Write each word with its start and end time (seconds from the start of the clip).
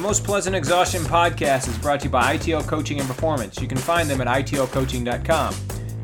The 0.00 0.06
Most 0.06 0.24
Pleasant 0.24 0.56
Exhaustion 0.56 1.02
podcast 1.02 1.68
is 1.68 1.76
brought 1.76 2.00
to 2.00 2.04
you 2.04 2.10
by 2.10 2.34
ITL 2.34 2.66
Coaching 2.66 3.00
and 3.00 3.06
Performance. 3.06 3.60
You 3.60 3.68
can 3.68 3.76
find 3.76 4.08
them 4.08 4.22
at 4.22 4.28
itlcoaching.com. 4.28 5.52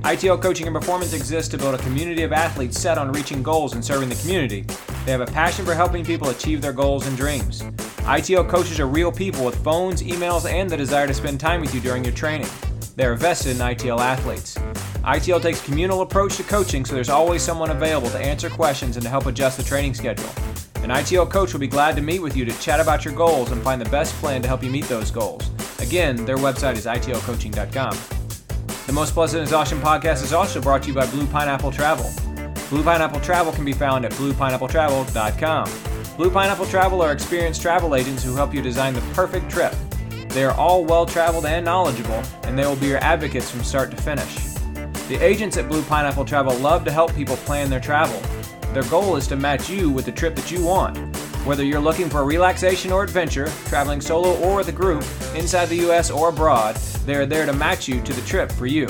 ITL 0.02 0.42
Coaching 0.42 0.66
and 0.66 0.76
Performance 0.76 1.14
exists 1.14 1.50
to 1.52 1.56
build 1.56 1.76
a 1.76 1.78
community 1.78 2.22
of 2.22 2.30
athletes 2.30 2.78
set 2.78 2.98
on 2.98 3.10
reaching 3.10 3.42
goals 3.42 3.72
and 3.72 3.82
serving 3.82 4.10
the 4.10 4.14
community. 4.16 4.66
They 5.06 5.12
have 5.12 5.22
a 5.22 5.26
passion 5.26 5.64
for 5.64 5.74
helping 5.74 6.04
people 6.04 6.28
achieve 6.28 6.60
their 6.60 6.74
goals 6.74 7.06
and 7.06 7.16
dreams. 7.16 7.62
ITL 8.02 8.46
coaches 8.50 8.78
are 8.80 8.86
real 8.86 9.10
people 9.10 9.46
with 9.46 9.56
phones, 9.64 10.02
emails, 10.02 10.46
and 10.46 10.68
the 10.68 10.76
desire 10.76 11.06
to 11.06 11.14
spend 11.14 11.40
time 11.40 11.62
with 11.62 11.74
you 11.74 11.80
during 11.80 12.04
your 12.04 12.12
training. 12.12 12.50
They 12.96 13.06
are 13.06 13.14
vested 13.14 13.52
in 13.52 13.62
ITL 13.62 14.00
athletes. 14.00 14.56
ITL 15.04 15.40
takes 15.40 15.62
a 15.62 15.64
communal 15.64 16.02
approach 16.02 16.36
to 16.36 16.42
coaching, 16.42 16.84
so 16.84 16.94
there's 16.94 17.08
always 17.08 17.40
someone 17.40 17.70
available 17.70 18.10
to 18.10 18.18
answer 18.18 18.50
questions 18.50 18.96
and 18.96 19.04
to 19.04 19.08
help 19.08 19.24
adjust 19.24 19.56
the 19.56 19.62
training 19.62 19.94
schedule. 19.94 20.28
An 20.86 20.92
ITL 20.92 21.28
coach 21.28 21.52
will 21.52 21.58
be 21.58 21.66
glad 21.66 21.96
to 21.96 22.00
meet 22.00 22.20
with 22.20 22.36
you 22.36 22.44
to 22.44 22.56
chat 22.60 22.78
about 22.78 23.04
your 23.04 23.12
goals 23.12 23.50
and 23.50 23.60
find 23.60 23.80
the 23.80 23.90
best 23.90 24.14
plan 24.20 24.40
to 24.42 24.46
help 24.46 24.62
you 24.62 24.70
meet 24.70 24.84
those 24.84 25.10
goals. 25.10 25.50
Again, 25.80 26.24
their 26.24 26.36
website 26.36 26.76
is 26.76 26.86
itlcoaching.com. 26.86 27.98
The 28.86 28.92
Most 28.92 29.12
Pleasant 29.12 29.42
Exhaustion 29.42 29.80
podcast 29.80 30.22
is 30.22 30.32
also 30.32 30.60
brought 30.60 30.84
to 30.84 30.88
you 30.90 30.94
by 30.94 31.04
Blue 31.06 31.26
Pineapple 31.26 31.72
Travel. 31.72 32.08
Blue 32.70 32.84
Pineapple 32.84 33.18
Travel 33.18 33.52
can 33.52 33.64
be 33.64 33.72
found 33.72 34.04
at 34.04 34.12
bluepineappletravel.com. 34.12 36.16
Blue 36.16 36.30
Pineapple 36.30 36.66
Travel 36.66 37.02
are 37.02 37.10
experienced 37.10 37.62
travel 37.62 37.96
agents 37.96 38.22
who 38.22 38.36
help 38.36 38.54
you 38.54 38.62
design 38.62 38.94
the 38.94 39.00
perfect 39.12 39.50
trip. 39.50 39.74
They 40.28 40.44
are 40.44 40.54
all 40.54 40.84
well 40.84 41.04
traveled 41.04 41.46
and 41.46 41.64
knowledgeable, 41.64 42.22
and 42.44 42.56
they 42.56 42.64
will 42.64 42.76
be 42.76 42.86
your 42.86 43.02
advocates 43.02 43.50
from 43.50 43.64
start 43.64 43.90
to 43.90 43.96
finish. 43.96 44.36
The 45.08 45.18
agents 45.20 45.56
at 45.56 45.68
Blue 45.68 45.82
Pineapple 45.82 46.26
Travel 46.26 46.54
love 46.58 46.84
to 46.84 46.92
help 46.92 47.12
people 47.16 47.34
plan 47.38 47.70
their 47.70 47.80
travel. 47.80 48.22
Their 48.76 48.84
goal 48.90 49.16
is 49.16 49.26
to 49.28 49.36
match 49.36 49.70
you 49.70 49.88
with 49.88 50.04
the 50.04 50.12
trip 50.12 50.36
that 50.36 50.50
you 50.50 50.62
want. 50.62 50.98
Whether 51.46 51.64
you're 51.64 51.80
looking 51.80 52.10
for 52.10 52.22
relaxation 52.26 52.92
or 52.92 53.02
adventure, 53.04 53.50
traveling 53.68 54.02
solo 54.02 54.36
or 54.40 54.56
with 54.56 54.68
a 54.68 54.72
group, 54.72 55.02
inside 55.34 55.70
the 55.70 55.88
US 55.88 56.10
or 56.10 56.28
abroad, 56.28 56.76
they 57.06 57.14
are 57.14 57.24
there 57.24 57.46
to 57.46 57.54
match 57.54 57.88
you 57.88 58.02
to 58.02 58.12
the 58.12 58.20
trip 58.28 58.52
for 58.52 58.66
you. 58.66 58.86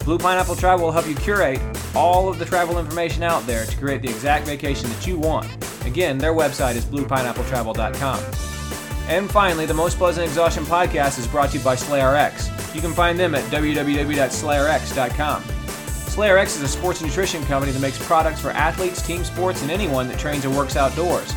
Blue 0.00 0.18
Pineapple 0.18 0.56
Travel 0.56 0.86
will 0.86 0.92
help 0.92 1.06
you 1.06 1.14
curate 1.14 1.60
all 1.94 2.28
of 2.28 2.40
the 2.40 2.44
travel 2.44 2.80
information 2.80 3.22
out 3.22 3.46
there 3.46 3.64
to 3.66 3.76
create 3.76 4.02
the 4.02 4.08
exact 4.08 4.46
vacation 4.48 4.90
that 4.90 5.06
you 5.06 5.16
want. 5.16 5.46
Again, 5.86 6.18
their 6.18 6.34
website 6.34 6.74
is 6.74 6.84
bluepineappletravel.com. 6.86 8.18
And 9.06 9.30
finally, 9.30 9.64
the 9.64 9.74
Most 9.74 9.96
Pleasant 9.96 10.26
Exhaustion 10.26 10.64
podcast 10.64 11.20
is 11.20 11.28
brought 11.28 11.50
to 11.50 11.58
you 11.58 11.62
by 11.62 11.76
SlayerX. 11.76 12.74
You 12.74 12.80
can 12.80 12.92
find 12.92 13.16
them 13.16 13.36
at 13.36 13.44
SlayerX 16.10 16.56
is 16.56 16.62
a 16.62 16.68
sports 16.68 17.00
nutrition 17.00 17.44
company 17.44 17.70
that 17.70 17.78
makes 17.78 17.96
products 18.04 18.40
for 18.40 18.50
athletes, 18.50 19.00
team 19.00 19.22
sports, 19.22 19.62
and 19.62 19.70
anyone 19.70 20.08
that 20.08 20.18
trains 20.18 20.44
or 20.44 20.50
works 20.50 20.74
outdoors. 20.74 21.32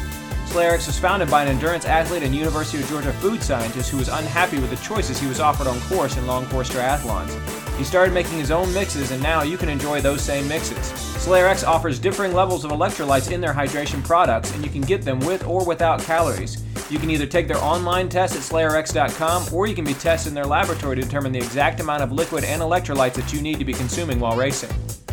SlayerX 0.47 0.87
was 0.87 0.97
founded 0.97 1.29
by 1.29 1.43
an 1.43 1.47
endurance 1.47 1.85
athlete 1.85 2.23
and 2.23 2.33
University 2.33 2.81
of 2.81 2.89
Georgia 2.89 3.13
food 3.13 3.43
scientist 3.43 3.91
who 3.91 3.97
was 3.97 4.07
unhappy 4.07 4.59
with 4.59 4.71
the 4.71 4.75
choices 4.77 5.19
he 5.19 5.27
was 5.27 5.39
offered 5.39 5.67
on 5.67 5.79
course 5.81 6.17
in 6.17 6.25
long 6.25 6.47
course 6.47 6.71
triathlons. 6.71 7.62
He 7.77 7.83
started 7.83 8.13
making 8.13 8.37
his 8.37 8.51
own 8.51 8.71
mixes, 8.73 9.11
and 9.11 9.21
now 9.21 9.41
you 9.41 9.57
can 9.57 9.69
enjoy 9.69 9.99
those 9.99 10.21
same 10.21 10.47
mixes. 10.47 10.77
SlayerX 11.25 11.65
offers 11.65 11.99
differing 11.99 12.33
levels 12.33 12.63
of 12.65 12.71
electrolytes 12.71 13.31
in 13.31 13.41
their 13.41 13.53
hydration 13.53 14.03
products, 14.03 14.53
and 14.53 14.63
you 14.63 14.69
can 14.69 14.81
get 14.81 15.01
them 15.01 15.19
with 15.21 15.45
or 15.47 15.65
without 15.65 16.01
calories. 16.01 16.63
You 16.91 16.99
can 16.99 17.09
either 17.09 17.25
take 17.25 17.47
their 17.47 17.57
online 17.57 18.09
test 18.09 18.35
at 18.35 18.41
slayerx.com 18.41 19.53
or 19.53 19.65
you 19.65 19.73
can 19.73 19.85
be 19.85 19.95
tested 19.95 20.29
in 20.29 20.35
their 20.35 20.45
laboratory 20.45 20.97
to 20.97 21.01
determine 21.01 21.31
the 21.31 21.39
exact 21.39 21.79
amount 21.79 22.03
of 22.03 22.11
liquid 22.11 22.43
and 22.43 22.61
electrolytes 22.61 23.13
that 23.13 23.33
you 23.33 23.41
need 23.41 23.57
to 23.57 23.65
be 23.65 23.73
consuming 23.73 24.19
while 24.19 24.35
racing. 24.35 24.69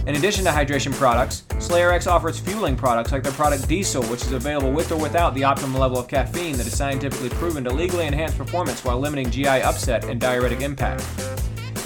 In 0.06 0.16
addition 0.16 0.44
to 0.44 0.50
hydration 0.50 0.92
products, 0.92 1.44
SlayerX 1.58 2.06
offers 2.10 2.38
fueling 2.38 2.74
products 2.74 3.12
like 3.12 3.22
their 3.22 3.32
product 3.32 3.68
Diesel, 3.68 4.02
which 4.04 4.22
is 4.22 4.32
available 4.32 4.72
with 4.72 4.90
or 4.92 4.96
without 4.96 5.34
the 5.34 5.42
optimal 5.42 5.78
level 5.78 5.98
of 5.98 6.08
caffeine 6.08 6.56
that 6.56 6.66
is 6.66 6.76
scientifically 6.76 7.28
proven 7.30 7.64
to 7.64 7.70
legally 7.70 8.06
enhance 8.06 8.34
performance 8.34 8.84
while 8.84 8.98
limiting 8.98 9.30
GI 9.30 9.46
upset 9.46 10.04
and 10.04 10.20
diuretic 10.20 10.62
impact. 10.62 11.06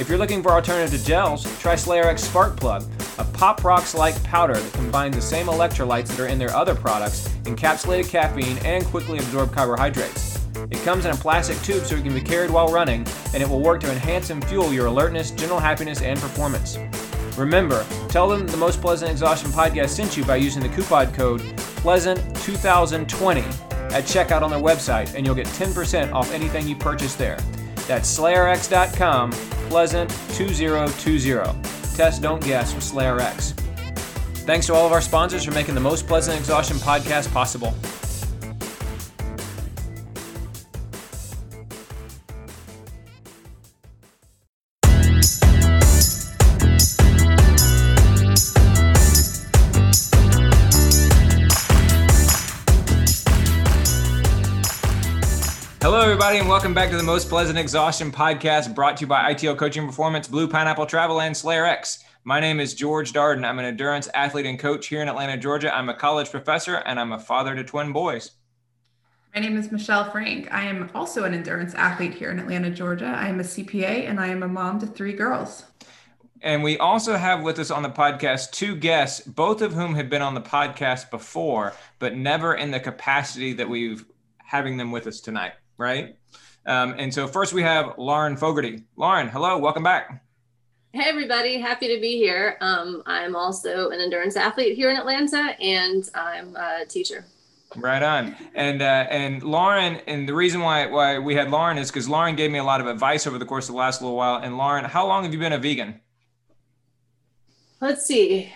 If 0.05 0.11
you're 0.11 0.19
looking 0.19 0.43
for 0.43 0.53
alternative 0.53 1.03
gels, 1.03 1.45
try 1.61 1.77
SlayerX 1.77 2.19
Spark 2.19 2.59
Plug, 2.59 2.85
a 3.17 3.25
Pop 3.25 3.65
Rocks 3.65 3.95
like 3.95 4.23
powder 4.23 4.53
that 4.53 4.73
combines 4.75 5.17
the 5.17 5.23
same 5.23 5.47
electrolytes 5.47 6.09
that 6.09 6.21
are 6.21 6.27
in 6.27 6.39
their 6.39 6.55
other 6.55 6.75
products, 6.75 7.27
encapsulated 7.45 8.11
caffeine, 8.11 8.59
and 8.67 8.85
quickly 8.85 9.17
absorbed 9.17 9.55
carbohydrates. 9.55 10.45
It 10.71 10.83
comes 10.83 11.07
in 11.07 11.13
a 11.13 11.17
plastic 11.17 11.59
tube 11.63 11.87
so 11.87 11.97
it 11.97 12.03
can 12.03 12.13
be 12.13 12.21
carried 12.21 12.51
while 12.51 12.69
running, 12.69 13.07
and 13.33 13.43
it 13.43 13.49
will 13.49 13.63
work 13.63 13.81
to 13.81 13.91
enhance 13.91 14.29
and 14.29 14.45
fuel 14.45 14.75
your 14.75 14.89
alertness, 14.89 15.31
general 15.31 15.59
happiness, 15.59 16.03
and 16.03 16.21
performance. 16.21 16.77
Remember, 17.39 17.83
tell 18.11 18.29
them 18.29 18.47
the 18.47 18.59
Most 18.59 18.83
Pleasant 18.83 19.11
Exhaustion 19.11 19.53
podcast 19.53 19.89
sent 19.89 20.19
you 20.19 20.25
by 20.27 20.37
using 20.37 20.63
the 20.63 20.69
coupon 20.69 21.15
code 21.15 21.41
PLEASANT2020 21.81 23.43
at 23.93 24.05
checkout 24.05 24.43
on 24.43 24.51
their 24.51 24.61
website, 24.61 25.15
and 25.15 25.25
you'll 25.25 25.35
get 25.35 25.47
10% 25.47 26.13
off 26.13 26.31
anything 26.31 26.69
you 26.69 26.77
purchase 26.77 27.15
there. 27.15 27.39
That's 27.87 28.19
SlayerX.com, 28.19 29.33
Pleasant2020. 29.71 31.97
Test, 31.97 32.23
don't 32.23 32.45
guess 32.45 32.75
with 32.75 32.85
SlayerX. 32.85 33.53
Thanks 34.45 34.67
to 34.67 34.75
all 34.75 34.85
of 34.87 34.93
our 34.93 35.01
sponsors 35.01 35.45
for 35.45 35.53
making 35.53 35.75
the 35.75 35.81
Most 35.81 36.07
Pleasant 36.07 36.39
Exhaustion 36.39 36.77
podcast 36.79 37.33
possible. 37.33 37.73
Everybody, 56.25 56.41
and 56.41 56.49
welcome 56.49 56.73
back 56.73 56.89
to 56.89 56.97
the 56.97 57.03
Most 57.03 57.29
Pleasant 57.29 57.59
Exhaustion 57.59 58.11
podcast 58.11 58.75
brought 58.75 58.97
to 58.97 59.03
you 59.03 59.07
by 59.07 59.35
ITL 59.35 59.59
Coaching 59.59 59.85
Performance, 59.85 60.27
Blue 60.27 60.49
Pineapple 60.49 60.87
Travel, 60.87 61.21
and 61.21 61.37
Slayer 61.37 61.67
X. 61.67 62.03
My 62.25 62.41
name 62.41 62.61
is 62.61 62.73
George 62.73 63.13
Darden. 63.13 63.45
I'm 63.45 63.59
an 63.59 63.67
endurance 63.67 64.09
athlete 64.15 64.47
and 64.47 64.59
coach 64.59 64.87
here 64.87 65.03
in 65.03 65.09
Atlanta, 65.11 65.37
Georgia. 65.37 65.77
I'm 65.77 65.91
a 65.91 65.95
college 65.95 66.31
professor 66.31 66.77
and 66.77 66.99
I'm 66.99 67.13
a 67.13 67.19
father 67.19 67.55
to 67.55 67.63
twin 67.63 67.93
boys. 67.93 68.31
My 69.35 69.43
name 69.43 69.59
is 69.59 69.71
Michelle 69.71 70.11
Frank. 70.11 70.51
I 70.51 70.65
am 70.65 70.91
also 70.95 71.25
an 71.25 71.35
endurance 71.35 71.75
athlete 71.75 72.15
here 72.15 72.31
in 72.31 72.39
Atlanta, 72.39 72.71
Georgia. 72.71 73.05
I 73.05 73.29
am 73.29 73.39
a 73.39 73.45
CPA 73.45 74.09
and 74.09 74.19
I 74.19 74.29
am 74.29 74.43
a 74.43 74.49
mom 74.49 74.81
to 74.81 74.87
three 74.87 75.13
girls. 75.13 75.65
And 76.41 76.63
we 76.63 76.79
also 76.79 77.19
have 77.19 77.43
with 77.43 77.59
us 77.59 77.71
on 77.71 77.83
the 77.83 77.91
podcast 77.91 78.53
two 78.53 78.77
guests, 78.77 79.21
both 79.27 79.61
of 79.61 79.75
whom 79.75 79.95
have 79.97 80.09
been 80.09 80.23
on 80.23 80.33
the 80.33 80.41
podcast 80.41 81.11
before, 81.11 81.75
but 81.99 82.17
never 82.17 82.55
in 82.55 82.71
the 82.71 82.81
capacity 82.81 83.53
that 83.53 83.69
we've 83.69 84.07
having 84.39 84.79
them 84.79 84.91
with 84.91 85.07
us 85.07 85.21
tonight 85.21 85.53
right? 85.79 86.17
Um, 86.67 86.95
and 86.99 87.13
so 87.13 87.27
first 87.27 87.53
we 87.53 87.63
have 87.63 87.95
Lauren 87.99 88.37
Fogarty. 88.37 88.85
Lauren, 88.97 89.29
hello, 89.29 89.59
welcome 89.59 89.83
back. 89.83 90.23
Hey 90.93 91.09
everybody, 91.09 91.61
happy 91.61 91.89
to 91.95 92.01
be 92.01 92.17
here. 92.17 92.57
Um, 92.61 93.03
I'm 93.05 93.35
also 93.35 93.91
an 93.91 94.01
endurance 94.01 94.37
athlete 94.37 94.77
here 94.77 94.91
in 94.91 94.97
Atlanta, 94.97 95.57
and 95.61 96.09
I'm 96.15 96.55
a 96.55 96.87
teacher. 96.87 97.25
Right 97.77 98.03
on. 98.03 98.37
And 98.55 98.81
uh, 98.81 99.07
and 99.11 99.43
Lauren, 99.43 99.97
and 100.07 100.29
the 100.29 100.35
reason 100.35 100.61
why 100.61 100.87
why 100.87 101.19
we 101.19 101.35
had 101.35 101.51
Lauren 101.51 101.79
is 101.79 101.91
because 101.91 102.09
Lauren 102.09 102.37
gave 102.37 102.53
me 102.53 102.59
a 102.59 102.65
lot 102.65 102.81
of 102.81 102.87
advice 102.87 103.27
over 103.27 103.39
the 103.39 103.45
course 103.45 103.69
of 103.69 103.73
the 103.73 103.79
last 103.79 104.01
little 104.01 104.17
while. 104.17 104.37
And 104.37 104.57
Lauren, 104.57 104.85
how 104.85 105.05
long 105.07 105.25
have 105.25 105.33
you 105.33 105.41
been 105.41 105.53
a 105.53 105.59
vegan? 105.59 106.01
Let's 107.81 108.07
see, 108.07 108.53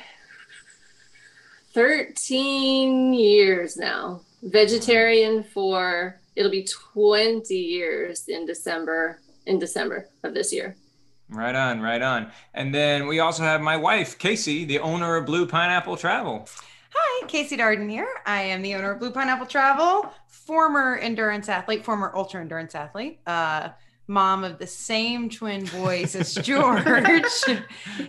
thirteen 1.74 3.12
years 3.12 3.76
now. 3.76 4.20
Vegetarian 4.44 5.42
for 5.42 6.20
it'll 6.38 6.52
be 6.52 6.62
20 6.94 7.52
years 7.54 8.28
in 8.28 8.46
December 8.46 9.20
in 9.46 9.58
December 9.58 10.08
of 10.22 10.34
this 10.34 10.52
year. 10.52 10.76
Right 11.30 11.54
on, 11.54 11.80
right 11.80 12.00
on. 12.00 12.30
And 12.54 12.72
then 12.74 13.06
we 13.06 13.18
also 13.18 13.42
have 13.42 13.60
my 13.60 13.76
wife, 13.76 14.18
Casey, 14.18 14.64
the 14.64 14.78
owner 14.78 15.16
of 15.16 15.26
Blue 15.26 15.46
Pineapple 15.46 15.96
Travel. 15.96 16.48
Hi, 16.94 17.26
Casey 17.26 17.56
Darden 17.56 17.90
here. 17.90 18.08
I 18.24 18.42
am 18.42 18.62
the 18.62 18.74
owner 18.74 18.92
of 18.92 19.00
Blue 19.00 19.10
Pineapple 19.10 19.46
Travel, 19.46 20.12
former 20.28 20.96
endurance 20.96 21.48
athlete, 21.48 21.84
former 21.84 22.12
ultra 22.14 22.40
endurance 22.40 22.74
athlete, 22.74 23.20
uh, 23.26 23.70
mom 24.06 24.44
of 24.44 24.58
the 24.58 24.66
same 24.66 25.28
twin 25.28 25.64
boys 25.66 26.14
as 26.14 26.34
George. 26.42 26.84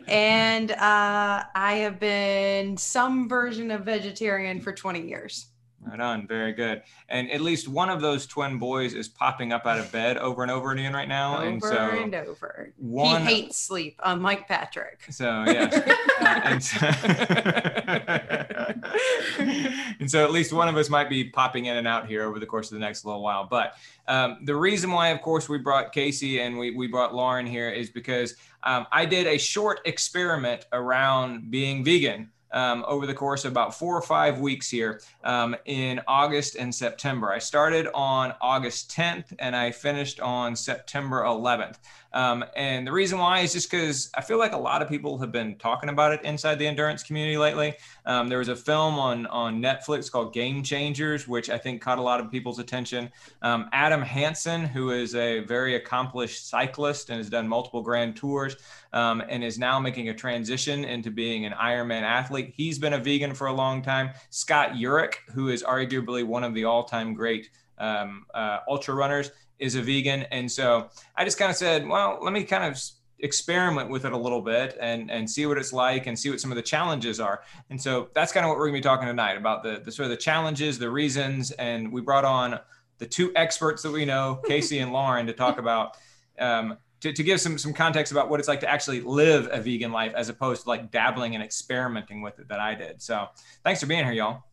and 0.07 0.71
uh, 0.71 1.43
I 1.55 1.73
have 1.81 1.99
been 1.99 2.77
some 2.77 3.27
version 3.27 3.71
of 3.71 3.85
vegetarian 3.85 4.61
for 4.61 4.71
20 4.71 5.07
years. 5.07 5.47
Right 5.81 5.99
on. 5.99 6.27
Very 6.27 6.51
good. 6.51 6.83
And 7.07 7.31
at 7.31 7.39
least 7.41 7.69
one 7.69 7.89
of 7.89 8.01
those 8.01 8.27
twin 8.27 8.59
boys 8.59 8.93
is 8.93 9.07
popping 9.07 9.53
up 9.53 9.65
out 9.65 9.79
of 9.79 9.89
bed 9.91 10.17
over 10.17 10.41
and 10.41 10.51
over 10.51 10.71
again 10.71 10.93
right 10.93 11.07
now. 11.07 11.37
Over 11.37 11.47
and 11.47 11.63
so 11.63 11.77
and 11.77 12.15
over. 12.15 12.73
One, 12.77 13.25
he 13.25 13.41
hates 13.41 13.57
sleep, 13.57 13.99
unlike 14.03 14.47
Patrick. 14.47 14.99
So, 15.09 15.45
yes. 15.47 15.73
uh, 16.21 16.41
and, 16.43 16.63
so, 16.63 16.85
and, 19.99 20.11
so, 20.11 20.23
at 20.23 20.31
least 20.31 20.51
one 20.51 20.67
of 20.67 20.75
us 20.75 20.89
might 20.89 21.09
be 21.09 21.23
popping 21.23 21.65
in 21.65 21.77
and 21.77 21.87
out 21.87 22.07
here 22.07 22.23
over 22.23 22.39
the 22.39 22.45
course 22.45 22.71
of 22.71 22.73
the 22.73 22.81
next 22.81 23.05
little 23.05 23.23
while. 23.23 23.47
But 23.49 23.75
um, 24.07 24.39
the 24.43 24.55
reason 24.55 24.91
why, 24.91 25.09
of 25.09 25.21
course, 25.21 25.47
we 25.47 25.59
brought 25.59 25.93
Casey 25.93 26.41
and 26.41 26.59
we, 26.59 26.71
we 26.71 26.87
brought 26.87 27.15
Lauren 27.15 27.47
here 27.47 27.69
is 27.69 27.89
because 27.89 28.35
um, 28.63 28.85
I 28.91 29.05
did 29.05 29.27
a 29.27 29.37
short 29.37 29.79
experiment 29.85 30.65
around 30.73 31.49
being 31.49 31.85
vegan 31.85 32.31
um, 32.51 32.83
over 32.87 33.05
the 33.05 33.13
course 33.13 33.45
of 33.45 33.51
about 33.51 33.77
four 33.77 33.95
or 33.95 34.01
five 34.01 34.39
weeks 34.39 34.69
here 34.69 35.01
um, 35.23 35.55
in 35.65 36.01
August 36.07 36.55
and 36.55 36.73
September. 36.73 37.31
I 37.31 37.39
started 37.39 37.87
on 37.93 38.33
August 38.41 38.91
10th 38.91 39.33
and 39.39 39.55
I 39.55 39.71
finished 39.71 40.19
on 40.19 40.55
September 40.55 41.23
11th. 41.23 41.77
Um, 42.13 42.43
and 42.55 42.87
the 42.87 42.91
reason 42.91 43.19
why 43.19 43.39
is 43.39 43.53
just 43.53 43.69
because 43.69 44.09
I 44.15 44.21
feel 44.21 44.37
like 44.37 44.53
a 44.53 44.57
lot 44.57 44.81
of 44.81 44.89
people 44.89 45.19
have 45.19 45.31
been 45.31 45.55
talking 45.57 45.89
about 45.89 46.11
it 46.11 46.21
inside 46.23 46.55
the 46.55 46.67
endurance 46.67 47.03
community 47.03 47.37
lately. 47.37 47.75
Um, 48.05 48.29
there 48.29 48.39
was 48.39 48.47
a 48.47 48.55
film 48.55 48.97
on 48.97 49.27
on 49.27 49.61
Netflix 49.61 50.11
called 50.11 50.33
Game 50.33 50.63
Changers, 50.63 51.27
which 51.27 51.49
I 51.49 51.57
think 51.57 51.81
caught 51.81 51.99
a 51.99 52.01
lot 52.01 52.19
of 52.19 52.31
people's 52.31 52.59
attention. 52.59 53.11
Um, 53.41 53.69
Adam 53.71 54.01
Hansen, 54.01 54.65
who 54.65 54.91
is 54.91 55.15
a 55.15 55.41
very 55.41 55.75
accomplished 55.75 56.49
cyclist 56.49 57.09
and 57.09 57.17
has 57.17 57.29
done 57.29 57.47
multiple 57.47 57.81
grand 57.81 58.15
tours, 58.15 58.55
um, 58.93 59.21
and 59.29 59.43
is 59.43 59.59
now 59.59 59.79
making 59.79 60.09
a 60.09 60.13
transition 60.13 60.85
into 60.85 61.11
being 61.11 61.45
an 61.45 61.53
Ironman 61.53 62.01
athlete. 62.01 62.53
He's 62.55 62.79
been 62.79 62.93
a 62.93 62.99
vegan 62.99 63.33
for 63.33 63.47
a 63.47 63.53
long 63.53 63.81
time. 63.81 64.11
Scott 64.29 64.71
Jurek, 64.71 65.15
who 65.33 65.49
is 65.49 65.63
arguably 65.63 66.25
one 66.25 66.43
of 66.43 66.53
the 66.53 66.65
all-time 66.65 67.13
great 67.13 67.49
um, 67.77 68.25
uh, 68.33 68.59
ultra 68.67 68.93
runners, 68.93 69.31
is 69.59 69.75
a 69.75 69.81
vegan. 69.81 70.23
And 70.23 70.51
so 70.51 70.89
I 71.15 71.25
just 71.25 71.37
kind 71.37 71.51
of 71.51 71.57
said, 71.57 71.87
well, 71.87 72.19
let 72.21 72.33
me 72.33 72.43
kind 72.43 72.63
of 72.63 72.81
experiment 73.21 73.89
with 73.89 74.05
it 74.05 74.13
a 74.13 74.17
little 74.17 74.41
bit 74.41 74.77
and 74.79 75.11
and 75.11 75.29
see 75.29 75.45
what 75.45 75.57
it's 75.57 75.73
like 75.73 76.07
and 76.07 76.17
see 76.17 76.29
what 76.29 76.39
some 76.39 76.51
of 76.51 76.55
the 76.55 76.61
challenges 76.61 77.19
are. 77.19 77.41
And 77.69 77.81
so 77.81 78.09
that's 78.13 78.31
kind 78.31 78.45
of 78.45 78.49
what 78.49 78.57
we're 78.57 78.67
gonna 78.67 78.77
be 78.77 78.81
talking 78.81 79.07
tonight 79.07 79.37
about 79.37 79.63
the, 79.63 79.81
the 79.83 79.91
sort 79.91 80.05
of 80.05 80.11
the 80.11 80.17
challenges, 80.17 80.79
the 80.79 80.89
reasons, 80.89 81.51
and 81.51 81.91
we 81.91 82.01
brought 82.01 82.25
on 82.25 82.59
the 82.97 83.05
two 83.05 83.31
experts 83.35 83.83
that 83.83 83.91
we 83.91 84.05
know, 84.05 84.41
Casey 84.47 84.79
and 84.79 84.91
Lauren, 84.93 85.27
to 85.27 85.33
talk 85.33 85.57
about 85.57 85.97
um, 86.39 86.77
to, 87.01 87.11
to 87.13 87.23
give 87.23 87.41
some 87.41 87.57
some 87.57 87.73
context 87.73 88.11
about 88.11 88.29
what 88.29 88.39
it's 88.39 88.49
like 88.49 88.61
to 88.61 88.69
actually 88.69 89.01
live 89.01 89.49
a 89.51 89.61
vegan 89.61 89.91
life 89.91 90.13
as 90.15 90.29
opposed 90.29 90.63
to 90.63 90.69
like 90.69 90.91
dabbling 90.91 91.35
and 91.35 91.43
experimenting 91.43 92.21
with 92.21 92.39
it 92.39 92.47
that 92.47 92.59
I 92.59 92.75
did. 92.75 93.01
So 93.01 93.27
thanks 93.63 93.81
for 93.81 93.87
being 93.87 94.05
here, 94.05 94.13
y'all. 94.13 94.43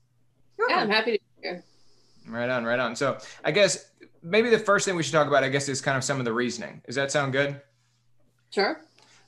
Yeah, 0.69 0.77
I'm 0.77 0.89
happy 0.89 1.19
to 1.19 1.19
be 1.19 1.49
here. 1.49 1.65
Right 2.29 2.51
on, 2.51 2.65
right 2.65 2.79
on. 2.79 2.97
So 2.97 3.19
I 3.45 3.53
guess 3.53 3.91
maybe 4.27 4.51
the 4.51 4.59
first 4.59 4.85
thing 4.85 4.97
we 4.97 5.03
should 5.03 5.13
talk 5.13 5.29
about, 5.29 5.45
I 5.45 5.49
guess, 5.49 5.69
is 5.69 5.81
kind 5.81 5.97
of 5.97 6.03
some 6.03 6.19
of 6.19 6.25
the 6.25 6.33
reasoning. 6.33 6.83
Does 6.85 6.97
that 6.97 7.13
sound 7.13 7.33
good? 7.33 7.61
Sure. 8.51 8.81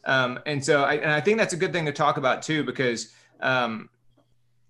Um, 0.05 0.41
and 0.45 0.65
so 0.65 0.83
I, 0.83 0.95
and 0.95 1.13
I 1.13 1.21
think 1.21 1.39
that's 1.39 1.53
a 1.53 1.57
good 1.57 1.73
thing 1.73 1.87
to 1.87 1.93
talk 1.93 2.17
about 2.17 2.43
too, 2.43 2.65
because, 2.65 3.13
um, 3.41 3.89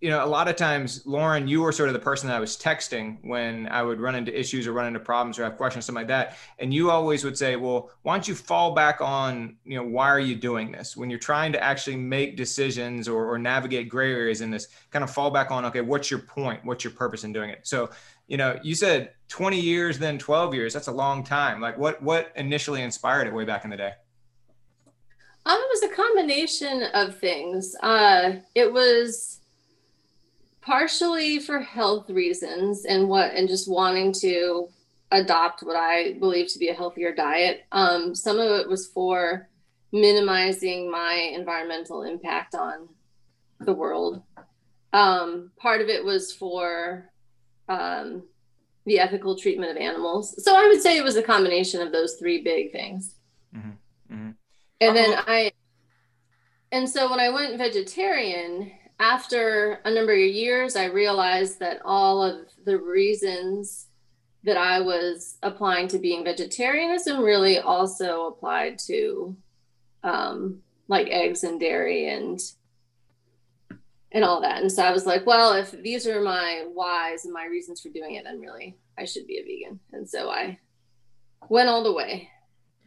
you 0.00 0.10
know, 0.10 0.24
a 0.24 0.26
lot 0.26 0.46
of 0.46 0.54
times, 0.54 1.04
Lauren, 1.06 1.48
you 1.48 1.60
were 1.60 1.72
sort 1.72 1.88
of 1.88 1.92
the 1.92 1.98
person 1.98 2.28
that 2.28 2.36
I 2.36 2.40
was 2.40 2.56
texting 2.56 3.18
when 3.22 3.68
I 3.68 3.82
would 3.82 4.00
run 4.00 4.14
into 4.14 4.38
issues 4.38 4.66
or 4.66 4.72
run 4.72 4.86
into 4.86 5.00
problems 5.00 5.38
or 5.38 5.44
have 5.44 5.56
questions, 5.56 5.86
something 5.86 6.02
like 6.02 6.08
that. 6.08 6.36
And 6.60 6.72
you 6.72 6.90
always 6.90 7.24
would 7.24 7.36
say, 7.36 7.56
well, 7.56 7.90
why 8.02 8.14
don't 8.14 8.28
you 8.28 8.36
fall 8.36 8.74
back 8.74 9.00
on, 9.00 9.56
you 9.64 9.76
know, 9.76 9.82
why 9.82 10.08
are 10.08 10.20
you 10.20 10.36
doing 10.36 10.70
this? 10.70 10.96
When 10.96 11.10
you're 11.10 11.18
trying 11.18 11.52
to 11.52 11.62
actually 11.62 11.96
make 11.96 12.36
decisions 12.36 13.08
or, 13.08 13.26
or 13.26 13.38
navigate 13.38 13.88
gray 13.88 14.12
areas 14.12 14.40
in 14.40 14.50
this, 14.50 14.68
kind 14.90 15.02
of 15.02 15.10
fall 15.10 15.30
back 15.30 15.50
on, 15.50 15.64
okay, 15.64 15.80
what's 15.80 16.10
your 16.10 16.20
point? 16.20 16.64
What's 16.64 16.84
your 16.84 16.92
purpose 16.92 17.24
in 17.24 17.32
doing 17.32 17.50
it? 17.50 17.66
So 17.66 17.90
you 18.28 18.36
know, 18.36 18.58
you 18.62 18.74
said 18.74 19.12
20 19.28 19.58
years, 19.58 19.98
then 19.98 20.18
12 20.18 20.54
years. 20.54 20.72
That's 20.72 20.86
a 20.86 20.92
long 20.92 21.24
time. 21.24 21.60
Like 21.60 21.76
what, 21.76 22.00
what 22.02 22.30
initially 22.36 22.82
inspired 22.82 23.26
it 23.26 23.34
way 23.34 23.44
back 23.44 23.64
in 23.64 23.70
the 23.70 23.76
day? 23.76 23.92
Um, 25.46 25.58
it 25.58 25.68
was 25.70 25.90
a 25.90 25.94
combination 25.94 26.82
of 26.92 27.18
things. 27.18 27.74
Uh, 27.82 28.34
it 28.54 28.70
was 28.70 29.37
partially 30.68 31.38
for 31.38 31.60
health 31.60 32.10
reasons 32.10 32.84
and 32.84 33.08
what, 33.08 33.32
and 33.32 33.48
just 33.48 33.70
wanting 33.70 34.12
to 34.12 34.68
adopt 35.10 35.62
what 35.62 35.76
I 35.76 36.12
believe 36.20 36.52
to 36.52 36.58
be 36.58 36.68
a 36.68 36.74
healthier 36.74 37.14
diet. 37.14 37.64
Um, 37.72 38.14
some 38.14 38.38
of 38.38 38.50
it 38.60 38.68
was 38.68 38.86
for 38.86 39.48
minimizing 39.92 40.90
my 40.90 41.14
environmental 41.14 42.02
impact 42.02 42.54
on 42.54 42.86
the 43.60 43.72
world. 43.72 44.22
Um, 44.92 45.52
part 45.56 45.80
of 45.80 45.88
it 45.88 46.04
was 46.04 46.34
for 46.34 47.10
um, 47.70 48.24
the 48.84 48.98
ethical 48.98 49.38
treatment 49.38 49.70
of 49.70 49.78
animals. 49.78 50.44
So 50.44 50.54
I 50.54 50.66
would 50.66 50.82
say 50.82 50.98
it 50.98 51.04
was 51.04 51.16
a 51.16 51.22
combination 51.22 51.80
of 51.80 51.92
those 51.92 52.16
three 52.16 52.42
big 52.42 52.72
things. 52.72 53.14
Mm-hmm. 53.56 54.14
Mm-hmm. 54.14 54.30
And 54.82 54.96
then 54.96 55.14
uh-huh. 55.14 55.24
I, 55.26 55.52
and 56.72 56.86
so 56.86 57.10
when 57.10 57.20
I 57.20 57.30
went 57.30 57.56
vegetarian, 57.56 58.70
after 59.00 59.80
a 59.84 59.90
number 59.90 60.12
of 60.12 60.18
years, 60.18 60.76
I 60.76 60.86
realized 60.86 61.60
that 61.60 61.80
all 61.84 62.22
of 62.22 62.48
the 62.64 62.78
reasons 62.78 63.86
that 64.44 64.56
I 64.56 64.80
was 64.80 65.38
applying 65.42 65.88
to 65.88 65.98
being 65.98 66.24
vegetarianism 66.24 67.20
really 67.22 67.58
also 67.58 68.26
applied 68.26 68.78
to 68.86 69.36
um, 70.02 70.60
like 70.88 71.08
eggs 71.08 71.44
and 71.44 71.60
dairy 71.60 72.08
and 72.08 72.40
and 74.10 74.24
all 74.24 74.40
that. 74.40 74.62
And 74.62 74.72
so 74.72 74.82
I 74.82 74.90
was 74.90 75.04
like, 75.04 75.26
well, 75.26 75.52
if 75.52 75.70
these 75.70 76.06
are 76.06 76.22
my 76.22 76.64
whys 76.72 77.26
and 77.26 77.34
my 77.34 77.44
reasons 77.44 77.82
for 77.82 77.90
doing 77.90 78.14
it, 78.14 78.24
then 78.24 78.40
really 78.40 78.74
I 78.96 79.04
should 79.04 79.26
be 79.26 79.38
a 79.38 79.42
vegan. 79.42 79.80
And 79.92 80.08
so 80.08 80.30
I 80.30 80.58
went 81.50 81.68
all 81.68 81.84
the 81.84 81.92
way. 81.92 82.30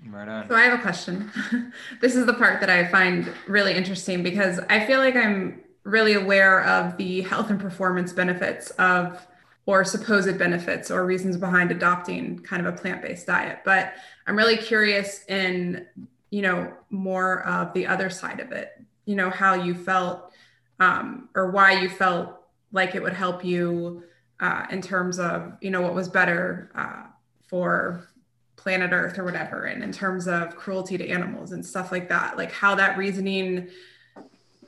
Right 0.07 0.27
on. 0.27 0.49
So 0.49 0.55
I 0.55 0.63
have 0.63 0.79
a 0.79 0.81
question. 0.81 1.31
this 2.01 2.15
is 2.15 2.25
the 2.25 2.33
part 2.33 2.59
that 2.61 2.71
I 2.71 2.87
find 2.87 3.31
really 3.47 3.73
interesting 3.73 4.23
because 4.23 4.59
I 4.67 4.83
feel 4.87 4.97
like 4.97 5.15
I'm 5.15 5.61
really 5.83 6.13
aware 6.13 6.63
of 6.63 6.97
the 6.97 7.21
health 7.21 7.49
and 7.49 7.59
performance 7.59 8.13
benefits 8.13 8.69
of 8.71 9.25
or 9.65 9.83
supposed 9.83 10.37
benefits 10.37 10.89
or 10.91 11.05
reasons 11.05 11.37
behind 11.37 11.71
adopting 11.71 12.39
kind 12.39 12.65
of 12.65 12.73
a 12.73 12.77
plant-based 12.77 13.27
diet. 13.27 13.59
But 13.65 13.93
i'm 14.27 14.35
really 14.35 14.57
curious 14.57 15.25
in 15.27 15.85
you 16.29 16.41
know 16.41 16.73
more 16.89 17.43
of 17.45 17.73
the 17.73 17.85
other 17.87 18.09
side 18.09 18.39
of 18.39 18.51
it 18.51 18.79
you 19.05 19.15
know 19.15 19.29
how 19.29 19.53
you 19.53 19.73
felt 19.73 20.31
um, 20.79 21.29
or 21.35 21.51
why 21.51 21.73
you 21.73 21.89
felt 21.89 22.41
like 22.71 22.95
it 22.95 23.03
would 23.03 23.13
help 23.13 23.43
you 23.43 24.03
uh, 24.39 24.65
in 24.71 24.81
terms 24.81 25.19
of 25.19 25.53
you 25.61 25.69
know 25.69 25.81
what 25.81 25.93
was 25.93 26.07
better 26.07 26.71
uh, 26.75 27.03
for 27.47 28.07
planet 28.55 28.91
earth 28.93 29.17
or 29.17 29.23
whatever 29.23 29.65
and 29.65 29.83
in 29.83 29.91
terms 29.91 30.27
of 30.27 30.55
cruelty 30.55 30.97
to 30.97 31.09
animals 31.09 31.51
and 31.51 31.65
stuff 31.65 31.91
like 31.91 32.07
that. 32.07 32.37
Like 32.37 32.51
how 32.51 32.75
that 32.75 32.95
reasoning 32.95 33.69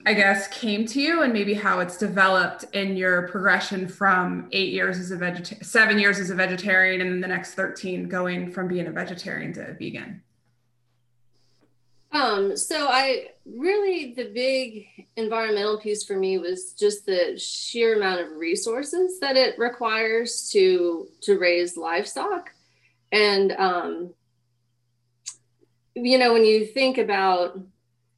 i 0.05 0.13
guess 0.13 0.47
came 0.47 0.85
to 0.85 1.01
you 1.01 1.21
and 1.21 1.33
maybe 1.33 1.53
how 1.53 1.79
it's 1.79 1.97
developed 1.97 2.65
in 2.73 2.95
your 2.95 3.27
progression 3.29 3.87
from 3.87 4.47
eight 4.51 4.71
years 4.73 4.99
as 4.99 5.11
a 5.11 5.17
vegetarian 5.17 5.63
seven 5.63 5.99
years 5.99 6.19
as 6.19 6.29
a 6.29 6.35
vegetarian 6.35 7.01
and 7.01 7.11
then 7.11 7.21
the 7.21 7.27
next 7.27 7.53
13 7.53 8.07
going 8.07 8.51
from 8.51 8.67
being 8.67 8.87
a 8.87 8.91
vegetarian 8.91 9.53
to 9.53 9.61
a 9.61 9.73
vegan 9.73 10.21
um, 12.13 12.55
so 12.55 12.87
I 12.89 13.29
really 13.43 14.13
the 14.13 14.25
big 14.25 14.85
environmental 15.17 15.79
piece 15.79 16.03
for 16.03 16.15
me 16.15 16.37
was 16.37 16.73
just 16.73 17.07
the 17.07 17.39
sheer 17.39 17.95
amount 17.97 18.21
of 18.21 18.37
resources 18.37 19.19
that 19.19 19.35
it 19.35 19.57
requires 19.57 20.49
to 20.51 21.07
to 21.21 21.39
raise 21.39 21.75
livestock. 21.75 22.51
And 23.11 23.51
um, 23.53 24.13
you 25.95 26.19
know, 26.19 26.33
when 26.33 26.45
you 26.45 26.67
think 26.67 26.99
about 26.99 27.59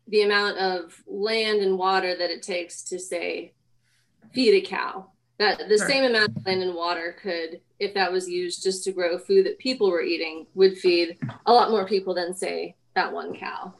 the 0.07 0.21
amount 0.21 0.57
of 0.57 1.03
land 1.07 1.61
and 1.61 1.77
water 1.77 2.15
that 2.15 2.29
it 2.29 2.41
takes 2.41 2.83
to 2.83 2.99
say 2.99 3.53
feed 4.33 4.53
a 4.53 4.61
cow, 4.61 5.07
that 5.39 5.57
the 5.69 5.77
sure. 5.77 5.87
same 5.87 6.03
amount 6.03 6.35
of 6.35 6.45
land 6.45 6.61
and 6.61 6.75
water 6.75 7.15
could, 7.21 7.61
if 7.79 7.93
that 7.93 8.11
was 8.11 8.29
used 8.29 8.63
just 8.63 8.83
to 8.83 8.91
grow 8.91 9.17
food 9.17 9.45
that 9.45 9.57
people 9.57 9.89
were 9.89 10.01
eating, 10.01 10.45
would 10.53 10.77
feed 10.77 11.17
a 11.45 11.53
lot 11.53 11.71
more 11.71 11.87
people 11.87 12.13
than 12.13 12.33
say 12.33 12.75
that 12.93 13.11
one 13.11 13.35
cow. 13.35 13.73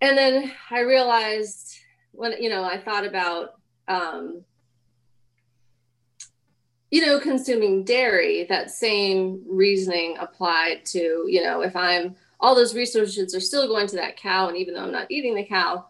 And 0.00 0.16
then 0.16 0.52
I 0.70 0.80
realized 0.80 1.76
when, 2.12 2.40
you 2.42 2.50
know, 2.50 2.64
I 2.64 2.78
thought 2.78 3.06
about, 3.06 3.54
um, 3.88 4.44
you 6.90 7.04
know, 7.06 7.18
consuming 7.18 7.84
dairy, 7.84 8.44
that 8.48 8.70
same 8.70 9.42
reasoning 9.48 10.16
applied 10.18 10.84
to, 10.86 11.24
you 11.26 11.42
know, 11.42 11.62
if 11.62 11.74
I'm 11.74 12.16
all 12.42 12.54
those 12.54 12.74
resources 12.74 13.34
are 13.34 13.40
still 13.40 13.68
going 13.68 13.86
to 13.86 13.96
that 13.96 14.16
cow, 14.16 14.48
and 14.48 14.56
even 14.56 14.74
though 14.74 14.82
I'm 14.82 14.92
not 14.92 15.10
eating 15.10 15.34
the 15.34 15.44
cow, 15.44 15.86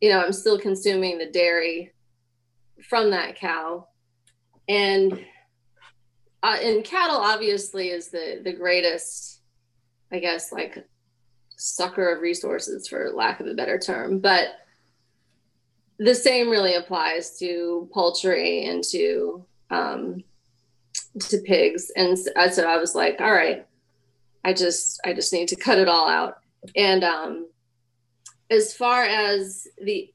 you 0.00 0.10
know, 0.10 0.20
I'm 0.20 0.32
still 0.32 0.58
consuming 0.58 1.16
the 1.16 1.30
dairy 1.30 1.92
from 2.88 3.10
that 3.10 3.36
cow. 3.36 3.86
And 4.68 5.24
uh, 6.42 6.58
and 6.60 6.84
cattle 6.84 7.16
obviously 7.16 7.88
is 7.90 8.10
the 8.10 8.40
the 8.42 8.52
greatest, 8.52 9.40
I 10.10 10.18
guess, 10.18 10.52
like 10.52 10.84
sucker 11.62 12.12
of 12.12 12.20
resources 12.20 12.88
for 12.88 13.12
lack 13.14 13.38
of 13.38 13.46
a 13.46 13.54
better 13.54 13.78
term 13.78 14.18
but 14.18 14.48
the 15.98 16.14
same 16.14 16.50
really 16.50 16.74
applies 16.74 17.38
to 17.38 17.88
poultry 17.94 18.64
and 18.64 18.82
to 18.82 19.44
um, 19.70 20.24
to 21.20 21.38
pigs 21.38 21.92
and 21.94 22.18
so 22.18 22.64
i 22.64 22.76
was 22.78 22.96
like 22.96 23.20
all 23.20 23.32
right 23.32 23.64
i 24.44 24.52
just 24.52 25.00
i 25.04 25.12
just 25.12 25.32
need 25.32 25.48
to 25.48 25.56
cut 25.56 25.78
it 25.78 25.88
all 25.88 26.08
out 26.08 26.38
and 26.76 27.04
um, 27.04 27.48
as 28.50 28.74
far 28.74 29.04
as 29.04 29.66
the 29.82 30.12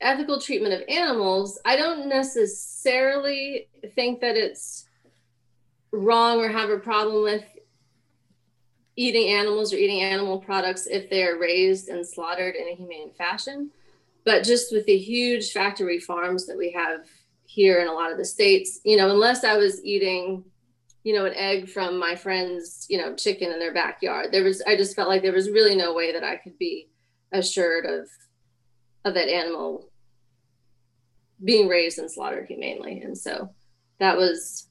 ethical 0.00 0.40
treatment 0.40 0.74
of 0.74 0.82
animals 0.88 1.60
i 1.64 1.76
don't 1.76 2.08
necessarily 2.08 3.68
think 3.94 4.20
that 4.20 4.36
it's 4.36 4.86
wrong 5.92 6.40
or 6.40 6.48
have 6.48 6.70
a 6.70 6.78
problem 6.78 7.22
with 7.22 7.44
eating 8.96 9.30
animals 9.30 9.72
or 9.72 9.76
eating 9.76 10.02
animal 10.02 10.38
products 10.38 10.86
if 10.86 11.10
they're 11.10 11.38
raised 11.38 11.88
and 11.88 12.06
slaughtered 12.06 12.54
in 12.54 12.68
a 12.68 12.74
humane 12.74 13.12
fashion. 13.12 13.70
but 14.24 14.42
just 14.42 14.72
with 14.72 14.86
the 14.86 14.96
huge 14.96 15.52
factory 15.52 15.98
farms 15.98 16.46
that 16.46 16.56
we 16.56 16.70
have 16.72 17.00
here 17.44 17.80
in 17.80 17.88
a 17.88 17.92
lot 17.92 18.10
of 18.10 18.16
the 18.16 18.24
states, 18.24 18.80
you 18.84 18.96
know, 18.96 19.10
unless 19.10 19.44
I 19.44 19.56
was 19.56 19.84
eating, 19.84 20.44
you 21.04 21.14
know, 21.14 21.26
an 21.26 21.34
egg 21.34 21.68
from 21.68 21.98
my 21.98 22.16
friend's, 22.16 22.86
you 22.88 22.98
know, 22.98 23.14
chicken 23.14 23.52
in 23.52 23.58
their 23.58 23.74
backyard, 23.74 24.32
there 24.32 24.42
was, 24.42 24.62
I 24.66 24.74
just 24.74 24.96
felt 24.96 25.08
like 25.08 25.22
there 25.22 25.32
was 25.32 25.50
really 25.50 25.76
no 25.76 25.92
way 25.92 26.12
that 26.12 26.24
I 26.24 26.36
could 26.36 26.58
be 26.58 26.88
assured 27.30 27.84
of, 27.84 28.08
of 29.04 29.14
that 29.14 29.28
animal 29.28 29.90
being 31.44 31.68
raised 31.68 31.98
and 31.98 32.10
slaughtered 32.10 32.46
humanely. 32.46 33.02
And 33.02 33.16
so 33.16 33.50
that 34.00 34.16
was 34.16 34.68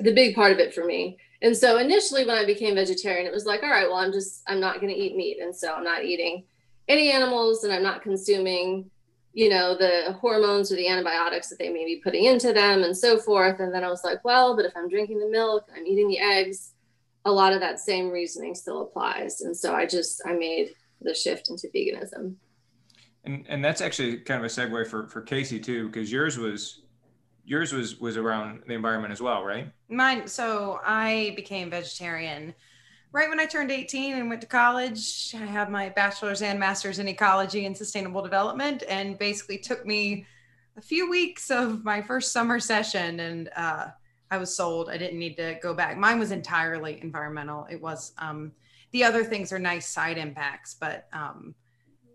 the 0.00 0.12
big 0.12 0.34
part 0.34 0.50
of 0.52 0.58
it 0.58 0.74
for 0.74 0.84
me. 0.84 1.18
And 1.40 1.56
so 1.56 1.78
initially 1.78 2.26
when 2.26 2.36
I 2.36 2.44
became 2.44 2.74
vegetarian, 2.74 3.26
it 3.26 3.32
was 3.32 3.46
like, 3.46 3.62
all 3.62 3.70
right, 3.70 3.88
well, 3.88 3.98
I'm 3.98 4.12
just, 4.12 4.42
I'm 4.48 4.58
not 4.58 4.80
going 4.80 4.92
to 4.92 4.98
eat 4.98 5.16
meat. 5.16 5.38
And 5.40 5.54
so 5.54 5.72
I'm 5.72 5.84
not 5.84 6.04
eating 6.04 6.44
any 6.88 7.12
animals 7.12 7.62
and 7.62 7.72
I'm 7.72 7.82
not 7.82 8.02
consuming, 8.02 8.90
you 9.32 9.48
know, 9.48 9.76
the 9.76 10.16
hormones 10.20 10.72
or 10.72 10.76
the 10.76 10.88
antibiotics 10.88 11.48
that 11.48 11.58
they 11.58 11.68
may 11.68 11.84
be 11.84 12.00
putting 12.02 12.24
into 12.24 12.52
them 12.52 12.82
and 12.82 12.96
so 12.96 13.18
forth. 13.18 13.60
And 13.60 13.72
then 13.72 13.84
I 13.84 13.88
was 13.88 14.02
like, 14.02 14.24
well, 14.24 14.56
but 14.56 14.64
if 14.64 14.72
I'm 14.76 14.88
drinking 14.88 15.20
the 15.20 15.28
milk, 15.28 15.68
I'm 15.76 15.86
eating 15.86 16.08
the 16.08 16.18
eggs, 16.18 16.74
a 17.24 17.30
lot 17.30 17.52
of 17.52 17.60
that 17.60 17.78
same 17.78 18.10
reasoning 18.10 18.54
still 18.54 18.82
applies. 18.82 19.42
And 19.42 19.56
so 19.56 19.74
I 19.74 19.86
just, 19.86 20.22
I 20.26 20.32
made 20.32 20.70
the 21.00 21.14
shift 21.14 21.50
into 21.50 21.68
veganism. 21.74 22.34
And, 23.24 23.44
and 23.48 23.64
that's 23.64 23.80
actually 23.80 24.18
kind 24.18 24.44
of 24.44 24.50
a 24.50 24.52
segue 24.52 24.88
for, 24.88 25.08
for 25.08 25.20
Casey 25.20 25.60
too, 25.60 25.88
because 25.88 26.10
yours 26.10 26.38
was 26.38 26.82
yours 27.48 27.72
was 27.72 27.98
was 27.98 28.16
around 28.16 28.62
the 28.66 28.74
environment 28.74 29.12
as 29.12 29.22
well, 29.22 29.42
right? 29.42 29.72
Mine. 29.88 30.28
So 30.28 30.80
I 30.84 31.32
became 31.34 31.70
vegetarian 31.70 32.54
right 33.12 33.28
when 33.28 33.40
I 33.40 33.46
turned 33.46 33.70
18 33.70 34.16
and 34.16 34.28
went 34.28 34.40
to 34.42 34.46
college. 34.46 35.34
I 35.34 35.46
have 35.46 35.70
my 35.70 35.88
bachelor's 35.88 36.42
and 36.42 36.58
master's 36.58 36.98
in 36.98 37.08
ecology 37.08 37.66
and 37.66 37.76
sustainable 37.76 38.22
development, 38.22 38.82
and 38.88 39.18
basically 39.18 39.58
took 39.58 39.86
me 39.86 40.26
a 40.76 40.80
few 40.80 41.10
weeks 41.10 41.50
of 41.50 41.84
my 41.84 42.02
first 42.02 42.32
summer 42.32 42.60
session, 42.60 43.20
and 43.20 43.50
uh, 43.56 43.86
I 44.30 44.38
was 44.38 44.54
sold. 44.54 44.90
I 44.90 44.98
didn't 44.98 45.18
need 45.18 45.36
to 45.36 45.58
go 45.62 45.74
back. 45.74 45.96
Mine 45.96 46.18
was 46.18 46.30
entirely 46.30 47.00
environmental. 47.02 47.66
It 47.70 47.80
was. 47.80 48.12
Um, 48.18 48.52
the 48.92 49.04
other 49.04 49.22
things 49.22 49.52
are 49.52 49.58
nice 49.58 49.86
side 49.86 50.16
impacts, 50.16 50.74
but 50.74 51.08
um, 51.12 51.54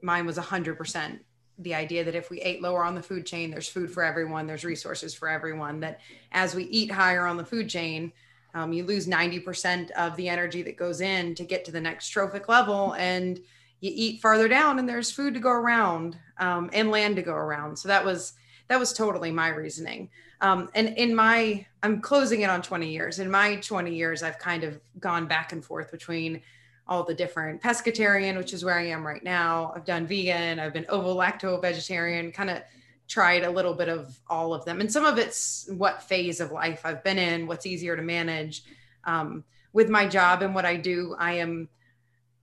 mine 0.01 0.25
was 0.25 0.37
100% 0.37 1.19
the 1.59 1.75
idea 1.75 2.03
that 2.03 2.15
if 2.15 2.31
we 2.31 2.41
ate 2.41 2.61
lower 2.63 2.83
on 2.83 2.95
the 2.95 3.01
food 3.01 3.25
chain, 3.25 3.51
there's 3.51 3.67
food 3.67 3.91
for 3.91 4.03
everyone, 4.03 4.47
there's 4.47 4.65
resources 4.65 5.13
for 5.13 5.29
everyone. 5.29 5.79
That 5.81 5.99
as 6.31 6.55
we 6.55 6.63
eat 6.65 6.91
higher 6.91 7.27
on 7.27 7.37
the 7.37 7.45
food 7.45 7.69
chain, 7.69 8.11
um, 8.53 8.71
you 8.73 8.85
lose 8.85 9.07
90% 9.07 9.91
of 9.91 10.15
the 10.15 10.29
energy 10.29 10.61
that 10.63 10.77
goes 10.77 11.01
in 11.01 11.35
to 11.35 11.43
get 11.43 11.65
to 11.65 11.71
the 11.71 11.81
next 11.81 12.09
trophic 12.09 12.47
level. 12.47 12.93
And 12.93 13.37
you 13.79 13.91
eat 13.93 14.21
farther 14.21 14.47
down, 14.47 14.79
and 14.79 14.87
there's 14.87 15.11
food 15.11 15.33
to 15.33 15.39
go 15.39 15.51
around 15.51 16.17
um, 16.39 16.69
and 16.73 16.89
land 16.91 17.15
to 17.17 17.21
go 17.21 17.33
around. 17.33 17.77
So 17.77 17.87
that 17.89 18.05
was 18.05 18.33
that 18.69 18.79
was 18.79 18.93
totally 18.93 19.29
my 19.29 19.49
reasoning. 19.49 20.09
Um, 20.39 20.69
and 20.73 20.89
in 20.97 21.13
my, 21.13 21.65
I'm 21.83 21.99
closing 21.99 22.41
it 22.41 22.49
on 22.49 22.61
20 22.61 22.89
years. 22.89 23.19
In 23.19 23.29
my 23.29 23.57
20 23.57 23.93
years, 23.93 24.23
I've 24.23 24.39
kind 24.39 24.63
of 24.63 24.79
gone 24.99 25.27
back 25.27 25.51
and 25.51 25.63
forth 25.63 25.91
between 25.91 26.41
all 26.87 27.03
the 27.03 27.13
different 27.13 27.61
pescatarian, 27.61 28.37
which 28.37 28.53
is 28.53 28.63
where 28.63 28.77
I 28.77 28.87
am 28.87 29.05
right 29.05 29.23
now. 29.23 29.73
I've 29.75 29.85
done 29.85 30.07
vegan, 30.07 30.59
I've 30.59 30.73
been 30.73 30.85
ovo 30.89 31.15
lacto 31.15 31.61
vegetarian, 31.61 32.31
kind 32.31 32.49
of 32.49 32.61
tried 33.07 33.43
a 33.43 33.51
little 33.51 33.73
bit 33.73 33.89
of 33.89 34.17
all 34.29 34.53
of 34.53 34.65
them. 34.65 34.81
And 34.81 34.91
some 34.91 35.05
of 35.05 35.17
it's 35.17 35.69
what 35.75 36.03
phase 36.03 36.39
of 36.39 36.51
life 36.51 36.81
I've 36.83 37.03
been 37.03 37.17
in, 37.17 37.47
what's 37.47 37.65
easier 37.65 37.95
to 37.95 38.01
manage. 38.01 38.63
Um, 39.03 39.43
with 39.73 39.89
my 39.89 40.07
job 40.07 40.41
and 40.41 40.55
what 40.55 40.65
I 40.65 40.77
do, 40.77 41.15
I 41.17 41.33
am, 41.33 41.67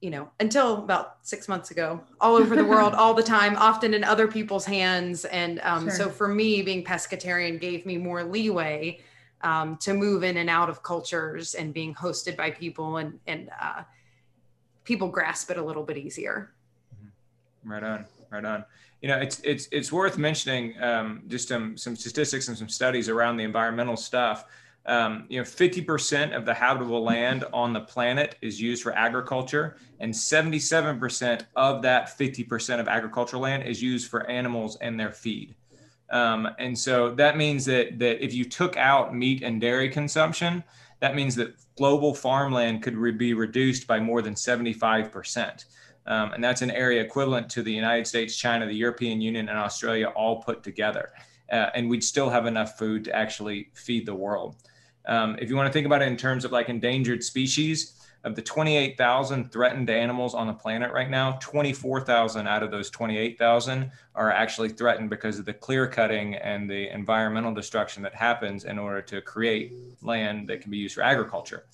you 0.00 0.10
know, 0.10 0.30
until 0.40 0.78
about 0.78 1.18
six 1.22 1.48
months 1.48 1.70
ago, 1.70 2.00
all 2.20 2.36
over 2.36 2.56
the 2.56 2.64
world, 2.64 2.94
all 2.96 3.14
the 3.14 3.22
time, 3.22 3.56
often 3.56 3.94
in 3.94 4.04
other 4.04 4.28
people's 4.28 4.64
hands. 4.64 5.24
And 5.26 5.60
um, 5.60 5.84
sure. 5.84 5.92
so 5.92 6.08
for 6.08 6.28
me, 6.28 6.62
being 6.62 6.84
pescatarian 6.84 7.60
gave 7.60 7.86
me 7.86 7.96
more 7.96 8.24
leeway 8.24 9.00
um, 9.42 9.76
to 9.78 9.94
move 9.94 10.22
in 10.22 10.36
and 10.36 10.50
out 10.50 10.68
of 10.68 10.82
cultures 10.82 11.54
and 11.54 11.72
being 11.72 11.94
hosted 11.94 12.36
by 12.36 12.50
people 12.50 12.98
and, 12.98 13.18
and, 13.26 13.50
uh, 13.60 13.82
people 14.84 15.08
grasp 15.08 15.50
it 15.50 15.56
a 15.56 15.62
little 15.62 15.84
bit 15.84 15.96
easier. 15.96 16.50
Mm-hmm. 16.94 17.70
Right 17.70 17.82
on, 17.82 18.06
right 18.30 18.44
on. 18.44 18.64
You 19.00 19.08
know, 19.08 19.18
it's 19.18 19.40
it's 19.40 19.68
it's 19.72 19.90
worth 19.90 20.18
mentioning 20.18 20.80
um, 20.82 21.22
just 21.26 21.48
some 21.48 21.76
some 21.76 21.96
statistics 21.96 22.48
and 22.48 22.56
some 22.56 22.68
studies 22.68 23.08
around 23.08 23.36
the 23.36 23.44
environmental 23.44 23.96
stuff. 23.96 24.44
Um, 24.86 25.26
you 25.28 25.38
know, 25.38 25.44
50% 25.44 26.34
of 26.34 26.46
the 26.46 26.54
habitable 26.54 27.04
land 27.04 27.44
on 27.52 27.74
the 27.74 27.80
planet 27.80 28.36
is 28.40 28.60
used 28.60 28.82
for 28.82 28.92
agriculture, 28.96 29.76
and 30.00 30.12
77% 30.12 31.44
of 31.54 31.82
that 31.82 32.18
50% 32.18 32.80
of 32.80 32.88
agricultural 32.88 33.42
land 33.42 33.64
is 33.64 33.82
used 33.82 34.10
for 34.10 34.28
animals 34.28 34.78
and 34.80 34.98
their 34.98 35.12
feed. 35.12 35.54
Um, 36.10 36.48
and 36.58 36.76
so 36.76 37.10
that 37.14 37.36
means 37.36 37.64
that 37.66 37.98
that 37.98 38.24
if 38.24 38.32
you 38.34 38.44
took 38.44 38.76
out 38.76 39.14
meat 39.14 39.42
and 39.42 39.60
dairy 39.60 39.88
consumption, 39.90 40.64
that 41.00 41.14
means 41.14 41.34
that 41.36 41.54
global 41.76 42.14
farmland 42.14 42.82
could 42.82 42.96
re- 42.96 43.12
be 43.12 43.32
reduced 43.32 43.86
by 43.86 44.00
more 44.00 44.22
than 44.22 44.34
75%. 44.34 45.64
Um, 46.06 46.32
and 46.32 46.42
that's 46.42 46.62
an 46.62 46.70
area 46.70 47.02
equivalent 47.02 47.48
to 47.50 47.62
the 47.62 47.72
United 47.72 48.06
States, 48.06 48.36
China, 48.36 48.66
the 48.66 48.74
European 48.74 49.20
Union, 49.20 49.48
and 49.48 49.58
Australia 49.58 50.08
all 50.08 50.42
put 50.42 50.62
together. 50.62 51.12
Uh, 51.50 51.70
and 51.74 51.88
we'd 51.88 52.04
still 52.04 52.30
have 52.30 52.46
enough 52.46 52.78
food 52.78 53.04
to 53.04 53.14
actually 53.14 53.70
feed 53.74 54.06
the 54.06 54.14
world. 54.14 54.56
Um, 55.06 55.36
if 55.40 55.48
you 55.48 55.56
want 55.56 55.66
to 55.66 55.72
think 55.72 55.86
about 55.86 56.02
it 56.02 56.08
in 56.08 56.16
terms 56.16 56.44
of 56.44 56.52
like 56.52 56.68
endangered 56.68 57.24
species, 57.24 58.00
of 58.22 58.34
the 58.34 58.42
28,000 58.42 59.50
threatened 59.50 59.88
animals 59.88 60.34
on 60.34 60.46
the 60.46 60.52
planet 60.52 60.92
right 60.92 61.08
now, 61.08 61.32
24,000 61.40 62.46
out 62.46 62.62
of 62.62 62.70
those 62.70 62.90
28,000 62.90 63.90
are 64.14 64.30
actually 64.30 64.68
threatened 64.68 65.08
because 65.08 65.38
of 65.38 65.46
the 65.46 65.54
clear 65.54 65.86
cutting 65.86 66.34
and 66.34 66.68
the 66.68 66.92
environmental 66.92 67.54
destruction 67.54 68.02
that 68.02 68.14
happens 68.14 68.64
in 68.64 68.78
order 68.78 69.00
to 69.00 69.22
create 69.22 69.72
land 70.02 70.48
that 70.48 70.60
can 70.60 70.70
be 70.70 70.76
used 70.76 70.94
for 70.94 71.02
agriculture. 71.02 71.64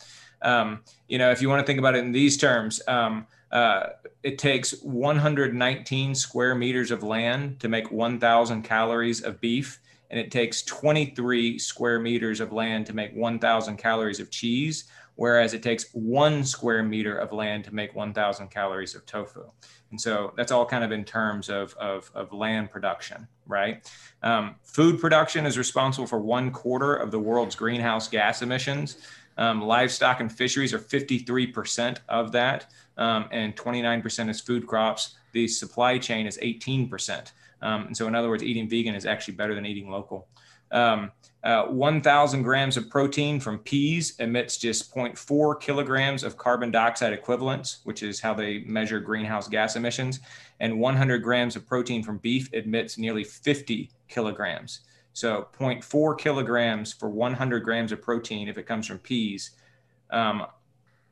Um, 0.47 0.81
you 1.09 1.19
know, 1.19 1.31
if 1.31 1.43
you 1.43 1.49
want 1.49 1.61
to 1.61 1.67
think 1.67 1.79
about 1.79 1.95
it 1.95 1.99
in 1.99 2.13
these 2.13 2.37
terms, 2.37 2.81
um, 2.89 3.27
uh, 3.51 3.89
it 4.23 4.39
takes 4.39 4.81
119 4.83 6.15
square 6.15 6.55
meters 6.55 6.91
of 6.91 7.03
land 7.03 7.61
to 7.61 7.69
make 7.69 7.91
1,000 7.91 8.63
calories 8.63 9.23
of 9.23 9.41
beef, 9.41 9.81
and 10.11 10.19
it 10.19 10.31
takes 10.31 10.63
23 10.63 11.59
square 11.59 11.99
meters 11.99 12.41
of 12.41 12.53
land 12.53 12.87
to 12.87 12.95
make 12.95 13.15
1,000 13.15 13.77
calories 13.77 14.21
of 14.21 14.31
cheese 14.31 14.85
whereas 15.17 15.55
it 15.55 15.63
takes 15.63 15.87
one 15.93 16.45
square 16.45 16.83
meter 16.83 17.17
of 17.17 17.33
land 17.33 17.65
to 17.65 17.75
make 17.75 17.95
1,000 17.95 18.49
calories 18.49 18.95
of 18.95 19.05
tofu. 19.07 19.45
And 19.91 20.01
so 20.01 20.33
that's 20.37 20.53
all 20.53 20.65
kind 20.65 20.85
of 20.85 20.93
in 20.93 21.05
terms 21.05 21.49
of, 21.49 21.75
of, 21.75 22.11
of 22.15 22.33
land 22.33 22.71
production, 22.71 23.27
right? 23.47 23.91
Um, 24.23 24.57
food 24.63 25.01
production 25.01 25.47
is 25.47 25.59
responsible 25.59 26.07
for 26.07 26.19
one 26.19 26.51
quarter 26.51 26.95
of 26.95 27.11
the 27.11 27.19
world's 27.19 27.57
greenhouse 27.57 28.09
gas 28.09 28.43
emissions. 28.43 28.99
Um, 29.39 29.63
livestock 29.63 30.21
and 30.21 30.33
fisheries 30.33 30.73
are 30.73 30.79
53% 30.79 31.99
of 32.09 32.33
that, 32.33 32.71
um, 32.97 33.29
and 33.31 33.57
29% 33.57 34.31
is 34.31 34.41
food 34.41 34.67
crops. 34.67 35.17
The 35.33 35.47
supply 35.47 35.99
chain 35.99 36.27
is 36.27 36.39
18%. 36.39 37.33
Um, 37.63 37.87
and 37.87 37.97
so, 37.97 38.07
in 38.07 38.15
other 38.15 38.29
words, 38.29 38.43
eating 38.43 38.69
vegan 38.69 38.95
is 38.95 39.07
actually 39.07 39.35
better 39.35 39.55
than 39.55 39.67
eating 39.67 39.91
local. 39.91 40.29
Um, 40.73 41.13
uh, 41.45 41.67
1,000 41.67 42.43
grams 42.43 42.77
of 42.77 42.91
protein 42.91 43.39
from 43.39 43.61
peas 43.61 44.17
emits 44.19 44.57
just 44.57 44.93
0.4 44.93 45.61
kilograms 45.61 46.25
of 46.25 46.37
carbon 46.37 46.73
dioxide 46.73 47.13
equivalents, 47.13 47.81
which 47.85 48.03
is 48.03 48.19
how 48.19 48.35
they 48.35 48.59
measure 48.61 48.99
greenhouse 48.99 49.47
gas 49.47 49.77
emissions. 49.77 50.21
And 50.59 50.81
100 50.81 51.23
grams 51.23 51.55
of 51.55 51.67
protein 51.67 52.03
from 52.03 52.19
beef 52.19 52.53
emits 52.53 52.99
nearly 52.99 53.23
50 53.23 53.91
kilograms. 54.09 54.81
So 55.17 55.49
0.4 55.59 56.19
kilograms 56.19 56.93
for 56.93 57.09
100 57.09 57.65
grams 57.65 57.91
of 57.91 58.03
protein 58.03 58.49
if 58.49 58.59
it 58.59 58.67
comes 58.67 58.87
from 58.87 58.99
peas, 58.99 59.53
um, 60.11 60.45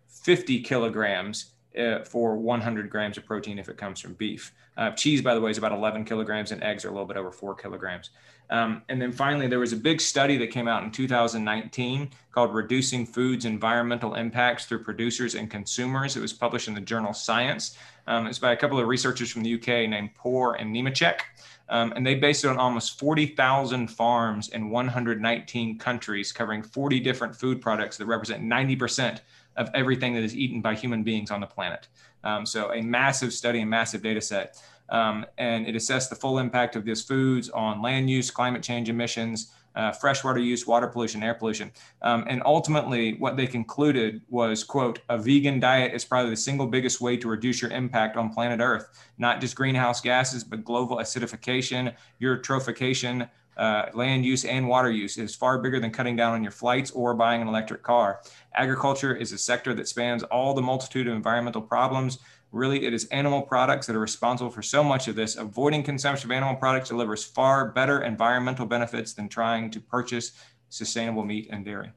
50 0.09 0.61
kilograms 0.61 1.53
uh, 1.79 2.05
for 2.05 2.37
100 2.37 2.91
grams 2.91 3.17
of 3.17 3.25
protein 3.25 3.59
if 3.59 3.71
it 3.71 3.79
comes 3.79 4.01
from 4.01 4.13
beef. 4.13 4.53
Uh, 4.77 4.91
cheese, 4.91 5.23
by 5.23 5.33
the 5.33 5.41
way, 5.41 5.51
is 5.51 5.57
about 5.57 5.73
11 5.73 6.05
kilograms, 6.05 6.53
and 6.53 6.63
eggs 6.63 6.85
are 6.85 6.89
a 6.89 6.91
little 6.91 7.07
bit 7.07 7.17
over 7.17 7.33
four 7.33 7.55
kilograms. 7.55 8.11
Um, 8.51 8.83
and 8.91 9.01
then 9.01 9.11
finally, 9.11 9.47
there 9.47 9.59
was 9.59 9.73
a 9.73 9.77
big 9.77 10.03
study 10.03 10.37
that 10.37 10.49
came 10.49 10.69
out 10.69 10.85
in 10.85 10.91
2019 10.91 12.11
called 12.31 12.53
Reducing 12.53 13.07
Food's 13.07 13.47
Environmental 13.47 14.17
Impacts 14.17 14.67
Through 14.67 14.85
Producers 14.85 15.35
and 15.35 15.51
Consumers. 15.51 16.15
It 16.15 16.21
was 16.21 16.35
published 16.35 16.69
in 16.69 16.75
the 16.75 16.81
journal 16.83 17.15
Science. 17.15 17.79
Um, 18.07 18.27
it's 18.27 18.39
by 18.39 18.53
a 18.53 18.57
couple 18.57 18.79
of 18.79 18.87
researchers 18.87 19.31
from 19.31 19.43
the 19.43 19.55
UK 19.55 19.89
named 19.89 20.15
Poore 20.15 20.55
and 20.55 20.75
Nemecek. 20.75 21.21
Um, 21.69 21.93
and 21.97 22.07
they 22.07 22.15
based 22.15 22.45
it 22.45 22.49
on 22.49 22.59
almost 22.59 22.99
40,000 22.99 23.89
farms 23.89 24.49
in 24.51 24.69
119 24.69 25.79
countries, 25.79 26.31
covering 26.31 26.63
40 26.63 27.01
different 27.01 27.35
food 27.35 27.61
products 27.61 27.97
that 27.97 28.07
represent 28.07 28.43
90% 28.43 29.21
of 29.57 29.71
everything 29.75 30.15
that 30.15 30.23
is 30.23 30.37
eaten 30.37 30.61
by 30.61 30.75
human 30.75 31.03
beings 31.03 31.31
on 31.31 31.41
the 31.41 31.47
planet. 31.47 31.89
Um, 32.23 32.45
so, 32.45 32.73
a 32.73 32.83
massive 32.83 33.33
study 33.33 33.61
and 33.61 33.71
massive 33.71 34.03
data 34.03 34.21
set. 34.21 34.61
Um, 34.91 35.25
and 35.39 35.67
it 35.67 35.75
assessed 35.75 36.11
the 36.11 36.17
full 36.17 36.39
impact 36.39 36.77
of 36.77 36.85
these 36.85 37.03
foods 37.03 37.49
on 37.51 37.81
land 37.81 38.11
use, 38.11 38.31
climate 38.31 38.63
change 38.63 38.91
emissions, 38.91 39.53
uh, 39.75 39.93
freshwater 39.93 40.41
use, 40.41 40.67
water 40.67 40.87
pollution, 40.87 41.23
air 41.23 41.35
pollution. 41.35 41.73
Um, 42.03 42.25
and 42.29 42.43
ultimately, 42.45 43.15
what 43.15 43.37
they 43.37 43.47
concluded 43.47 44.23
was, 44.29 44.65
quote, 44.65 45.01
a 45.09 45.19
vegan 45.19 45.61
diet 45.61 45.95
is 45.95 46.05
probably 46.05 46.31
the 46.31 46.37
single 46.37 46.67
biggest 46.67 47.01
way 47.01 47.17
to 47.17 47.29
reduce 47.29 47.61
your 47.61 47.71
impact 47.71 48.17
on 48.17 48.33
planet 48.33 48.61
Earth, 48.61 48.89
not 49.19 49.41
just 49.41 49.57
greenhouse 49.57 50.01
gases, 50.01 50.45
but 50.45 50.65
global 50.65 50.97
acidification, 50.97 51.95
eutrophication, 52.21 53.29
uh, 53.57 53.87
land 53.95 54.25
use 54.25 54.45
and 54.45 54.67
water 54.67 54.91
use 54.91 55.17
is 55.17 55.35
far 55.35 55.59
bigger 55.59 55.79
than 55.79 55.91
cutting 55.91 56.17
down 56.17 56.35
on 56.35 56.43
your 56.43 56.53
flights 56.53 56.91
or 56.91 57.15
buying 57.15 57.43
an 57.43 57.49
electric 57.49 57.83
car. 57.83 58.21
Agriculture 58.55 59.15
is 59.15 59.33
a 59.33 59.39
sector 59.39 59.75
that 59.75 59.89
spans 59.89 60.23
all 60.25 60.55
the 60.55 60.63
multitude 60.63 61.07
of 61.07 61.15
environmental 61.15 61.63
problems. 61.63 62.19
Really, 62.55 62.87
it 62.87 62.95
is 62.95 63.07
animal 63.07 63.43
products 63.43 63.89
that 63.89 63.97
are 63.97 64.01
responsible 64.01 64.49
for 64.49 64.63
so 64.63 64.85
much 64.85 65.09
of 65.09 65.17
this. 65.17 65.35
Avoiding 65.35 65.83
consumption 65.83 66.31
of 66.31 66.37
animal 66.37 66.55
products 66.55 66.89
delivers 66.89 67.25
far 67.25 67.71
better 67.71 68.03
environmental 68.03 68.65
benefits 68.65 69.13
than 69.13 69.29
trying 69.29 69.73
to 69.73 69.81
purchase 69.81 70.33
sustainable 70.69 71.25
meat 71.25 71.49
and 71.51 71.65
dairy. 71.65 71.91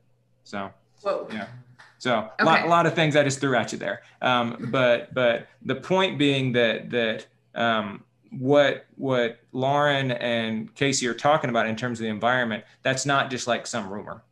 So, 0.43 0.71
Whoa. 1.03 1.27
yeah. 1.31 1.45
So 1.99 2.13
a 2.15 2.31
Okay. 2.41 2.43
lot, 2.45 2.63
a 2.65 2.67
lot 2.67 2.85
of 2.87 2.95
things 2.95 3.15
I 3.15 3.23
just 3.23 3.39
threw 3.39 3.55
at 3.55 3.71
you 3.71 3.77
there. 3.77 4.01
Um, 4.21 4.69
but 4.71 5.13
but 5.13 5.47
the 5.63 5.75
point 5.75 6.17
being 6.17 6.53
that 6.53 6.89
that 6.89 7.27
um, 7.53 8.03
what 8.31 8.87
what 8.95 9.39
Lauren 9.51 10.11
and 10.11 10.73
Casey 10.73 11.07
are 11.07 11.13
talking 11.13 11.51
about 11.51 11.67
in 11.67 11.75
terms 11.75 11.99
of 11.99 12.03
the 12.03 12.09
environment, 12.09 12.63
that's 12.81 13.05
not 13.05 13.29
just 13.29 13.45
like 13.45 13.67
some 13.67 13.89
rumor. 13.89 14.23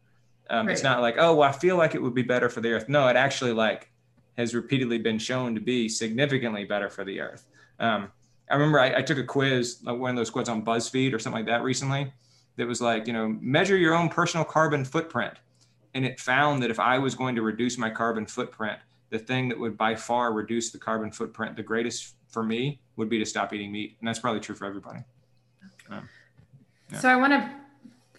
Um, 0.50 0.70
It's 0.70 0.84
not 0.84 1.02
like 1.02 1.16
oh 1.20 1.36
well, 1.36 1.50
I 1.50 1.52
feel 1.52 1.78
like 1.78 1.94
it 1.94 2.02
would 2.02 2.16
be 2.16 2.24
better 2.24 2.50
for 2.50 2.62
the 2.62 2.72
earth. 2.74 2.90
No, 2.90 3.08
it 3.10 3.16
actually 3.16 3.52
like 3.54 3.92
has 4.38 4.54
repeatedly 4.54 4.98
been 4.98 5.18
shown 5.18 5.56
to 5.56 5.62
be 5.62 5.88
significantly 5.88 6.66
better 6.66 6.90
for 6.90 7.04
the 7.04 7.20
earth. 7.22 7.48
Um, 7.80 8.12
I 8.50 8.56
remember 8.56 8.80
I, 8.80 8.98
I 8.98 9.02
took 9.02 9.18
a 9.18 9.24
quiz, 9.24 9.80
one 9.84 10.12
of 10.12 10.16
those 10.16 10.30
quizzes 10.30 10.50
on 10.50 10.64
BuzzFeed 10.64 11.14
or 11.14 11.20
something 11.20 11.40
like 11.40 11.48
that 11.48 11.64
recently. 11.64 12.14
That 12.58 12.68
was 12.68 12.80
like 12.82 13.06
you 13.06 13.14
know 13.14 13.28
measure 13.42 13.76
your 13.76 13.94
own 13.94 14.08
personal 14.08 14.46
carbon 14.46 14.86
footprint 14.86 15.34
and 15.96 16.06
it 16.06 16.20
found 16.20 16.62
that 16.62 16.70
if 16.70 16.80
I 16.80 17.00
was 17.00 17.16
going 17.16 17.36
to 17.36 17.42
reduce 17.42 17.78
my 17.78 17.90
carbon 17.90 18.26
footprint, 18.26 18.78
the 19.10 19.18
thing 19.18 19.48
that 19.50 19.58
would 19.58 19.78
by 19.78 19.96
far 19.96 20.34
reduce 20.34 20.72
the 20.72 20.78
carbon 20.78 21.10
footprint 21.10 21.56
the 21.56 21.64
greatest 21.64 22.16
for 22.28 22.44
me 22.44 22.82
would 22.98 23.10
be 23.10 23.18
to 23.18 23.26
stop 23.26 23.54
eating 23.54 23.72
meat, 23.72 23.96
and 24.00 24.08
that's 24.08 24.20
probably 24.20 24.42
true 24.42 24.56
for 24.56 24.66
everybody. 24.66 25.00
Yeah. 25.90 26.02
So 27.00 27.10
I 27.10 27.16
want 27.16 27.32
to 27.34 27.50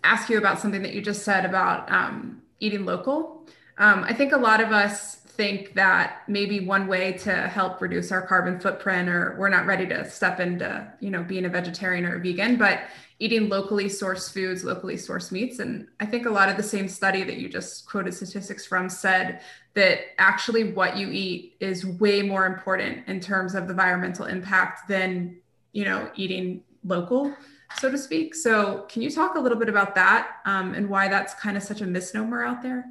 ask 0.02 0.30
you 0.30 0.38
about 0.38 0.58
something 0.58 0.82
that 0.82 0.94
you 0.94 1.02
just 1.02 1.22
said 1.22 1.44
about 1.44 1.90
um, 1.92 2.42
eating 2.60 2.86
local. 2.86 3.46
Um, 3.78 4.04
I 4.04 4.14
think 4.14 4.32
a 4.32 4.38
lot 4.38 4.60
of 4.60 4.72
us 4.72 5.16
think 5.36 5.74
that 5.74 6.22
maybe 6.28 6.60
one 6.60 6.86
way 6.86 7.12
to 7.12 7.32
help 7.32 7.80
reduce 7.80 8.10
our 8.10 8.26
carbon 8.26 8.58
footprint, 8.58 9.08
or 9.08 9.36
we're 9.38 9.48
not 9.48 9.66
ready 9.66 9.86
to 9.86 10.08
step 10.08 10.40
into, 10.40 10.90
you 11.00 11.10
know, 11.10 11.22
being 11.22 11.44
a 11.44 11.48
vegetarian 11.48 12.04
or 12.04 12.16
a 12.16 12.20
vegan, 12.20 12.56
but 12.56 12.80
eating 13.18 13.48
locally 13.48 13.86
sourced 13.86 14.32
foods, 14.32 14.64
locally 14.64 14.96
sourced 14.96 15.32
meats. 15.32 15.58
And 15.58 15.88
I 16.00 16.06
think 16.06 16.26
a 16.26 16.30
lot 16.30 16.48
of 16.48 16.56
the 16.56 16.62
same 16.62 16.88
study 16.88 17.22
that 17.24 17.36
you 17.36 17.48
just 17.48 17.88
quoted 17.88 18.12
statistics 18.12 18.66
from 18.66 18.90
said 18.90 19.40
that 19.74 20.00
actually 20.18 20.72
what 20.72 20.96
you 20.96 21.10
eat 21.10 21.56
is 21.60 21.86
way 21.86 22.22
more 22.22 22.46
important 22.46 23.06
in 23.08 23.20
terms 23.20 23.54
of 23.54 23.66
the 23.66 23.72
environmental 23.72 24.26
impact 24.26 24.88
than, 24.88 25.36
you 25.72 25.84
know, 25.84 26.10
eating 26.16 26.62
local 26.84 27.34
so 27.78 27.90
to 27.90 27.98
speak. 27.98 28.34
So, 28.34 28.86
can 28.88 29.02
you 29.02 29.10
talk 29.10 29.36
a 29.36 29.40
little 29.40 29.58
bit 29.58 29.68
about 29.68 29.94
that 29.96 30.36
um, 30.44 30.74
and 30.74 30.88
why 30.88 31.08
that's 31.08 31.34
kind 31.34 31.56
of 31.56 31.62
such 31.62 31.80
a 31.80 31.86
misnomer 31.86 32.44
out 32.44 32.62
there? 32.62 32.86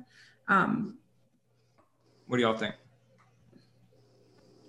Um, 0.48 0.98
What 2.28 2.38
do 2.38 2.44
y'all 2.44 2.58
think? 2.58 2.76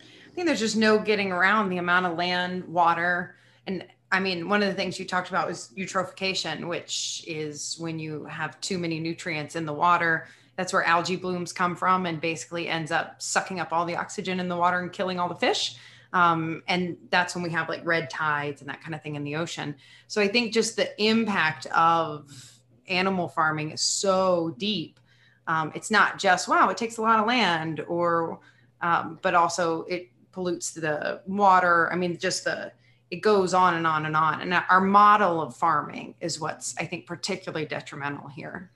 I 0.01 0.35
think 0.35 0.47
there's 0.47 0.61
just 0.61 0.77
no 0.77 0.99
getting 0.99 1.33
around 1.33 1.71
the 1.71 1.79
amount 1.79 2.07
of 2.07 2.17
land, 2.19 2.65
water, 2.67 3.37
and 3.67 3.87
I 4.13 4.21
mean, 4.21 4.49
one 4.49 4.63
of 4.63 4.69
the 4.69 4.75
things 4.75 4.99
you 4.99 5.05
talked 5.05 5.31
about 5.31 5.49
was 5.49 5.73
eutrophication, 5.77 6.69
which 6.69 7.25
is 7.27 7.77
when 7.79 7.99
you 7.99 8.25
have 8.27 8.61
too 8.61 8.79
many 8.79 9.01
nutrients 9.01 9.57
in 9.57 9.67
the 9.67 9.73
water. 9.73 10.29
That's 10.57 10.73
where 10.73 10.85
algae 10.85 11.17
blooms 11.17 11.53
come 11.53 11.75
from, 11.75 12.07
and 12.07 12.21
basically 12.21 12.69
ends 12.69 12.93
up 12.93 13.21
sucking 13.21 13.59
up 13.59 13.73
all 13.73 13.85
the 13.85 13.97
oxygen 13.97 14.39
in 14.39 14.49
the 14.49 14.57
water 14.57 14.79
and 14.81 14.93
killing 14.93 15.19
all 15.19 15.29
the 15.29 15.35
fish. 15.35 15.77
Um, 16.13 16.63
and 16.69 16.97
that's 17.11 17.35
when 17.35 17.43
we 17.43 17.51
have 17.51 17.69
like 17.69 17.85
red 17.85 18.09
tides 18.09 18.61
and 18.61 18.71
that 18.71 18.81
kind 18.81 18.95
of 18.95 19.03
thing 19.03 19.17
in 19.17 19.25
the 19.25 19.37
ocean. 19.37 19.75
So 20.07 20.23
I 20.23 20.29
think 20.29 20.55
just 20.55 20.77
the 20.77 21.03
impact 21.03 21.67
of 21.67 22.61
animal 22.89 23.29
farming 23.29 23.73
is 23.73 23.83
so 23.83 24.55
deep. 24.57 25.01
Um, 25.47 25.73
it's 25.75 25.91
not 25.91 26.19
just 26.19 26.49
wow, 26.49 26.69
it 26.71 26.77
takes 26.77 26.97
a 26.99 27.03
lot 27.03 27.21
of 27.21 27.27
land, 27.27 27.81
or 27.89 28.41
um, 28.81 29.19
but 29.23 29.35
also 29.35 29.83
it 29.83 30.11
pollutes 30.33 30.73
the 30.73 31.23
water. 31.27 31.91
I 31.93 31.97
mean, 31.97 32.19
just 32.19 32.45
the 32.45 32.73
it 33.11 33.23
goes 33.23 33.55
on 33.55 33.75
and 33.75 33.87
on 33.87 34.07
and 34.07 34.17
on. 34.17 34.41
And 34.41 34.55
our 34.69 34.81
model 34.81 35.41
of 35.41 35.57
farming 35.57 36.15
is 36.21 36.41
what's 36.41 36.75
I 36.79 36.85
think 36.87 37.07
particularly 37.07 37.67
detrimental 37.67 38.29
here. 38.29 38.71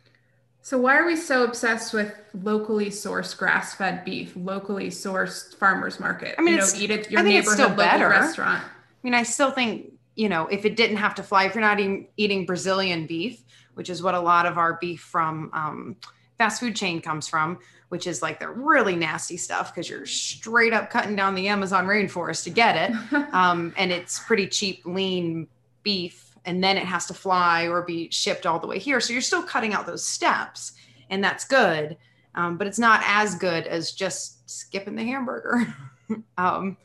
so, 0.62 0.78
why 0.78 0.96
are 0.96 1.06
we 1.06 1.16
so 1.16 1.44
obsessed 1.44 1.92
with 1.92 2.14
locally 2.34 2.90
sourced 2.90 3.36
grass-fed 3.36 4.04
beef, 4.04 4.34
locally 4.36 4.88
sourced 4.88 5.54
farmers 5.56 5.98
market? 5.98 6.36
I 6.38 6.42
mean, 6.42 6.54
you 6.54 6.60
know, 6.60 6.68
eat 6.76 6.90
at 6.90 7.10
your 7.10 7.20
I 7.20 7.24
think 7.24 7.36
it's 7.36 7.58
neighborhood 7.58 7.78
local 7.78 8.08
restaurant. 8.08 8.62
I 8.62 9.02
mean, 9.02 9.14
I 9.14 9.22
still 9.22 9.50
think, 9.50 9.92
you 10.14 10.28
know, 10.28 10.46
if 10.46 10.64
it 10.64 10.76
didn't 10.76 10.98
have 10.98 11.14
to 11.16 11.22
fly, 11.22 11.44
if 11.44 11.54
you're 11.54 11.62
not 11.62 11.80
eating, 11.80 12.08
eating 12.16 12.46
Brazilian 12.46 13.06
beef, 13.06 13.42
which 13.74 13.88
is 13.88 14.02
what 14.02 14.14
a 14.14 14.20
lot 14.20 14.46
of 14.46 14.58
our 14.58 14.74
beef 14.74 15.00
from 15.00 15.50
um, 15.54 15.96
fast 16.40 16.58
food 16.58 16.74
chain 16.74 17.02
comes 17.02 17.28
from, 17.28 17.58
which 17.90 18.06
is 18.06 18.22
like 18.22 18.40
the 18.40 18.48
really 18.48 18.96
nasty 18.96 19.36
stuff 19.36 19.74
because 19.74 19.90
you're 19.90 20.06
straight 20.06 20.72
up 20.72 20.88
cutting 20.88 21.14
down 21.14 21.34
the 21.34 21.48
Amazon 21.48 21.86
rainforest 21.86 22.44
to 22.44 22.50
get 22.50 22.90
it. 22.90 23.12
um, 23.34 23.74
and 23.76 23.92
it's 23.92 24.18
pretty 24.20 24.46
cheap, 24.46 24.80
lean 24.86 25.46
beef, 25.82 26.34
and 26.46 26.64
then 26.64 26.78
it 26.78 26.84
has 26.84 27.04
to 27.04 27.12
fly 27.12 27.68
or 27.68 27.82
be 27.82 28.08
shipped 28.10 28.46
all 28.46 28.58
the 28.58 28.66
way 28.66 28.78
here. 28.78 29.02
So 29.02 29.12
you're 29.12 29.20
still 29.20 29.42
cutting 29.42 29.74
out 29.74 29.86
those 29.86 30.02
steps, 30.02 30.72
and 31.10 31.22
that's 31.22 31.44
good, 31.44 31.98
um, 32.34 32.56
but 32.56 32.66
it's 32.66 32.78
not 32.78 33.02
as 33.04 33.34
good 33.34 33.66
as 33.66 33.92
just 33.92 34.48
skipping 34.48 34.94
the 34.94 35.04
hamburger. 35.04 35.74
um, 36.38 36.78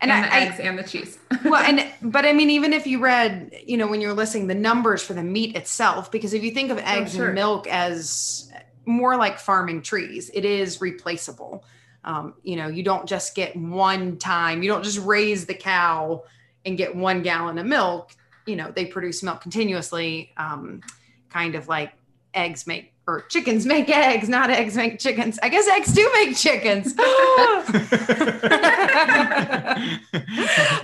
and, 0.00 0.10
and, 0.10 0.24
the 0.24 0.34
I, 0.34 0.40
eggs 0.40 0.58
and 0.58 0.76
the 0.76 0.82
cheese. 0.82 1.16
well, 1.44 1.62
and 1.62 1.86
but 2.02 2.26
I 2.26 2.32
mean, 2.32 2.50
even 2.50 2.72
if 2.72 2.88
you 2.88 2.98
read, 2.98 3.56
you 3.64 3.76
know, 3.76 3.86
when 3.86 4.00
you're 4.00 4.14
listing 4.14 4.48
the 4.48 4.54
numbers 4.54 5.00
for 5.00 5.14
the 5.14 5.22
meat 5.22 5.54
itself, 5.54 6.10
because 6.10 6.34
if 6.34 6.42
you 6.42 6.50
think 6.50 6.72
of 6.72 6.78
eggs 6.78 7.14
sure. 7.14 7.26
and 7.26 7.36
milk 7.36 7.68
as 7.68 8.52
more 8.86 9.16
like 9.16 9.38
farming 9.38 9.82
trees, 9.82 10.30
it 10.32 10.44
is 10.44 10.80
replaceable. 10.80 11.64
Um, 12.04 12.34
you 12.42 12.56
know, 12.56 12.68
you 12.68 12.82
don't 12.82 13.06
just 13.06 13.34
get 13.34 13.56
one 13.56 14.16
time, 14.16 14.62
you 14.62 14.70
don't 14.70 14.84
just 14.84 14.98
raise 15.00 15.46
the 15.46 15.54
cow 15.54 16.22
and 16.64 16.78
get 16.78 16.94
one 16.94 17.22
gallon 17.22 17.58
of 17.58 17.66
milk. 17.66 18.12
You 18.46 18.56
know, 18.56 18.70
they 18.70 18.86
produce 18.86 19.22
milk 19.22 19.40
continuously, 19.40 20.32
um, 20.36 20.82
kind 21.30 21.56
of 21.56 21.68
like 21.68 21.92
eggs 22.32 22.66
make 22.66 22.92
or 23.08 23.22
chickens 23.22 23.64
make 23.66 23.88
eggs, 23.88 24.28
not 24.28 24.50
eggs 24.50 24.76
make 24.76 24.98
chickens. 24.98 25.38
I 25.42 25.48
guess 25.48 25.68
eggs 25.68 25.92
do 25.92 26.10
make 26.14 26.36
chickens. 26.36 26.94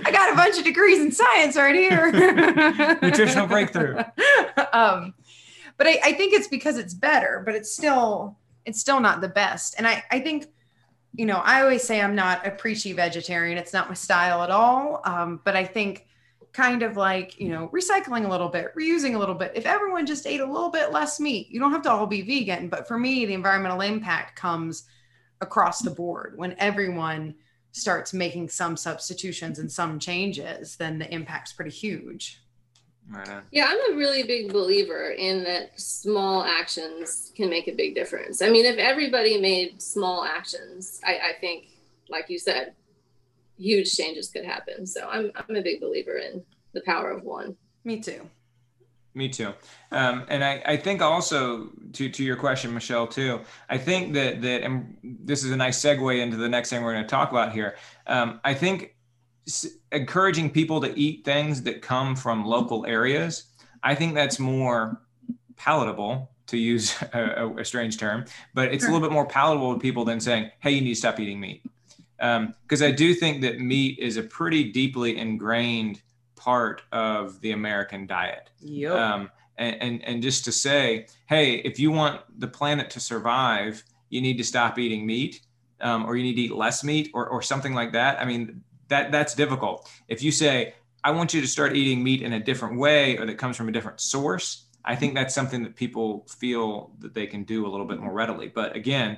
I 0.05 0.09
got 0.11 0.31
a 0.31 0.35
bunch 0.35 0.57
of 0.57 0.63
degrees 0.63 0.99
in 0.99 1.11
science 1.11 1.55
right 1.57 1.75
here. 1.75 2.11
Nutritional 3.01 3.47
breakthrough. 3.47 3.97
um, 4.73 5.13
but 5.83 5.89
I, 5.89 5.99
I 6.01 6.13
think 6.13 6.33
it's 6.33 6.47
because 6.47 6.77
it's 6.77 6.93
better, 6.93 7.43
but 7.45 7.55
it's 7.55 7.75
still 7.75 8.37
it's 8.63 8.79
still 8.79 9.01
not 9.01 9.19
the 9.19 9.27
best. 9.27 9.75
And 9.77 9.85
I, 9.85 10.01
I 10.09 10.21
think, 10.21 10.47
you 11.13 11.25
know, 11.25 11.41
I 11.43 11.61
always 11.61 11.83
say 11.83 11.99
I'm 11.99 12.15
not 12.15 12.47
a 12.47 12.51
preachy 12.51 12.93
vegetarian. 12.93 13.57
It's 13.57 13.73
not 13.73 13.89
my 13.89 13.93
style 13.93 14.41
at 14.43 14.49
all. 14.49 15.01
Um, 15.03 15.41
but 15.43 15.57
I 15.57 15.65
think 15.65 16.07
kind 16.53 16.83
of 16.83 16.95
like, 16.95 17.37
you 17.37 17.49
know, 17.49 17.69
recycling 17.73 18.23
a 18.23 18.29
little 18.29 18.47
bit, 18.47 18.73
reusing 18.77 19.15
a 19.15 19.19
little 19.19 19.35
bit. 19.35 19.51
If 19.55 19.65
everyone 19.65 20.05
just 20.05 20.25
ate 20.25 20.39
a 20.39 20.45
little 20.45 20.69
bit 20.69 20.93
less 20.93 21.19
meat, 21.19 21.49
you 21.49 21.59
don't 21.59 21.73
have 21.73 21.81
to 21.81 21.91
all 21.91 22.07
be 22.07 22.21
vegan. 22.21 22.69
But 22.69 22.87
for 22.87 22.97
me, 22.97 23.25
the 23.25 23.33
environmental 23.33 23.81
impact 23.81 24.37
comes 24.37 24.83
across 25.41 25.81
the 25.81 25.91
board 25.91 26.37
when 26.37 26.55
everyone 26.59 27.35
starts 27.73 28.13
making 28.13 28.47
some 28.47 28.77
substitutions 28.77 29.59
and 29.59 29.69
some 29.69 29.99
changes, 29.99 30.77
then 30.77 30.97
the 30.97 31.13
impact's 31.13 31.51
pretty 31.51 31.71
huge. 31.71 32.42
Right 33.09 33.29
on. 33.29 33.43
Yeah, 33.51 33.67
I'm 33.69 33.93
a 33.93 33.97
really 33.97 34.23
big 34.23 34.51
believer 34.51 35.11
in 35.11 35.43
that 35.43 35.79
small 35.79 36.43
actions 36.43 37.31
can 37.35 37.49
make 37.49 37.67
a 37.67 37.73
big 37.73 37.95
difference. 37.95 38.41
I 38.41 38.49
mean, 38.49 38.65
if 38.65 38.77
everybody 38.77 39.39
made 39.39 39.81
small 39.81 40.23
actions, 40.23 40.99
I, 41.05 41.13
I 41.13 41.31
think, 41.39 41.67
like 42.09 42.29
you 42.29 42.39
said, 42.39 42.73
huge 43.57 43.95
changes 43.95 44.29
could 44.29 44.45
happen. 44.45 44.87
So 44.87 45.07
I'm 45.09 45.31
I'm 45.35 45.55
a 45.55 45.61
big 45.61 45.79
believer 45.81 46.17
in 46.17 46.43
the 46.73 46.81
power 46.81 47.11
of 47.11 47.23
one. 47.23 47.55
Me 47.83 47.99
too. 47.99 48.29
Me 49.15 49.29
too. 49.29 49.53
Um, 49.91 50.25
and 50.27 50.43
I, 50.43 50.63
I 50.65 50.77
think 50.77 51.01
also 51.01 51.69
to, 51.93 52.09
to 52.09 52.23
your 52.23 52.35
question, 52.35 52.73
Michelle, 52.73 53.05
too, 53.05 53.41
I 53.69 53.77
think 53.77 54.13
that, 54.15 54.41
that, 54.41 54.63
and 54.63 54.97
this 55.03 55.43
is 55.43 55.51
a 55.51 55.55
nice 55.55 55.79
segue 55.79 56.19
into 56.19 56.35
the 56.35 56.49
next 56.49 56.71
thing 56.71 56.81
we're 56.81 56.93
going 56.93 57.03
to 57.03 57.09
talk 57.09 57.29
about 57.29 57.53
here. 57.53 57.75
Um, 58.07 58.39
I 58.43 58.55
think 58.55 58.81
s- 58.83 58.92
encouraging 59.91 60.49
people 60.49 60.81
to 60.81 60.97
eat 60.97 61.25
things 61.25 61.63
that 61.63 61.81
come 61.81 62.15
from 62.15 62.45
local 62.45 62.85
areas, 62.85 63.45
I 63.83 63.95
think 63.95 64.15
that's 64.15 64.39
more 64.39 65.01
palatable 65.55 66.31
to 66.47 66.57
use 66.57 66.95
a, 67.13 67.53
a- 67.57 67.65
strange 67.65 67.97
term, 67.97 68.25
but 68.53 68.73
it's 68.73 68.83
a 68.83 68.87
little 68.87 69.01
bit 69.01 69.11
more 69.11 69.25
palatable 69.25 69.73
to 69.73 69.79
people 69.79 70.05
than 70.05 70.19
saying, 70.19 70.51
hey, 70.59 70.71
you 70.71 70.81
need 70.81 70.93
to 70.93 70.99
stop 70.99 71.19
eating 71.19 71.39
meat. 71.39 71.63
Because 72.17 72.81
I 72.81 72.91
do 72.91 73.13
think 73.13 73.41
that 73.41 73.59
meat 73.59 73.99
is 73.99 74.15
a 74.15 74.23
pretty 74.23 74.71
deeply 74.71 75.17
ingrained 75.17 76.01
part 76.35 76.81
of 76.91 77.41
the 77.41 77.51
American 77.51 78.07
diet. 78.07 78.49
Yep. 78.61 78.93
Um, 78.93 79.31
and, 79.57 79.75
and, 79.81 80.03
and 80.05 80.23
just 80.23 80.45
to 80.45 80.51
say, 80.51 81.07
hey, 81.25 81.55
if 81.55 81.79
you 81.79 81.91
want 81.91 82.21
the 82.39 82.47
planet 82.47 82.89
to 82.91 82.99
survive, 82.99 83.83
you 84.09 84.21
need 84.21 84.37
to 84.37 84.43
stop 84.43 84.79
eating 84.79 85.05
meat 85.05 85.41
um, 85.81 86.05
or 86.05 86.15
you 86.15 86.23
need 86.23 86.35
to 86.35 86.41
eat 86.43 86.55
less 86.55 86.83
meat 86.83 87.11
or, 87.13 87.27
or 87.27 87.41
something 87.41 87.73
like 87.73 87.91
that. 87.91 88.19
I 88.19 88.25
mean, 88.25 88.63
that 88.93 89.11
that's 89.11 89.33
difficult. 89.33 89.89
If 90.07 90.21
you 90.21 90.31
say, 90.31 90.75
I 91.03 91.11
want 91.11 91.33
you 91.33 91.41
to 91.41 91.47
start 91.47 91.75
eating 91.75 92.03
meat 92.03 92.21
in 92.21 92.33
a 92.33 92.39
different 92.39 92.77
way 92.77 93.17
or 93.17 93.25
that 93.25 93.39
comes 93.39 93.57
from 93.57 93.67
a 93.67 93.71
different 93.71 93.99
source, 93.99 94.65
I 94.85 94.95
think 94.95 95.15
that's 95.15 95.33
something 95.33 95.63
that 95.63 95.75
people 95.75 96.25
feel 96.29 96.91
that 96.99 97.13
they 97.13 97.25
can 97.25 97.43
do 97.43 97.65
a 97.65 97.69
little 97.69 97.87
bit 97.87 97.99
more 97.99 98.13
readily. 98.13 98.47
But 98.47 98.75
again, 98.75 99.17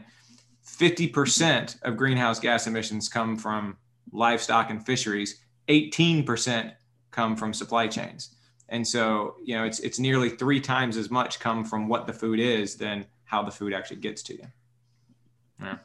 50% 0.66 1.82
of 1.84 1.98
greenhouse 1.98 2.40
gas 2.40 2.68
emissions 2.68 3.10
come 3.10 3.36
from 3.36 3.78
livestock 4.12 4.70
and 4.70 4.84
fisheries, 4.84 5.42
18% 5.68 6.72
come 7.12 7.36
from 7.36 7.54
supply 7.54 7.88
chains. 7.88 8.36
And 8.70 8.88
so, 8.88 9.36
you 9.44 9.56
know, 9.56 9.64
it's 9.64 9.80
it's 9.80 10.00
nearly 10.00 10.30
three 10.30 10.60
times 10.60 10.98
as 10.98 11.12
much 11.12 11.40
come 11.40 11.66
from 11.66 11.88
what 11.88 12.08
the 12.08 12.14
food 12.14 12.40
is 12.40 12.78
than 12.78 13.06
how 13.26 13.44
the 13.44 13.52
food 13.52 13.74
actually 13.74 13.98
gets 13.98 14.24
to 14.24 14.34
you. 14.34 14.48
Yeah. 15.62 15.78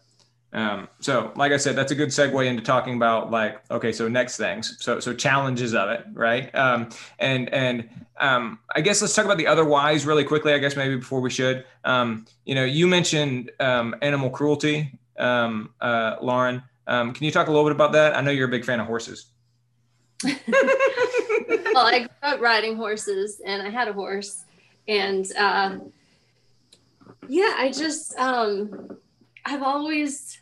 Um, 0.53 0.89
so, 0.99 1.33
like 1.37 1.53
I 1.53 1.57
said, 1.57 1.77
that's 1.77 1.93
a 1.93 1.95
good 1.95 2.09
segue 2.09 2.45
into 2.45 2.63
talking 2.63 2.97
about 2.97 3.31
like, 3.31 3.61
okay, 3.71 3.93
so 3.93 4.09
next 4.09 4.37
things, 4.37 4.77
so 4.81 4.99
so 4.99 5.15
challenges 5.15 5.75
of 5.75 5.91
it, 5.91 6.05
right? 6.13 6.53
Um, 6.55 6.89
and 7.21 7.53
and 7.55 7.89
um, 8.19 8.59
I 8.75 8.81
guess 8.81 9.01
let's 9.01 9.15
talk 9.15 9.25
about 9.25 9.39
the 9.39 9.47
other 9.47 9.65
whys 9.65 10.05
really 10.07 10.25
quickly. 10.25 10.53
I 10.53 10.59
guess 10.59 10.75
maybe 10.77 10.97
before 10.97 11.21
we 11.21 11.31
should, 11.31 11.65
um, 11.85 12.27
you 12.45 12.57
know, 12.57 12.65
you 12.65 12.89
mentioned 12.89 13.53
um, 13.61 13.95
animal 14.03 14.29
cruelty, 14.29 14.99
um, 15.19 15.73
uh, 15.81 16.17
Lauren. 16.21 16.63
Um, 16.89 17.13
can 17.13 17.25
you 17.25 17.31
talk 17.31 17.47
a 17.47 17.51
little 17.51 17.67
bit 17.67 17.75
about 17.75 17.93
that? 17.93 18.17
I 18.17 18.21
know 18.21 18.33
you're 18.33 18.49
a 18.49 18.51
big 18.51 18.65
fan 18.65 18.81
of 18.81 18.87
horses. 18.87 19.27
well, 20.25 20.35
I 21.87 22.01
grew 22.01 22.09
up 22.23 22.41
riding 22.41 22.75
horses, 22.75 23.41
and 23.47 23.63
I 23.63 23.71
had 23.71 23.87
a 23.87 23.93
horse, 23.93 24.45
and 24.89 25.31
uh, 25.39 25.79
yeah, 27.29 27.55
I 27.57 27.71
just 27.73 28.19
um, 28.19 28.99
I've 29.45 29.63
always 29.63 30.40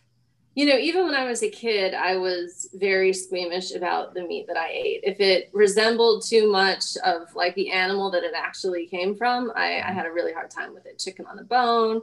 you 0.58 0.66
know, 0.66 0.76
even 0.76 1.04
when 1.04 1.14
I 1.14 1.24
was 1.24 1.44
a 1.44 1.48
kid, 1.48 1.94
I 1.94 2.16
was 2.16 2.68
very 2.74 3.12
squeamish 3.12 3.76
about 3.76 4.12
the 4.12 4.24
meat 4.24 4.48
that 4.48 4.56
I 4.56 4.70
ate. 4.72 5.02
If 5.04 5.20
it 5.20 5.50
resembled 5.52 6.24
too 6.26 6.50
much 6.50 6.96
of 7.04 7.32
like 7.36 7.54
the 7.54 7.70
animal 7.70 8.10
that 8.10 8.24
it 8.24 8.32
actually 8.34 8.88
came 8.88 9.14
from, 9.14 9.52
I, 9.54 9.80
I 9.80 9.92
had 9.92 10.04
a 10.04 10.10
really 10.10 10.32
hard 10.32 10.50
time 10.50 10.74
with 10.74 10.84
it. 10.84 10.98
Chicken 10.98 11.26
on 11.26 11.36
the 11.36 11.44
bone, 11.44 12.00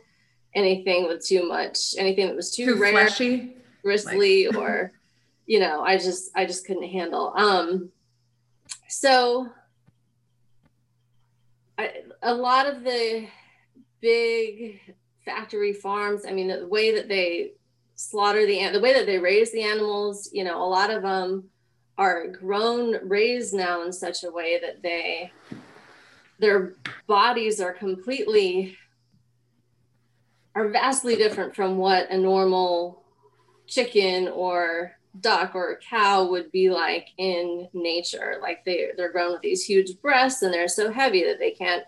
anything 0.54 1.06
with 1.06 1.28
too 1.28 1.46
much, 1.46 1.96
anything 1.98 2.28
that 2.28 2.36
was 2.38 2.56
too, 2.56 2.64
Too 2.68 2.80
rare, 2.80 2.94
fleshy. 2.94 3.58
bristly, 3.84 4.48
or 4.48 4.94
you 5.46 5.60
know, 5.60 5.82
I 5.82 5.98
just 5.98 6.32
I 6.34 6.46
just 6.46 6.66
couldn't 6.66 6.88
handle. 6.88 7.34
Um, 7.36 7.90
so 8.88 9.50
I, 11.78 11.92
a 12.22 12.34
lot 12.34 12.68
of 12.68 12.86
the 12.86 13.28
big 14.00 14.80
factory 15.26 15.74
farms, 15.74 16.22
I 16.26 16.32
mean, 16.32 16.48
the 16.48 16.66
way 16.66 16.96
that 16.96 17.10
they 17.10 17.52
slaughter 17.96 18.46
the 18.46 18.70
the 18.70 18.80
way 18.80 18.94
that 18.94 19.06
they 19.06 19.18
raise 19.18 19.52
the 19.52 19.64
animals 19.64 20.30
you 20.34 20.44
know 20.44 20.62
a 20.62 20.68
lot 20.68 20.92
of 20.92 21.02
them 21.02 21.46
are 21.98 22.28
grown 22.28 22.96
raised 23.08 23.54
now 23.54 23.84
in 23.84 23.92
such 23.92 24.24
a 24.24 24.32
way 24.32 24.60
that 24.60 24.82
they 24.82 25.32
their 26.40 26.74
bodies 27.08 27.62
are 27.62 27.74
completely 27.74 28.78
are 30.56 30.70
vastly 30.70 31.16
different 31.16 31.56
from 31.56 31.78
what 31.78 32.10
a 32.10 32.18
normal 32.18 33.04
chicken 33.68 34.28
or 34.30 34.96
duck 35.20 35.56
or 35.56 35.80
cow 35.90 36.26
would 36.26 36.52
be 36.52 36.70
like 36.70 37.10
in 37.18 37.68
nature. 37.74 38.38
Like 38.42 38.64
they 38.66 38.90
they're 38.98 39.12
grown 39.12 39.34
with 39.34 39.42
these 39.42 39.64
huge 39.64 40.00
breasts 40.02 40.42
and 40.42 40.54
they're 40.54 40.68
so 40.68 40.92
heavy 40.92 41.24
that 41.24 41.40
they 41.40 41.52
can't 41.52 41.84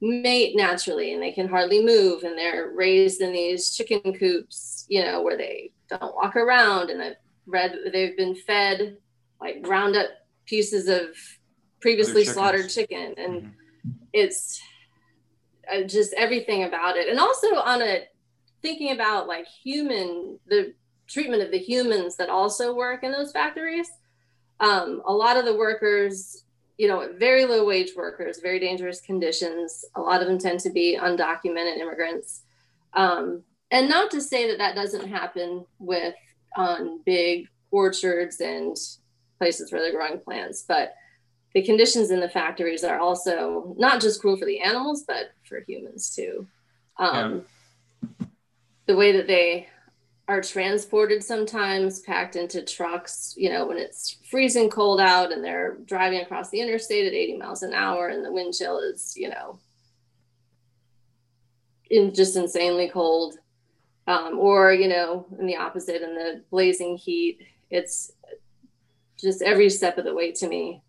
mate 0.00 0.56
naturally 0.56 1.12
and 1.12 1.22
they 1.22 1.32
can 1.32 1.48
hardly 1.48 1.84
move 1.84 2.22
and 2.22 2.36
they're 2.36 2.72
raised 2.74 3.20
in 3.20 3.32
these 3.32 3.70
chicken 3.76 4.14
coops 4.14 4.86
you 4.88 5.04
know 5.04 5.20
where 5.22 5.36
they 5.36 5.70
don't 5.88 6.14
walk 6.14 6.36
around 6.36 6.88
and 6.88 7.02
i've 7.02 7.16
read 7.46 7.76
they've 7.92 8.16
been 8.16 8.34
fed 8.34 8.96
like 9.40 9.62
ground 9.62 9.96
up 9.96 10.08
pieces 10.46 10.88
of 10.88 11.08
previously 11.80 12.24
slaughtered 12.24 12.70
chicken 12.70 13.14
and 13.18 13.42
mm-hmm. 13.42 13.90
it's 14.12 14.60
uh, 15.72 15.82
just 15.82 16.14
everything 16.14 16.64
about 16.64 16.96
it 16.96 17.08
and 17.08 17.18
also 17.18 17.54
on 17.56 17.82
a 17.82 18.04
thinking 18.62 18.92
about 18.92 19.28
like 19.28 19.46
human 19.46 20.38
the 20.46 20.72
treatment 21.06 21.42
of 21.42 21.50
the 21.50 21.58
humans 21.58 22.16
that 22.16 22.30
also 22.30 22.74
work 22.74 23.02
in 23.02 23.12
those 23.12 23.32
factories 23.32 23.88
um, 24.60 25.02
a 25.06 25.12
lot 25.12 25.36
of 25.36 25.44
the 25.44 25.56
workers 25.56 26.44
you 26.80 26.88
know, 26.88 27.10
very 27.18 27.44
low 27.44 27.66
wage 27.66 27.90
workers, 27.94 28.40
very 28.40 28.58
dangerous 28.58 29.02
conditions. 29.02 29.84
A 29.96 30.00
lot 30.00 30.22
of 30.22 30.28
them 30.28 30.38
tend 30.38 30.60
to 30.60 30.70
be 30.70 30.98
undocumented 30.98 31.76
immigrants. 31.76 32.40
Um, 32.94 33.42
and 33.70 33.86
not 33.86 34.10
to 34.12 34.20
say 34.22 34.48
that 34.48 34.56
that 34.56 34.76
doesn't 34.76 35.06
happen 35.06 35.66
with 35.78 36.14
on 36.56 37.02
big 37.04 37.48
orchards 37.70 38.40
and 38.40 38.74
places 39.38 39.70
where 39.70 39.82
they're 39.82 39.92
growing 39.92 40.20
plants, 40.20 40.64
but 40.66 40.94
the 41.52 41.60
conditions 41.62 42.10
in 42.10 42.18
the 42.18 42.30
factories 42.30 42.82
are 42.82 42.98
also 42.98 43.74
not 43.76 44.00
just 44.00 44.22
cruel 44.22 44.38
for 44.38 44.46
the 44.46 44.60
animals, 44.60 45.04
but 45.06 45.32
for 45.44 45.62
humans 45.68 46.14
too. 46.16 46.46
Um, 46.98 47.44
yeah. 48.18 48.26
The 48.86 48.96
way 48.96 49.12
that 49.12 49.26
they 49.26 49.68
are 50.30 50.40
transported 50.40 51.24
sometimes 51.24 51.98
packed 52.02 52.36
into 52.36 52.62
trucks, 52.62 53.34
you 53.36 53.50
know, 53.50 53.66
when 53.66 53.76
it's 53.76 54.16
freezing 54.30 54.70
cold 54.70 55.00
out 55.00 55.32
and 55.32 55.42
they're 55.42 55.78
driving 55.86 56.20
across 56.20 56.50
the 56.50 56.60
interstate 56.60 57.04
at 57.04 57.12
80 57.12 57.38
miles 57.38 57.64
an 57.64 57.74
hour 57.74 58.06
and 58.06 58.24
the 58.24 58.30
wind 58.30 58.54
chill 58.54 58.78
is, 58.78 59.14
you 59.16 59.28
know, 59.28 59.58
in 61.90 62.14
just 62.14 62.36
insanely 62.36 62.88
cold. 62.88 63.38
Um, 64.06 64.38
or, 64.38 64.72
you 64.72 64.86
know, 64.86 65.26
in 65.36 65.46
the 65.46 65.56
opposite, 65.56 66.00
in 66.00 66.14
the 66.14 66.44
blazing 66.48 66.96
heat, 66.96 67.40
it's 67.68 68.12
just 69.20 69.42
every 69.42 69.68
step 69.68 69.98
of 69.98 70.04
the 70.04 70.14
way 70.14 70.30
to 70.30 70.46
me. 70.48 70.80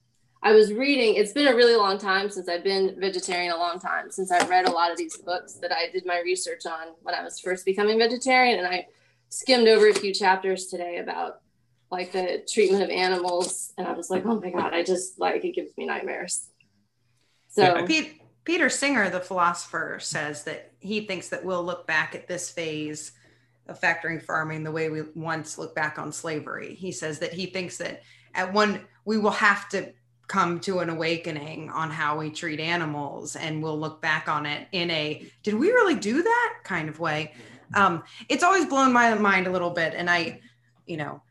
I 0.44 0.52
was 0.52 0.72
reading, 0.72 1.16
it's 1.16 1.34
been 1.34 1.48
a 1.48 1.56
really 1.56 1.76
long 1.76 1.98
time 1.98 2.30
since 2.30 2.48
I've 2.48 2.64
been 2.64 2.96
vegetarian, 3.00 3.52
a 3.52 3.58
long 3.58 3.80
time 3.80 4.12
since 4.12 4.32
I've 4.32 4.50
read 4.50 4.68
a 4.68 4.72
lot 4.72 4.92
of 4.92 4.98
these 4.98 5.18
books 5.18 5.54
that 5.56 5.72
I 5.72 5.90
did 5.92 6.06
my 6.06 6.22
research 6.24 6.68
on 6.68 6.94
when 7.02 7.16
I 7.16 7.24
was 7.24 7.40
first 7.40 7.66
becoming 7.66 7.98
vegetarian. 7.98 8.60
And 8.60 8.68
I 8.68 8.86
skimmed 9.32 9.68
over 9.68 9.88
a 9.88 9.94
few 9.94 10.14
chapters 10.14 10.68
today 10.68 10.98
about 10.98 11.42
like 11.90 12.12
the 12.12 12.46
treatment 12.52 12.84
of 12.84 12.90
animals 12.90 13.74
and 13.78 13.88
i 13.88 13.94
was 13.94 14.10
like 14.10 14.26
oh 14.26 14.40
my 14.40 14.50
god 14.50 14.74
i 14.74 14.84
just 14.84 15.20
like 15.20 15.44
it 15.44 15.56
gives 15.56 15.76
me 15.78 15.86
nightmares. 15.86 16.50
So 17.50 17.86
Pete, 17.86 18.22
peter 18.44 18.70
singer 18.70 19.10
the 19.10 19.20
philosopher 19.20 19.98
says 20.00 20.44
that 20.44 20.74
he 20.80 21.02
thinks 21.02 21.30
that 21.30 21.44
we'll 21.44 21.64
look 21.64 21.88
back 21.88 22.14
at 22.14 22.28
this 22.28 22.52
phase 22.52 23.14
of 23.68 23.80
factory 23.80 24.20
farming 24.20 24.64
the 24.64 24.72
way 24.72 24.90
we 24.90 25.04
once 25.16 25.58
look 25.58 25.74
back 25.76 25.98
on 25.98 26.12
slavery. 26.12 26.76
He 26.76 26.92
says 26.92 27.20
that 27.20 27.34
he 27.34 27.48
thinks 27.48 27.78
that 27.78 28.04
at 28.34 28.54
one 28.54 28.82
we 29.06 29.18
will 29.18 29.32
have 29.32 29.70
to 29.70 29.94
come 30.28 30.60
to 30.62 30.80
an 30.80 30.90
awakening 30.90 31.70
on 31.70 31.90
how 31.90 32.18
we 32.18 32.30
treat 32.30 32.60
animals 32.60 33.36
and 33.36 33.62
we'll 33.62 33.80
look 33.80 34.02
back 34.02 34.30
on 34.30 34.46
it 34.46 34.68
in 34.72 34.90
a 34.92 35.26
did 35.44 35.56
we 35.56 35.72
really 35.72 35.96
do 35.96 36.22
that? 36.24 36.56
kind 36.64 36.88
of 36.88 37.00
way 37.00 37.34
um, 37.74 38.04
it's 38.30 38.44
always 38.44 38.66
blown 38.66 38.94
my 38.94 39.14
mind 39.16 39.48
a 39.48 39.52
little 39.52 39.70
bit. 39.70 39.94
And 39.96 40.10
I, 40.10 40.42
you 40.86 40.98
know, 40.98 41.22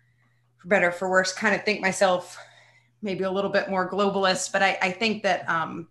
for 0.58 0.68
better 0.68 0.90
for 0.90 1.08
worse, 1.08 1.32
kind 1.32 1.54
of 1.54 1.64
think 1.64 1.80
myself 1.80 2.38
maybe 3.02 3.24
a 3.24 3.30
little 3.30 3.50
bit 3.50 3.70
more 3.70 3.90
globalist, 3.90 4.52
but 4.52 4.62
I, 4.62 4.78
I 4.82 4.90
think 4.90 5.22
that 5.22 5.48
um, 5.48 5.88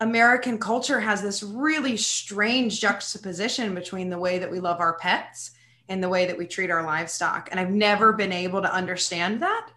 American 0.00 0.58
culture 0.58 1.00
has 1.00 1.22
this 1.22 1.42
really 1.42 1.96
strange 1.96 2.80
juxtaposition 2.80 3.74
between 3.74 4.10
the 4.10 4.18
way 4.18 4.38
that 4.38 4.50
we 4.50 4.60
love 4.60 4.80
our 4.80 4.94
pets 4.94 5.52
and 5.88 6.02
the 6.02 6.08
way 6.08 6.26
that 6.26 6.36
we 6.36 6.46
treat 6.46 6.70
our 6.70 6.82
livestock. 6.84 7.48
And 7.50 7.58
I've 7.58 7.70
never 7.70 8.12
been 8.12 8.32
able 8.32 8.62
to 8.62 8.72
understand 8.72 9.42
that. 9.42 9.70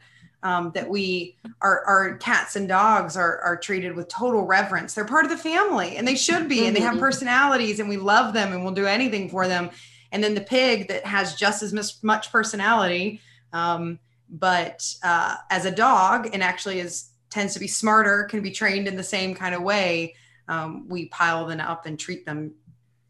Um, 0.43 0.71
that 0.73 0.89
we 0.89 1.37
our, 1.61 1.85
our 1.85 2.17
cats 2.17 2.55
and 2.55 2.67
dogs 2.67 3.15
are, 3.15 3.41
are 3.41 3.55
treated 3.55 3.95
with 3.95 4.07
total 4.07 4.43
reverence 4.43 4.95
they're 4.95 5.05
part 5.05 5.23
of 5.23 5.29
the 5.29 5.37
family 5.37 5.97
and 5.97 6.07
they 6.07 6.15
should 6.15 6.49
be 6.49 6.65
and 6.65 6.75
they 6.75 6.79
have 6.79 6.93
mm-hmm. 6.93 6.99
personalities 7.01 7.79
and 7.79 7.87
we 7.87 7.95
love 7.95 8.33
them 8.33 8.51
and 8.51 8.63
we'll 8.63 8.73
do 8.73 8.87
anything 8.87 9.29
for 9.29 9.47
them 9.47 9.69
and 10.11 10.23
then 10.23 10.35
the 10.35 10.41
pig 10.41 10.87
that 10.87 11.05
has 11.05 11.35
just 11.35 11.63
as 11.63 12.03
much 12.03 12.31
personality 12.31 13.21
um, 13.53 13.99
but 14.29 14.93
uh, 15.03 15.35
as 15.49 15.65
a 15.65 15.71
dog 15.71 16.29
and 16.33 16.43
actually 16.43 16.79
is 16.79 17.09
tends 17.29 17.53
to 17.53 17.59
be 17.59 17.67
smarter 17.67 18.25
can 18.25 18.41
be 18.41 18.51
trained 18.51 18.87
in 18.87 18.95
the 18.95 19.03
same 19.03 19.33
kind 19.33 19.55
of 19.55 19.61
way 19.61 20.15
um, 20.47 20.87
we 20.87 21.05
pile 21.07 21.45
them 21.45 21.59
up 21.59 21.85
and 21.85 21.99
treat 21.99 22.25
them 22.25 22.53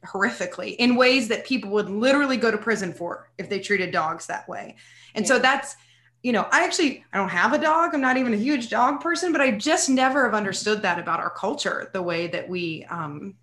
horrifically 0.05 0.75
in 0.77 0.95
ways 0.95 1.27
that 1.27 1.45
people 1.45 1.69
would 1.69 1.89
literally 1.89 2.37
go 2.37 2.49
to 2.49 2.57
prison 2.57 2.91
for 2.91 3.29
if 3.37 3.49
they 3.49 3.59
treated 3.59 3.91
dogs 3.91 4.25
that 4.25 4.47
way 4.49 4.75
and 5.15 5.25
yeah. 5.25 5.29
so 5.29 5.39
that's 5.39 5.75
you 6.23 6.31
know 6.31 6.47
i 6.51 6.63
actually 6.63 7.03
i 7.13 7.17
don't 7.17 7.29
have 7.29 7.53
a 7.53 7.57
dog 7.57 7.93
i'm 7.93 8.01
not 8.01 8.17
even 8.17 8.33
a 8.33 8.37
huge 8.37 8.69
dog 8.69 8.99
person 8.99 9.31
but 9.31 9.41
i 9.41 9.51
just 9.51 9.89
never 9.89 10.25
have 10.25 10.33
understood 10.33 10.81
that 10.81 10.97
about 10.97 11.19
our 11.19 11.29
culture 11.29 11.89
the 11.93 12.01
way 12.01 12.27
that 12.27 12.47
we 12.49 12.83
um, 12.85 13.35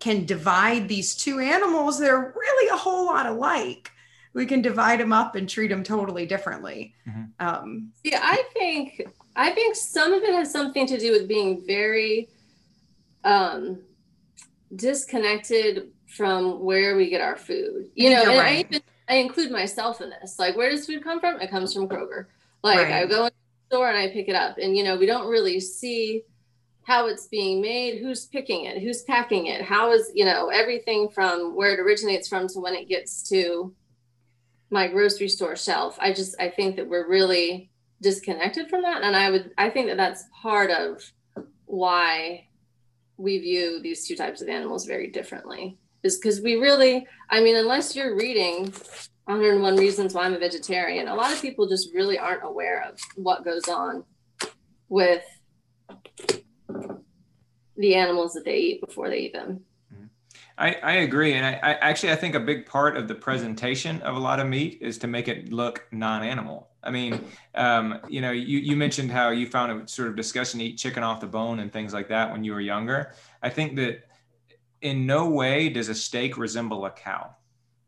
can 0.00 0.24
divide 0.24 0.88
these 0.88 1.14
two 1.14 1.38
animals, 1.38 1.98
they're 1.98 2.32
really 2.36 2.68
a 2.68 2.76
whole 2.76 3.06
lot 3.06 3.26
alike. 3.26 3.90
We 4.34 4.44
can 4.44 4.60
divide 4.60 5.00
them 5.00 5.12
up 5.12 5.34
and 5.34 5.48
treat 5.48 5.68
them 5.68 5.82
totally 5.82 6.26
differently. 6.26 6.94
Mm-hmm. 7.08 7.24
Um, 7.40 7.92
yeah, 8.04 8.20
I 8.22 8.42
think 8.52 9.08
I 9.34 9.50
think 9.50 9.74
some 9.74 10.12
of 10.12 10.22
it 10.22 10.34
has 10.34 10.50
something 10.50 10.86
to 10.86 10.98
do 10.98 11.12
with 11.12 11.26
being 11.26 11.64
very 11.66 12.28
um, 13.24 13.80
disconnected 14.74 15.90
from 16.06 16.60
where 16.60 16.96
we 16.96 17.08
get 17.08 17.20
our 17.22 17.36
food. 17.36 17.90
You 17.94 18.10
know, 18.10 18.22
and 18.22 18.38
right. 18.38 18.56
I 18.56 18.68
even 18.68 18.82
I 19.08 19.14
include 19.16 19.50
myself 19.50 20.00
in 20.02 20.10
this. 20.10 20.38
Like, 20.38 20.56
where 20.56 20.70
does 20.70 20.86
food 20.86 21.02
come 21.02 21.20
from? 21.20 21.40
It 21.40 21.50
comes 21.50 21.72
from 21.72 21.88
Kroger. 21.88 22.26
Like, 22.62 22.78
right. 22.78 23.04
I 23.04 23.06
go 23.06 23.26
in 23.26 23.32
the 23.32 23.74
store 23.74 23.88
and 23.88 23.96
I 23.96 24.08
pick 24.08 24.28
it 24.28 24.34
up, 24.34 24.58
and 24.58 24.76
you 24.76 24.84
know, 24.84 24.96
we 24.96 25.06
don't 25.06 25.28
really 25.28 25.60
see 25.60 26.24
how 26.86 27.08
it's 27.08 27.26
being 27.26 27.60
made, 27.60 27.98
who's 27.98 28.26
picking 28.26 28.64
it, 28.64 28.80
who's 28.80 29.02
packing 29.02 29.46
it, 29.46 29.60
how 29.60 29.92
is 29.92 30.12
you 30.14 30.24
know 30.24 30.48
everything 30.48 31.08
from 31.08 31.56
where 31.56 31.74
it 31.74 31.80
originates 31.80 32.28
from 32.28 32.46
to 32.48 32.60
when 32.60 32.74
it 32.74 32.88
gets 32.88 33.28
to 33.28 33.74
my 34.70 34.86
grocery 34.86 35.28
store 35.28 35.56
shelf. 35.56 35.98
I 36.00 36.12
just 36.12 36.40
I 36.40 36.48
think 36.48 36.76
that 36.76 36.88
we're 36.88 37.08
really 37.08 37.70
disconnected 38.00 38.70
from 38.70 38.82
that, 38.82 39.02
and 39.02 39.16
I 39.16 39.30
would 39.30 39.50
I 39.58 39.68
think 39.68 39.88
that 39.88 39.96
that's 39.96 40.24
part 40.42 40.70
of 40.70 41.02
why 41.64 42.46
we 43.16 43.38
view 43.38 43.80
these 43.82 44.06
two 44.06 44.14
types 44.14 44.40
of 44.40 44.48
animals 44.48 44.86
very 44.86 45.08
differently 45.08 45.78
is 46.02 46.18
because 46.18 46.40
we 46.40 46.54
really, 46.54 47.06
I 47.30 47.42
mean, 47.42 47.56
unless 47.56 47.96
you're 47.96 48.14
reading 48.14 48.72
101 49.24 49.76
Reasons 49.76 50.14
Why 50.14 50.26
I'm 50.26 50.34
a 50.34 50.38
Vegetarian, 50.38 51.08
a 51.08 51.14
lot 51.14 51.32
of 51.32 51.42
people 51.42 51.66
just 51.66 51.92
really 51.94 52.18
aren't 52.18 52.44
aware 52.44 52.84
of 52.84 53.00
what 53.16 53.44
goes 53.44 53.68
on 53.68 54.04
with 54.88 55.24
the 57.76 57.94
animals 57.94 58.32
that 58.34 58.44
they 58.44 58.56
eat 58.58 58.80
before 58.80 59.08
they 59.08 59.18
eat 59.18 59.32
them. 59.32 59.64
I, 60.58 60.72
I 60.82 60.92
agree. 60.96 61.34
And 61.34 61.44
I, 61.44 61.52
I, 61.62 61.72
actually, 61.74 62.12
I 62.12 62.16
think 62.16 62.34
a 62.34 62.40
big 62.40 62.64
part 62.64 62.96
of 62.96 63.08
the 63.08 63.14
presentation 63.14 64.00
of 64.02 64.16
a 64.16 64.18
lot 64.18 64.40
of 64.40 64.46
meat 64.46 64.78
is 64.80 64.96
to 64.98 65.06
make 65.06 65.28
it 65.28 65.52
look 65.52 65.86
non-animal. 65.92 66.68
I 66.82 66.90
mean, 66.90 67.20
um, 67.54 67.98
you 68.08 68.20
know, 68.20 68.30
you, 68.30 68.58
you 68.58 68.74
mentioned 68.74 69.10
how 69.10 69.30
you 69.30 69.46
found 69.46 69.82
it 69.82 69.90
sort 69.90 70.08
of 70.08 70.16
discussion 70.16 70.60
to 70.60 70.66
eat 70.66 70.78
chicken 70.78 71.02
off 71.02 71.20
the 71.20 71.26
bone 71.26 71.58
and 71.58 71.70
things 71.70 71.92
like 71.92 72.08
that 72.08 72.30
when 72.30 72.42
you 72.42 72.52
were 72.52 72.60
younger. 72.60 73.12
I 73.42 73.50
think 73.50 73.76
that 73.76 74.04
in 74.80 75.04
no 75.04 75.28
way 75.28 75.68
does 75.68 75.88
a 75.88 75.94
steak 75.94 76.38
resemble 76.38 76.86
a 76.86 76.90
cow. 76.90 77.34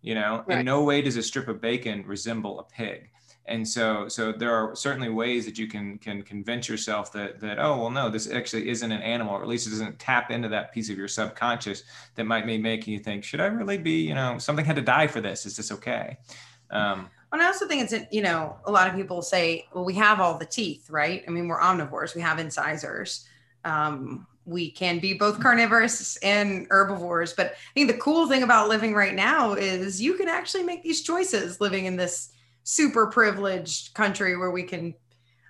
You 0.03 0.15
know, 0.15 0.45
right. 0.47 0.59
in 0.59 0.67
no 0.67 0.83
way 0.85 1.01
does 1.01 1.17
a 1.17 1.23
strip 1.23 1.49
of 1.49 1.61
bacon 1.61 2.05
resemble 2.07 2.61
a 2.61 2.65
pig. 2.65 3.11
And 3.49 3.67
so, 3.67 4.09
so 4.09 4.31
there 4.31 4.55
are 4.55 4.77
certainly 4.77 5.09
ways 5.09 5.47
that 5.47 5.59
you 5.59 5.67
can 5.67 5.99
can 5.99 6.23
convince 6.23 6.69
yourself 6.69 7.13
that 7.13 7.41
that 7.41 7.59
oh 7.59 7.79
well 7.79 7.91
no 7.91 8.11
this 8.11 8.31
actually 8.31 8.69
isn't 8.69 8.93
an 8.93 9.03
animal 9.03 9.35
or 9.35 9.43
at 9.43 9.49
least 9.49 9.67
it 9.67 9.71
doesn't 9.71 9.99
tap 9.99 10.31
into 10.31 10.49
that 10.51 10.73
piece 10.73 10.91
of 10.91 10.99
your 10.99 11.09
subconscious 11.09 11.83
that 12.15 12.25
might 12.25 12.47
be 12.47 12.59
making 12.59 12.93
you 12.93 13.01
think 13.01 13.25
should 13.25 13.41
I 13.41 13.47
really 13.47 13.79
be 13.79 14.07
you 14.07 14.15
know 14.15 14.39
something 14.39 14.65
had 14.65 14.77
to 14.77 14.83
die 14.83 15.07
for 15.07 15.21
this 15.21 15.47
is 15.47 15.57
this 15.57 15.73
okay? 15.73 16.19
Um, 16.71 17.09
and 17.33 17.43
I 17.43 17.47
also 17.47 17.67
think 17.67 17.91
it's 17.91 18.13
you 18.13 18.23
know 18.23 18.57
a 18.67 18.71
lot 18.71 18.89
of 18.89 18.95
people 18.95 19.23
say 19.23 19.67
well 19.73 19.85
we 19.85 19.95
have 19.95 20.21
all 20.21 20.37
the 20.37 20.47
teeth 20.47 20.91
right 20.91 21.25
I 21.27 21.31
mean 21.31 21.49
we're 21.49 21.61
omnivores 21.61 22.15
we 22.15 22.21
have 22.21 22.39
incisors. 22.39 23.27
Um, 23.65 24.27
we 24.49 24.71
can 24.71 24.99
be 24.99 25.13
both 25.13 25.41
carnivorous 25.41 26.17
and 26.19 26.67
herbivores. 26.71 27.35
But 27.35 27.49
I 27.49 27.75
think 27.75 27.89
the 27.89 27.99
cool 27.99 28.29
thing 28.29 28.43
about 28.43 28.69
living 28.69 28.95
right 28.95 29.15
now 29.15 29.53
is 29.53 30.01
you 30.01 30.15
can 30.15 30.27
actually 30.27 30.63
make 30.63 30.83
these 30.83 31.03
choices 31.03 31.61
living 31.61 31.85
in 31.85 31.97
this 31.97 32.31
super 32.69 33.07
privileged 33.07 33.95
country 33.95 34.37
where 34.37 34.51
we 34.51 34.63
can 34.63 34.95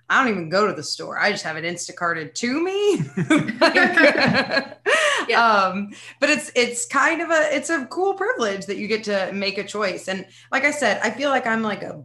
I 0.09 0.23
don't 0.23 0.33
even 0.33 0.49
go 0.49 0.65
to 0.65 0.73
the 0.73 0.81
store. 0.81 1.19
I 1.19 1.31
just 1.31 1.43
have 1.43 1.55
it 1.55 1.63
Instacarted 1.63 2.33
to 2.33 2.63
me. 2.63 2.97
like, 3.59 3.75
yeah. 5.29 5.45
um, 5.45 5.91
but 6.19 6.31
it's 6.31 6.51
it's 6.55 6.87
kind 6.87 7.21
of 7.21 7.29
a 7.29 7.55
it's 7.55 7.69
a 7.69 7.85
cool 7.87 8.15
privilege 8.15 8.65
that 8.65 8.77
you 8.77 8.87
get 8.87 9.03
to 9.03 9.31
make 9.33 9.59
a 9.59 9.63
choice. 9.63 10.07
And 10.07 10.25
like 10.51 10.63
I 10.63 10.71
said, 10.71 10.99
I 11.03 11.11
feel 11.11 11.29
like 11.29 11.45
I'm 11.45 11.61
like 11.61 11.83
a, 11.83 12.03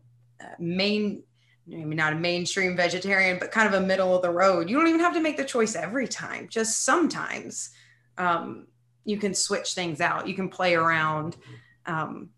main 0.59 1.23
maybe 1.67 1.95
not 1.95 2.13
a 2.13 2.17
mainstream 2.17 2.77
vegetarian, 2.77 3.39
but 3.39 3.51
kind 3.51 3.73
of 3.73 3.81
a 3.81 3.87
middle 3.87 4.15
of 4.15 4.21
the 4.21 4.31
road. 4.31 4.69
You 4.69 4.77
don't 4.77 4.89
even 4.89 5.01
have 5.01 5.15
to 5.15 5.21
make 5.21 5.39
the 5.39 5.45
choice 5.45 5.75
every 5.75 6.07
time. 6.07 6.49
Just 6.51 6.85
sometimes 6.85 7.71
um, 8.19 8.67
you 9.07 9.17
can 9.17 9.33
switch 9.33 9.73
things 9.73 10.03
out. 10.03 10.29
You 10.29 10.35
can 10.35 10.51
play 10.51 10.75
around. 10.75 11.39
Um, 11.87 12.29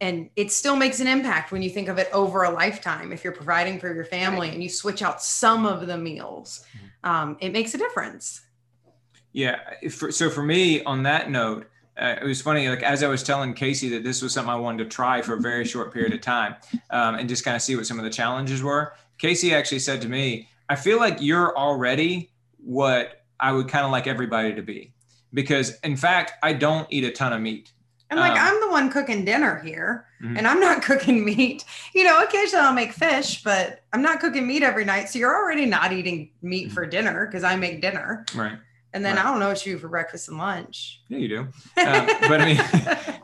and 0.00 0.30
it 0.36 0.50
still 0.50 0.76
makes 0.76 1.00
an 1.00 1.06
impact 1.06 1.52
when 1.52 1.62
you 1.62 1.68
think 1.68 1.88
of 1.88 1.98
it 1.98 2.08
over 2.12 2.44
a 2.44 2.50
lifetime. 2.50 3.12
If 3.12 3.22
you're 3.22 3.34
providing 3.34 3.78
for 3.78 3.92
your 3.92 4.04
family 4.04 4.48
right. 4.48 4.54
and 4.54 4.62
you 4.62 4.68
switch 4.68 5.02
out 5.02 5.22
some 5.22 5.66
of 5.66 5.86
the 5.86 5.98
meals, 5.98 6.64
mm-hmm. 6.76 7.10
um, 7.10 7.36
it 7.40 7.52
makes 7.52 7.74
a 7.74 7.78
difference. 7.78 8.40
Yeah. 9.32 9.58
For, 9.90 10.10
so 10.10 10.30
for 10.30 10.42
me, 10.42 10.82
on 10.84 11.02
that 11.02 11.30
note, 11.30 11.66
uh, 12.00 12.16
it 12.20 12.24
was 12.24 12.40
funny, 12.40 12.68
like 12.68 12.82
as 12.82 13.02
I 13.02 13.08
was 13.08 13.22
telling 13.22 13.52
Casey 13.52 13.90
that 13.90 14.02
this 14.02 14.22
was 14.22 14.32
something 14.32 14.50
I 14.50 14.56
wanted 14.56 14.84
to 14.84 14.90
try 14.90 15.20
for 15.20 15.34
a 15.34 15.40
very 15.40 15.64
short 15.66 15.92
period 15.92 16.14
of 16.14 16.22
time 16.22 16.56
um, 16.90 17.16
and 17.16 17.28
just 17.28 17.44
kind 17.44 17.54
of 17.54 17.62
see 17.62 17.76
what 17.76 17.86
some 17.86 17.98
of 17.98 18.04
the 18.04 18.10
challenges 18.10 18.62
were. 18.62 18.94
Casey 19.18 19.54
actually 19.54 19.80
said 19.80 20.00
to 20.00 20.08
me, 20.08 20.48
I 20.70 20.76
feel 20.76 20.98
like 20.98 21.18
you're 21.20 21.56
already 21.56 22.32
what 22.56 23.24
I 23.38 23.52
would 23.52 23.68
kind 23.68 23.84
of 23.84 23.90
like 23.90 24.06
everybody 24.06 24.54
to 24.54 24.62
be. 24.62 24.94
Because 25.34 25.78
in 25.80 25.96
fact, 25.96 26.32
I 26.42 26.54
don't 26.54 26.86
eat 26.90 27.04
a 27.04 27.10
ton 27.10 27.32
of 27.32 27.40
meat. 27.40 27.72
And 28.10 28.18
like, 28.18 28.32
um, 28.32 28.38
I'm 28.40 28.60
the 28.60 28.68
one 28.70 28.90
cooking 28.90 29.24
dinner 29.24 29.60
here 29.60 30.04
mm-hmm. 30.22 30.36
and 30.36 30.46
I'm 30.46 30.60
not 30.60 30.82
cooking 30.90 31.24
meat. 31.24 31.64
You 31.94 32.04
know, 32.04 32.22
occasionally 32.22 32.64
I'll 32.64 32.74
make 32.74 32.92
fish, 32.92 33.42
but 33.42 33.82
I'm 33.92 34.02
not 34.02 34.20
cooking 34.20 34.46
meat 34.46 34.62
every 34.62 34.84
night. 34.84 35.08
So 35.08 35.18
you're 35.18 35.34
already 35.34 35.66
not 35.66 35.92
eating 35.92 36.30
meat 36.42 36.66
mm-hmm. 36.66 36.74
for 36.74 36.86
dinner 36.86 37.26
because 37.26 37.44
I 37.44 37.56
make 37.56 37.80
dinner. 37.80 38.24
Right. 38.34 38.58
And 38.92 39.04
then 39.04 39.16
right. 39.16 39.24
I 39.24 39.30
don't 39.30 39.38
know 39.38 39.48
what 39.48 39.64
you 39.64 39.74
do 39.74 39.78
for 39.78 39.88
breakfast 39.88 40.28
and 40.28 40.38
lunch. 40.38 41.00
Yeah, 41.08 41.18
you 41.18 41.28
do. 41.28 41.40
Um, 41.80 42.06
but 42.28 42.40
I 42.40 42.44
mean, 42.44 42.56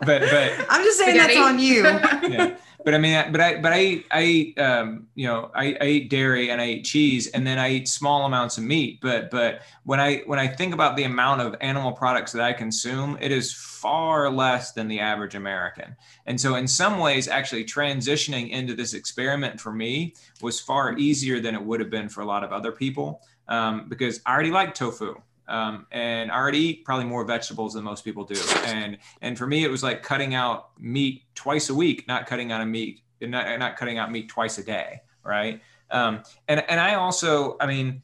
but 0.00 0.22
but 0.22 0.66
I'm 0.70 0.83
just 0.83 0.98
saying 0.98 1.16
that's 1.16 1.37
on 1.37 1.59
you. 1.59 1.83
yeah. 1.83 2.57
But 2.85 2.94
I 2.94 2.98
mean, 2.98 3.33
but 3.33 3.40
I 3.40 3.61
but 3.61 3.72
I 3.74 4.05
I 4.11 4.55
um 4.61 5.09
you 5.14 5.26
know 5.26 5.50
I, 5.55 5.76
I 5.81 5.87
eat 5.87 6.11
dairy 6.11 6.50
and 6.50 6.61
I 6.61 6.68
eat 6.68 6.85
cheese 6.85 7.26
and 7.29 7.46
then 7.46 7.59
I 7.59 7.70
eat 7.70 7.88
small 7.88 8.24
amounts 8.26 8.59
of 8.59 8.64
meat. 8.64 9.00
But 9.02 9.31
but 9.31 9.62
when 9.85 10.00
I 10.00 10.18
when 10.26 10.38
I 10.38 10.46
think 10.46 10.72
about 10.72 10.96
the 10.96 11.02
amount 11.02 11.40
of 11.40 11.57
animal 11.61 11.92
products 11.92 12.33
that 12.33 12.42
I 12.42 12.52
consume, 12.52 13.18
it 13.20 13.33
is 13.33 13.52
far 13.52 14.31
less 14.31 14.72
than 14.72 14.88
the 14.88 15.00
average 15.00 15.35
American. 15.35 15.96
And 16.26 16.40
so 16.40 16.55
in 16.55 16.66
some 16.66 16.98
ways, 16.98 17.29
actually 17.29 17.64
transitioning 17.64 18.50
into 18.50 18.74
this 18.74 18.94
experiment 18.94 19.61
for 19.61 19.72
me 19.72 20.14
was 20.40 20.61
far 20.61 20.96
easier 20.96 21.40
than 21.40 21.55
it 21.55 21.62
would 21.62 21.81
have 21.81 21.90
been 21.90 22.09
for 22.09 22.20
a 22.20 22.26
lot 22.26 22.44
of 22.44 22.52
other 22.52 22.72
people 22.72 23.20
um, 23.48 23.88
because 23.88 24.20
I 24.26 24.33
already 24.33 24.50
like 24.50 24.74
tofu. 24.74 25.16
Um, 25.48 25.87
and 25.92 26.30
I 26.30 26.37
already 26.37 26.59
eat 26.59 26.85
probably 26.85 27.06
more 27.06 27.24
vegetables 27.24 27.74
than 27.74 27.85
most 27.85 28.04
people 28.04 28.24
do. 28.24 28.40
And 28.64 28.98
and 29.22 29.38
for 29.38 29.46
me, 29.46 29.64
it 29.64 29.70
was 29.70 29.82
like 29.82 30.02
cutting 30.02 30.35
out 30.35 30.70
meat 30.78 31.22
twice 31.35 31.68
a 31.68 31.74
week, 31.74 32.06
not 32.09 32.26
cutting 32.26 32.52
out 32.52 32.61
a 32.61 32.66
meat, 32.66 33.00
not, 33.20 33.59
not 33.59 33.76
cutting 33.76 33.98
out 33.98 34.11
meat 34.11 34.28
twice 34.28 34.59
a 34.59 34.64
day, 34.64 35.00
right? 35.24 35.61
Um, 35.90 36.22
and 36.48 36.64
and 36.68 36.80
I 36.80 36.94
also, 36.94 37.56
I 37.61 37.66
mean, 37.66 38.02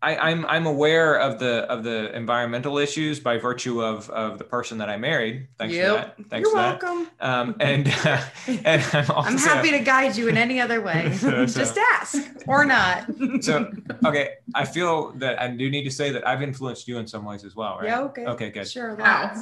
I, 0.00 0.30
am 0.30 0.44
I'm, 0.44 0.46
I'm 0.46 0.66
aware 0.66 1.18
of 1.18 1.40
the 1.40 1.64
of 1.64 1.82
the 1.82 2.14
environmental 2.14 2.78
issues 2.78 3.18
by 3.18 3.36
virtue 3.36 3.82
of 3.82 4.08
of 4.10 4.38
the 4.38 4.44
person 4.44 4.78
that 4.78 4.88
I 4.88 4.96
married. 4.96 5.48
Thanks 5.58 5.74
yep. 5.74 5.88
for 5.88 6.22
that. 6.22 6.30
Thanks 6.30 6.48
You're 6.48 6.54
welcome. 6.54 7.08
Um, 7.20 7.56
and 7.58 7.88
uh, 8.04 8.22
and 8.46 8.82
I'm, 8.92 9.10
also, 9.10 9.28
I'm, 9.28 9.36
happy 9.38 9.72
to 9.72 9.80
guide 9.80 10.16
you 10.16 10.28
in 10.28 10.36
any 10.36 10.60
other 10.60 10.80
way. 10.80 11.12
so, 11.16 11.46
so. 11.46 11.60
Just 11.60 11.78
ask 11.94 12.16
or 12.46 12.64
not. 12.64 13.06
so 13.40 13.72
okay, 14.04 14.34
I 14.54 14.64
feel 14.64 15.10
that 15.16 15.40
I 15.42 15.48
do 15.48 15.68
need 15.68 15.82
to 15.82 15.90
say 15.90 16.10
that 16.12 16.24
I've 16.24 16.42
influenced 16.42 16.86
you 16.86 16.98
in 16.98 17.08
some 17.08 17.24
ways 17.24 17.44
as 17.44 17.56
well, 17.56 17.78
right? 17.78 17.86
Yeah. 17.86 18.02
Okay. 18.02 18.24
Okay. 18.24 18.50
Good. 18.50 18.68
Sure. 18.68 18.94
Wow. 18.94 19.34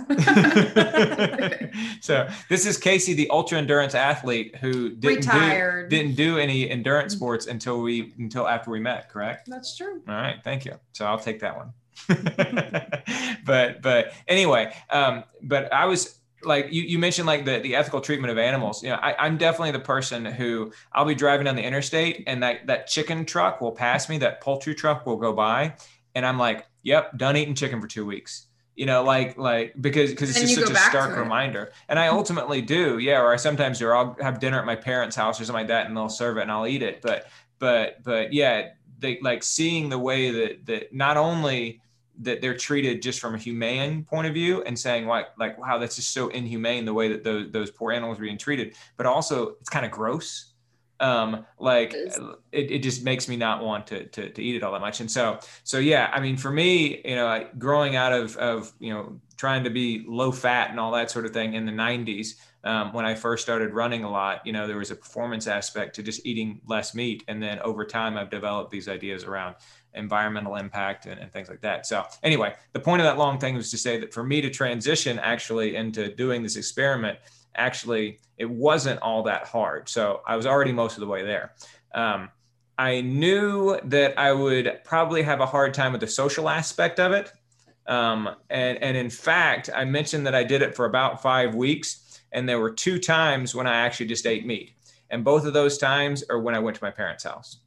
so 2.01 2.29
this 2.49 2.65
is 2.65 2.79
Casey, 2.79 3.13
the 3.13 3.29
ultra 3.29 3.59
endurance 3.59 3.95
athlete 3.95 4.57
who 4.57 4.89
didn't 4.89 5.27
Retired. 5.27 5.91
do, 5.91 5.97
didn't 5.99 6.17
do 6.17 6.39
any 6.39 6.71
endurance 6.71 7.13
sports 7.13 7.47
until 7.47 7.83
we 7.83 8.15
until 8.19 8.49
after 8.49 8.71
we 8.71 8.81
met. 8.81 9.11
Correct. 9.11 9.51
That's 9.51 9.77
true. 9.77 10.01
All 10.09 10.15
right. 10.15 10.43
Thank 10.47 10.65
you. 10.65 10.79
So 10.93 11.05
I'll 11.05 11.19
take 11.19 11.41
that 11.41 11.57
one. 11.57 11.73
but 13.45 13.83
but 13.83 14.13
anyway, 14.29 14.73
um, 14.91 15.25
but 15.43 15.73
I 15.73 15.87
was 15.87 16.21
like 16.45 16.69
you, 16.71 16.83
you 16.83 17.01
mentioned 17.01 17.27
like 17.27 17.45
the, 17.45 17.59
the 17.59 17.75
ethical 17.75 18.01
treatment 18.01 18.31
of 18.31 18.39
animals. 18.39 18.81
You 18.81 18.91
know, 18.91 18.97
I, 19.03 19.17
I'm 19.19 19.39
definitely 19.39 19.73
the 19.73 19.81
person 19.81 20.25
who 20.25 20.73
I'll 20.93 21.05
be 21.05 21.17
driving 21.17 21.47
down 21.47 21.57
the 21.57 21.65
interstate 21.65 22.23
and 22.29 22.45
that 22.45 22.69
that 22.69 22.87
chicken 22.87 23.25
truck 23.25 23.61
will 23.61 23.73
pass 23.73 24.09
me, 24.09 24.19
that 24.19 24.41
poultry 24.41 24.77
truck 24.77 25.05
will 25.05 25.17
go 25.17 25.33
by, 25.33 25.75
and 26.15 26.25
I'm 26.25 26.39
like, 26.39 26.65
yep, 26.85 27.19
done 27.19 27.37
eating 27.37 27.57
chicken 27.57 27.81
for 27.81 27.89
two 27.89 28.07
weeks 28.07 28.47
you 28.77 28.85
know 28.85 29.03
like 29.03 29.39
like 29.39 29.75
because 29.81 30.11
because 30.11 30.29
it's 30.31 30.39
just 30.39 30.55
such 30.55 30.71
a 30.71 30.77
stark 30.77 31.17
reminder 31.17 31.73
and 31.89 31.99
i 31.99 32.09
ultimately 32.09 32.61
do 32.61 32.99
yeah 32.99 33.19
or 33.19 33.33
i 33.33 33.37
sometimes 33.37 33.79
do 33.79 33.87
or 33.87 33.97
i'll 33.97 34.15
have 34.21 34.39
dinner 34.39 34.59
at 34.59 34.67
my 34.67 34.77
parents 34.77 35.17
house 35.17 35.41
or 35.41 35.47
something 35.47 35.61
like 35.61 35.69
that 35.69 35.87
and 35.87 35.97
they'll 35.97 36.11
serve 36.11 36.37
it 36.37 36.43
and 36.43 36.53
i'll 36.53 36.67
eat 36.67 36.83
it 36.83 37.01
but 37.01 37.27
but 37.59 38.03
but 38.05 38.35
yeah 38.35 38.69
they 38.99 39.19
like 39.23 39.43
seeing 39.43 39.89
the 39.89 39.99
way 39.99 40.31
that 40.31 40.67
that 40.67 40.95
not 40.95 41.17
only 41.17 41.81
that 42.19 42.41
they're 42.41 42.57
treated 42.57 43.03
just 43.03 43.21
from 43.21 43.35
a 43.35 43.39
humane 43.39 44.05
point 44.05 44.27
of 44.27 44.33
view 44.33 44.63
and 44.63 44.79
saying 44.79 45.07
like 45.07 45.27
like 45.39 45.59
wow 45.59 45.79
that's 45.79 45.97
just 45.97 46.13
so 46.13 46.29
inhumane 46.29 46.85
the 46.85 46.95
way 46.95 47.09
that 47.09 47.23
those 47.23 47.51
those 47.51 47.71
poor 47.71 47.93
animals 47.93 48.19
are 48.19 48.23
being 48.23 48.39
treated 48.39 48.75
but 48.97 49.07
also 49.07 49.57
it's 49.61 49.69
kind 49.69 49.85
of 49.85 49.93
gross. 49.93 50.53
Um 50.99 51.45
like 51.59 51.93
it, 51.93 52.71
it 52.71 52.79
just 52.79 53.05
makes 53.05 53.29
me 53.29 53.37
not 53.37 53.63
want 53.63 53.87
to, 53.89 54.07
to 54.07 54.31
to 54.31 54.43
eat 54.43 54.57
it 54.57 54.63
all 54.63 54.73
that 54.73 54.81
much. 54.81 55.01
And 55.01 55.11
so 55.11 55.39
so 55.63 55.79
yeah 55.79 56.11
i 56.13 56.21
mean 56.21 56.39
for 56.39 56.51
me 56.51 57.03
you 57.05 57.17
know 57.17 57.27
like 57.27 57.59
growing 57.59 57.97
out 57.97 58.13
of 58.13 58.37
of 58.39 58.73
you 58.79 58.95
know 58.95 59.21
trying 59.37 59.65
to 59.65 59.71
be 59.71 60.05
low 60.09 60.33
fat 60.33 60.71
and 60.71 60.81
all 60.81 60.93
that 60.93 61.11
sort 61.11 61.27
of 61.27 61.33
thing 61.33 61.53
in 61.53 61.67
the 61.67 61.73
90s 61.73 62.37
Um, 62.67 62.93
when 62.93 63.05
I 63.05 63.15
first 63.15 63.45
started 63.45 63.73
running 63.73 64.03
a 64.03 64.11
lot, 64.11 64.45
you 64.45 64.53
know, 64.53 64.67
there 64.67 64.77
was 64.77 64.91
a 64.91 64.97
performance 64.97 65.47
aspect 65.47 65.95
to 65.95 66.03
just 66.03 66.27
eating 66.27 66.61
less 66.67 66.95
meat. 66.95 67.23
And 67.29 67.41
then 67.41 67.61
over 67.61 67.85
time, 67.85 68.17
I've 68.17 68.29
developed 68.29 68.73
these 68.73 68.89
ideas 68.89 69.23
around 69.23 69.55
environmental 69.95 70.57
impact 70.57 71.07
and, 71.07 71.21
and, 71.21 71.33
things 71.33 71.49
like 71.49 71.61
that. 71.61 71.87
So, 71.87 72.05
anyway, 72.23 72.55
the 72.73 72.81
point 72.81 73.01
of 73.01 73.07
that 73.07 73.19
long 73.19 73.39
thing 73.39 73.55
was 73.55 73.71
to 73.71 73.79
say 73.79 73.99
that 74.01 74.13
for 74.13 74.25
me 74.25 74.41
to 74.41 74.51
transition 74.51 75.19
actually 75.21 75.77
into 75.77 76.13
doing 76.15 76.43
this 76.43 76.57
experiment, 76.57 77.19
actually, 77.55 78.19
it 78.37 78.51
wasn't 78.51 79.01
all 79.01 79.23
that 79.23 79.47
hard. 79.47 79.89
So, 79.89 80.23
I 80.27 80.37
was 80.37 80.45
already 80.45 80.73
most 80.73 80.95
of 80.95 81.01
the 81.01 81.07
way 81.07 81.25
there. 81.25 81.55
Um, 81.95 82.31
I 82.79 83.01
knew 83.01 83.79
that 83.85 84.19
I 84.19 84.33
would 84.33 84.81
probably 84.85 85.23
have 85.23 85.41
a 85.41 85.47
hard 85.47 85.73
time 85.73 85.93
with 85.93 86.01
the 86.01 86.09
social 86.09 86.49
aspect 86.49 87.01
of 87.01 87.13
it. 87.13 87.33
Um, 87.87 88.29
and, 88.51 88.83
and 88.83 88.97
in 88.97 89.11
fact, 89.11 89.71
I 89.75 89.85
mentioned 89.85 90.27
that 90.27 90.35
I 90.35 90.45
did 90.45 90.61
it 90.63 90.75
for 90.75 90.85
about 90.85 91.23
five 91.23 91.55
weeks, 91.55 92.06
and 92.33 92.49
there 92.49 92.61
were 92.61 92.71
two 92.71 92.99
times 92.99 93.55
when 93.55 93.67
I 93.67 93.77
actually 93.77 94.07
just 94.07 94.27
ate 94.27 94.47
meat. 94.47 94.73
And 95.11 95.25
both 95.25 95.47
of 95.47 95.53
those 95.53 95.79
times 95.79 96.25
are 96.29 96.41
when 96.41 96.55
I 96.55 96.59
went 96.59 96.77
to 96.77 96.85
my 96.85 96.91
parents' 96.91 97.25
house. 97.25 97.59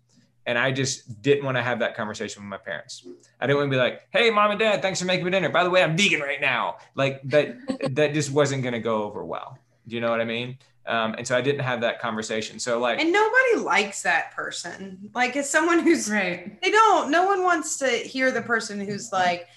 And 0.46 0.58
I 0.58 0.72
just 0.72 1.22
didn't 1.22 1.46
want 1.46 1.58
to 1.58 1.64
have 1.64 1.80
that 1.80 1.96
conversation 1.96 2.42
with 2.42 2.50
my 2.50 2.58
parents. 2.58 3.06
I 3.40 3.46
didn't 3.46 3.60
want 3.60 3.72
to 3.72 3.76
be 3.76 3.80
like, 3.80 4.08
"Hey, 4.10 4.32
mom 4.32 4.52
and 4.52 4.60
dad, 4.60 4.82
thanks 4.82 5.00
for 5.00 5.06
making 5.06 5.26
me 5.26 5.32
dinner. 5.32 5.50
By 5.50 5.64
the 5.64 5.70
way, 5.70 5.84
I'm 5.84 5.96
vegan 5.96 6.22
right 6.22 6.42
now." 6.42 6.78
Like 6.96 7.22
that. 7.26 7.56
that 7.96 8.14
just 8.14 8.32
wasn't 8.32 8.64
going 8.64 8.74
to 8.74 8.80
go 8.80 9.04
over 9.04 9.24
well. 9.24 9.60
Do 9.88 9.96
you 9.96 10.02
know 10.02 10.10
what 10.10 10.22
I 10.22 10.26
mean? 10.26 10.58
Um, 10.88 11.14
and 11.20 11.28
so 11.28 11.38
I 11.38 11.42
didn't 11.42 11.62
have 11.62 11.82
that 11.82 12.00
conversation. 12.00 12.58
So 12.58 12.80
like, 12.80 13.00
and 13.00 13.12
nobody 13.12 13.58
likes 13.58 14.02
that 14.02 14.32
person. 14.32 15.12
Like, 15.14 15.36
as 15.36 15.48
someone 15.48 15.80
who's 15.80 16.10
right, 16.10 16.60
they 16.64 16.72
don't. 16.72 17.12
No 17.12 17.26
one 17.26 17.44
wants 17.44 17.78
to 17.80 17.88
hear 17.88 18.32
the 18.32 18.42
person 18.42 18.80
who's 18.80 19.12
like, 19.12 19.48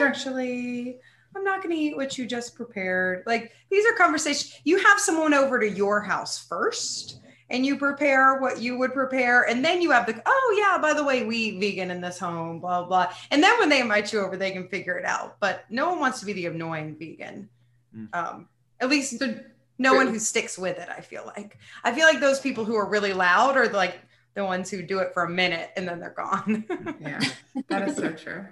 actually. 0.00 0.84
Sure. 0.84 1.00
I'm 1.38 1.44
not 1.44 1.62
going 1.62 1.74
to 1.74 1.80
eat 1.80 1.96
what 1.96 2.18
you 2.18 2.26
just 2.26 2.56
prepared. 2.56 3.22
Like 3.26 3.52
these 3.70 3.86
are 3.86 3.92
conversations. 3.96 4.58
You 4.64 4.78
have 4.78 4.98
someone 4.98 5.34
over 5.34 5.60
to 5.60 5.68
your 5.68 6.00
house 6.00 6.38
first 6.46 7.20
and 7.50 7.64
you 7.64 7.78
prepare 7.78 8.40
what 8.40 8.60
you 8.60 8.76
would 8.78 8.92
prepare. 8.92 9.44
And 9.44 9.64
then 9.64 9.80
you 9.80 9.90
have 9.92 10.06
the, 10.06 10.20
oh, 10.26 10.56
yeah, 10.58 10.78
by 10.78 10.92
the 10.92 11.04
way, 11.04 11.24
we 11.24 11.36
eat 11.36 11.60
vegan 11.60 11.90
in 11.90 12.00
this 12.00 12.18
home, 12.18 12.60
blah, 12.60 12.84
blah. 12.84 13.12
And 13.30 13.42
then 13.42 13.58
when 13.58 13.68
they 13.68 13.80
invite 13.80 14.12
you 14.12 14.20
over, 14.20 14.36
they 14.36 14.50
can 14.50 14.68
figure 14.68 14.98
it 14.98 15.04
out. 15.04 15.36
But 15.40 15.64
no 15.70 15.88
one 15.88 16.00
wants 16.00 16.20
to 16.20 16.26
be 16.26 16.32
the 16.32 16.46
annoying 16.46 16.96
vegan. 16.98 17.48
Mm. 17.96 18.14
Um, 18.14 18.48
at 18.80 18.90
least 18.90 19.18
the, 19.18 19.44
no 19.78 19.94
one 19.94 20.08
who 20.08 20.18
sticks 20.18 20.58
with 20.58 20.76
it, 20.78 20.88
I 20.90 21.00
feel 21.00 21.24
like. 21.36 21.56
I 21.84 21.92
feel 21.92 22.06
like 22.06 22.20
those 22.20 22.40
people 22.40 22.64
who 22.64 22.74
are 22.74 22.88
really 22.88 23.12
loud 23.12 23.56
are 23.56 23.68
like 23.68 23.98
the 24.34 24.44
ones 24.44 24.70
who 24.70 24.82
do 24.82 24.98
it 24.98 25.14
for 25.14 25.24
a 25.24 25.30
minute 25.30 25.70
and 25.76 25.88
then 25.88 26.00
they're 26.00 26.10
gone. 26.10 26.64
yeah, 27.00 27.20
that 27.68 27.88
is 27.88 27.96
so 27.96 28.12
true. 28.12 28.44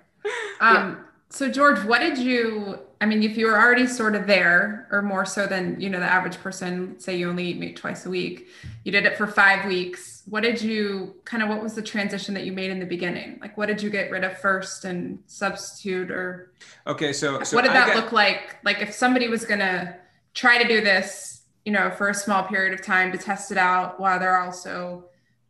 Um, 0.61 0.75
yeah. 0.75 0.97
So 1.31 1.51
George, 1.51 1.85
what 1.85 2.01
did 2.01 2.19
you? 2.19 2.79
I 3.01 3.07
mean, 3.07 3.23
if 3.23 3.37
you 3.37 3.47
were 3.47 3.59
already 3.59 3.87
sort 3.87 4.15
of 4.15 4.27
there, 4.27 4.89
or 4.91 5.03
more 5.03 5.27
so 5.27 5.47
than 5.47 5.81
you 5.81 5.91
know 5.91 5.99
the 5.99 6.07
average 6.07 6.39
person, 6.39 6.99
say 6.99 7.17
you 7.17 7.29
only 7.29 7.49
eat 7.49 7.59
meat 7.59 7.77
twice 7.77 8.07
a 8.07 8.11
week, 8.11 8.49
you 8.85 8.93
did 8.93 9.05
it 9.05 9.17
for 9.19 9.27
five 9.27 9.67
weeks. 9.67 10.23
What 10.27 10.43
did 10.43 10.63
you 10.63 11.17
kind 11.25 11.43
of? 11.43 11.49
What 11.49 11.63
was 11.63 11.75
the 11.75 11.83
transition 11.83 12.33
that 12.35 12.45
you 12.45 12.53
made 12.53 12.71
in 12.71 12.79
the 12.79 12.87
beginning? 12.87 13.39
Like, 13.41 13.57
what 13.57 13.67
did 13.67 13.83
you 13.83 13.91
get 13.91 14.11
rid 14.11 14.25
of 14.25 14.39
first 14.39 14.85
and 14.85 15.19
substitute, 15.27 16.11
or? 16.11 16.53
Okay, 16.87 17.13
so, 17.13 17.43
so 17.43 17.57
what 17.57 17.63
did 17.63 17.73
that 17.73 17.97
look 17.97 18.13
like? 18.13 18.59
Like, 18.65 18.81
if 18.81 18.95
somebody 18.95 19.29
was 19.29 19.45
gonna 19.45 19.97
try 20.35 20.63
to 20.63 20.69
do 20.69 20.81
this, 20.81 21.43
you 21.65 21.73
know, 21.73 21.91
for 21.91 22.09
a 22.09 22.15
small 22.15 22.45
period 22.45 22.73
of 22.73 22.85
time 22.85 23.11
to 23.13 23.19
test 23.19 23.51
it 23.51 23.59
out, 23.59 23.99
while 23.99 24.19
they're 24.21 24.39
also, 24.39 25.05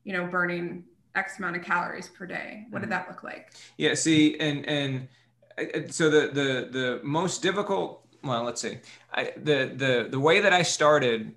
you 0.05 0.15
know, 0.15 0.27
burning 0.27 0.85
X 1.15 1.39
amount 1.39 1.57
of 1.57 1.63
calories 1.63 2.09
per 2.09 2.27
day, 2.27 2.65
what 2.71 2.81
did 2.81 2.87
mm-hmm. 2.87 2.91
that 2.91 3.09
look 3.09 3.23
like? 3.23 3.53
Yeah. 3.77 3.95
See, 3.95 4.39
and 4.41 4.67
and 4.67 5.09
so 5.89 6.11
the 6.11 6.29
the 6.29 6.69
the 6.71 7.01
most 7.03 7.43
difficult 7.43 8.07
well 8.23 8.43
let's 8.43 8.61
see. 8.61 8.79
I, 9.13 9.33
the 9.37 9.73
the 9.75 10.09
the 10.11 10.21
way 10.21 10.41
that 10.41 10.53
i 10.53 10.63
started 10.63 11.35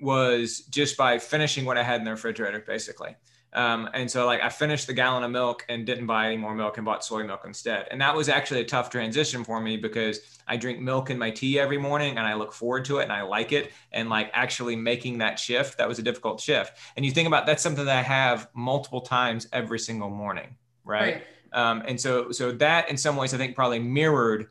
was 0.00 0.60
just 0.60 0.96
by 0.96 1.18
finishing 1.18 1.64
what 1.64 1.76
i 1.76 1.82
had 1.82 2.00
in 2.00 2.04
the 2.04 2.12
refrigerator 2.12 2.62
basically. 2.66 3.16
Um, 3.50 3.88
and 3.94 4.10
so 4.10 4.26
like 4.26 4.42
i 4.42 4.48
finished 4.48 4.86
the 4.86 4.92
gallon 4.92 5.24
of 5.24 5.30
milk 5.30 5.64
and 5.68 5.86
didn't 5.86 6.06
buy 6.06 6.26
any 6.26 6.36
more 6.36 6.54
milk 6.54 6.76
and 6.76 6.84
bought 6.84 7.04
soy 7.04 7.24
milk 7.24 7.42
instead. 7.46 7.88
And 7.90 8.00
that 8.00 8.14
was 8.14 8.28
actually 8.28 8.60
a 8.60 8.64
tough 8.64 8.90
transition 8.90 9.42
for 9.44 9.60
me 9.60 9.76
because 9.76 10.20
i 10.46 10.56
drink 10.56 10.80
milk 10.80 11.10
in 11.10 11.18
my 11.18 11.30
tea 11.30 11.58
every 11.58 11.78
morning 11.78 12.18
and 12.18 12.26
i 12.26 12.34
look 12.34 12.52
forward 12.52 12.84
to 12.86 12.98
it 12.98 13.04
and 13.04 13.12
i 13.12 13.22
like 13.22 13.52
it. 13.52 13.72
And 13.92 14.08
like 14.08 14.30
actually 14.32 14.76
making 14.76 15.18
that 15.18 15.38
shift 15.38 15.78
that 15.78 15.88
was 15.88 15.98
a 15.98 16.02
difficult 16.02 16.40
shift. 16.40 16.78
And 16.96 17.04
you 17.04 17.12
think 17.12 17.26
about 17.26 17.46
that's 17.46 17.62
something 17.62 17.84
that 17.84 17.98
i 17.98 18.02
have 18.02 18.48
multiple 18.54 19.00
times 19.00 19.48
every 19.52 19.78
single 19.78 20.10
morning 20.10 20.56
right. 20.84 21.14
right 21.14 21.22
um, 21.52 21.82
and 21.86 22.00
so, 22.00 22.30
so 22.30 22.52
that 22.52 22.90
in 22.90 22.96
some 22.96 23.16
ways, 23.16 23.34
I 23.34 23.38
think 23.38 23.54
probably 23.54 23.78
mirrored 23.78 24.48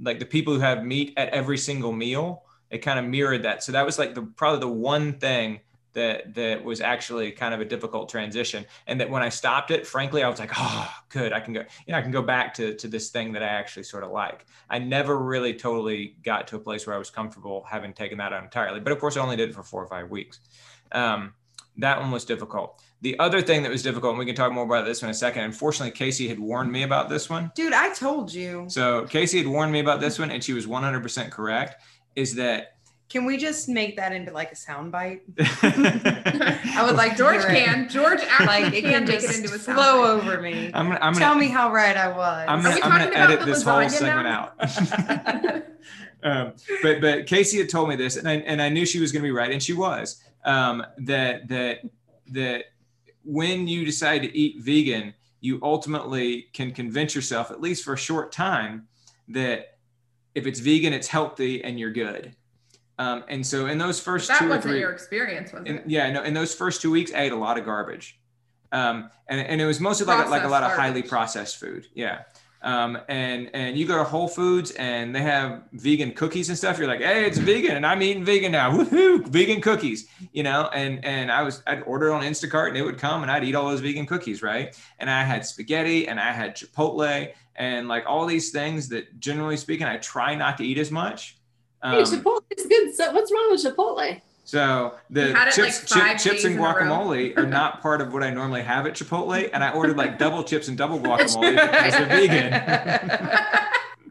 like 0.00 0.18
the 0.18 0.26
people 0.26 0.54
who 0.54 0.60
have 0.60 0.84
meat 0.84 1.12
at 1.16 1.28
every 1.30 1.58
single 1.58 1.92
meal. 1.92 2.44
It 2.70 2.78
kind 2.78 2.98
of 2.98 3.04
mirrored 3.04 3.42
that. 3.42 3.62
So 3.62 3.72
that 3.72 3.84
was 3.84 3.98
like 3.98 4.14
the 4.14 4.22
probably 4.22 4.60
the 4.60 4.68
one 4.68 5.18
thing 5.18 5.60
that 5.92 6.34
that 6.34 6.62
was 6.62 6.80
actually 6.80 7.32
kind 7.32 7.52
of 7.52 7.60
a 7.60 7.64
difficult 7.64 8.08
transition. 8.08 8.64
And 8.86 9.00
that 9.00 9.10
when 9.10 9.22
I 9.22 9.28
stopped 9.28 9.70
it, 9.70 9.86
frankly, 9.86 10.22
I 10.22 10.28
was 10.28 10.38
like, 10.38 10.52
oh, 10.56 10.88
good, 11.08 11.32
I 11.32 11.40
can 11.40 11.52
go, 11.52 11.60
you 11.86 11.92
know, 11.92 11.98
I 11.98 12.02
can 12.02 12.12
go 12.12 12.22
back 12.22 12.54
to 12.54 12.74
to 12.76 12.88
this 12.88 13.10
thing 13.10 13.32
that 13.32 13.42
I 13.42 13.48
actually 13.48 13.82
sort 13.82 14.04
of 14.04 14.10
like. 14.10 14.46
I 14.68 14.78
never 14.78 15.18
really 15.18 15.54
totally 15.54 16.16
got 16.22 16.46
to 16.48 16.56
a 16.56 16.60
place 16.60 16.86
where 16.86 16.94
I 16.94 16.98
was 16.98 17.10
comfortable 17.10 17.64
having 17.68 17.92
taken 17.92 18.18
that 18.18 18.32
out 18.32 18.42
entirely. 18.42 18.80
But 18.80 18.92
of 18.92 19.00
course, 19.00 19.16
I 19.16 19.20
only 19.20 19.36
did 19.36 19.50
it 19.50 19.54
for 19.54 19.62
four 19.62 19.82
or 19.82 19.88
five 19.88 20.10
weeks. 20.10 20.40
Um, 20.92 21.34
that 21.78 22.00
one 22.00 22.10
was 22.10 22.24
difficult. 22.24 22.82
The 23.02 23.18
other 23.18 23.40
thing 23.40 23.62
that 23.62 23.70
was 23.70 23.82
difficult, 23.82 24.10
and 24.10 24.18
we 24.18 24.26
can 24.26 24.34
talk 24.34 24.52
more 24.52 24.64
about 24.64 24.84
this 24.84 25.02
in 25.02 25.08
a 25.08 25.14
second. 25.14 25.44
Unfortunately, 25.44 25.90
Casey 25.90 26.28
had 26.28 26.38
warned 26.38 26.70
me 26.70 26.82
about 26.82 27.08
this 27.08 27.30
one. 27.30 27.50
Dude, 27.54 27.72
I 27.72 27.94
told 27.94 28.32
you. 28.32 28.66
So 28.68 29.06
Casey 29.06 29.38
had 29.38 29.46
warned 29.46 29.72
me 29.72 29.80
about 29.80 30.00
this 30.00 30.18
one, 30.18 30.30
and 30.30 30.44
she 30.44 30.52
was 30.52 30.66
100% 30.66 31.30
correct. 31.30 31.82
Is 32.14 32.34
that 32.34 32.74
can 33.10 33.24
we 33.24 33.36
just 33.36 33.68
make 33.68 33.96
that 33.96 34.12
into 34.12 34.30
like 34.30 34.52
a 34.52 34.54
soundbite? 34.54 35.22
I 36.76 36.84
would 36.86 36.94
like 36.94 37.16
George 37.16 37.42
can. 37.42 37.88
George 37.88 38.20
like 38.38 38.72
it 38.72 38.82
can 38.82 39.04
make 39.04 39.24
it 39.24 39.36
into 39.36 39.52
a 39.52 39.58
flow 39.58 40.04
over 40.04 40.40
me. 40.40 40.70
I'm, 40.72 40.92
I'm 40.92 41.14
Tell 41.14 41.34
gonna, 41.34 41.40
me 41.40 41.48
how 41.48 41.72
right 41.72 41.96
I 41.96 42.08
was. 42.16 42.46
I'm 42.48 42.62
gonna, 42.62 42.80
I'm 42.80 42.90
gonna 42.90 43.16
edit 43.16 43.44
this 43.44 43.64
whole 43.64 43.88
segment 43.88 44.28
now? 44.28 44.52
out. 44.60 45.62
um, 46.22 46.52
but 46.84 47.00
but 47.00 47.26
Casey 47.26 47.58
had 47.58 47.68
told 47.68 47.88
me 47.88 47.96
this, 47.96 48.16
and 48.16 48.28
I, 48.28 48.34
and 48.34 48.62
I 48.62 48.68
knew 48.68 48.86
she 48.86 49.00
was 49.00 49.10
going 49.10 49.22
to 49.22 49.26
be 49.26 49.32
right, 49.32 49.50
and 49.50 49.60
she 49.60 49.72
was. 49.72 50.22
Um, 50.44 50.86
that 50.98 51.48
that 51.48 51.80
that 52.28 52.66
when 53.24 53.68
you 53.68 53.84
decide 53.84 54.22
to 54.22 54.36
eat 54.36 54.60
vegan, 54.60 55.14
you 55.40 55.58
ultimately 55.62 56.48
can 56.52 56.70
convince 56.72 57.14
yourself, 57.14 57.50
at 57.50 57.60
least 57.60 57.84
for 57.84 57.94
a 57.94 57.98
short 57.98 58.32
time, 58.32 58.88
that 59.28 59.78
if 60.34 60.46
it's 60.46 60.60
vegan, 60.60 60.92
it's 60.92 61.08
healthy 61.08 61.62
and 61.64 61.78
you're 61.78 61.92
good. 61.92 62.34
Um, 62.98 63.24
and 63.28 63.46
so 63.46 63.66
in 63.66 63.78
those 63.78 63.98
first 63.98 64.28
that 64.28 64.38
two 64.38 64.48
wasn't 64.48 64.66
or 64.66 64.68
three, 64.68 64.80
your 64.80 64.92
experience, 64.92 65.52
was 65.52 65.64
in, 65.64 65.78
it? 65.78 65.84
Yeah, 65.86 66.10
no. 66.12 66.22
In 66.22 66.34
those 66.34 66.54
first 66.54 66.82
two 66.82 66.90
weeks, 66.90 67.12
I 67.14 67.22
ate 67.22 67.32
a 67.32 67.36
lot 67.36 67.56
of 67.56 67.64
garbage, 67.64 68.20
um, 68.72 69.10
and 69.26 69.40
and 69.40 69.58
it 69.58 69.64
was 69.64 69.80
mostly 69.80 70.04
like 70.04 70.28
like 70.28 70.44
a 70.44 70.48
lot 70.48 70.62
of 70.62 70.72
highly 70.72 71.02
processed 71.02 71.56
food. 71.58 71.86
Yeah. 71.94 72.24
Um, 72.62 72.98
and 73.08 73.50
and 73.54 73.76
you 73.76 73.86
go 73.86 73.96
to 73.96 74.04
Whole 74.04 74.28
Foods 74.28 74.72
and 74.72 75.14
they 75.14 75.22
have 75.22 75.62
vegan 75.72 76.12
cookies 76.12 76.50
and 76.50 76.58
stuff. 76.58 76.78
You're 76.78 76.88
like, 76.88 77.00
hey, 77.00 77.24
it's 77.26 77.38
vegan, 77.38 77.76
and 77.76 77.86
I'm 77.86 78.02
eating 78.02 78.22
vegan 78.24 78.52
now. 78.52 78.70
Woohoo, 78.76 79.26
vegan 79.26 79.62
cookies, 79.62 80.08
you 80.32 80.42
know. 80.42 80.68
And 80.74 81.02
and 81.04 81.32
I 81.32 81.42
was 81.42 81.62
I'd 81.66 81.82
order 81.82 82.12
on 82.12 82.22
Instacart 82.22 82.68
and 82.68 82.76
it 82.76 82.82
would 82.82 82.98
come 82.98 83.22
and 83.22 83.30
I'd 83.30 83.44
eat 83.44 83.54
all 83.54 83.68
those 83.68 83.80
vegan 83.80 84.04
cookies, 84.04 84.42
right? 84.42 84.78
And 84.98 85.08
I 85.08 85.22
had 85.22 85.46
spaghetti 85.46 86.06
and 86.06 86.20
I 86.20 86.32
had 86.32 86.54
Chipotle 86.54 87.32
and 87.56 87.88
like 87.88 88.04
all 88.06 88.26
these 88.26 88.50
things 88.50 88.88
that 88.90 89.20
generally 89.20 89.56
speaking 89.56 89.86
I 89.86 89.96
try 89.96 90.34
not 90.34 90.58
to 90.58 90.64
eat 90.64 90.76
as 90.76 90.90
much. 90.90 91.38
Um, 91.82 91.94
hey, 91.94 92.02
Chipotle 92.02 92.42
is 92.56 92.66
good. 92.66 92.94
So 92.94 93.10
what's 93.12 93.32
wrong 93.32 93.50
with 93.50 93.64
Chipotle? 93.64 94.20
So 94.50 94.94
the 95.10 95.32
chips, 95.54 95.94
like 95.94 96.18
chip, 96.18 96.32
chips 96.32 96.44
and 96.44 96.58
guacamole 96.58 97.38
are 97.38 97.46
not 97.60 97.80
part 97.80 98.00
of 98.00 98.12
what 98.12 98.24
I 98.24 98.30
normally 98.30 98.62
have 98.62 98.84
at 98.84 98.94
Chipotle, 98.94 99.48
and 99.52 99.62
I 99.62 99.70
ordered 99.70 99.96
like 99.96 100.18
double 100.24 100.42
chips 100.42 100.66
and 100.66 100.76
double 100.76 100.98
guacamole 100.98 101.52
because 101.52 101.92
they're 101.92 102.08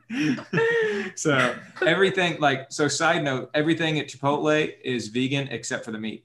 vegan. 0.09 1.11
so 1.17 1.53
everything 1.85 2.39
like 2.39 2.67
so. 2.71 2.87
Side 2.87 3.21
note: 3.21 3.49
everything 3.53 3.99
at 3.99 4.07
Chipotle 4.07 4.73
is 4.81 5.09
vegan 5.09 5.49
except 5.49 5.83
for 5.83 5.91
the 5.91 5.99
meat. 5.99 6.23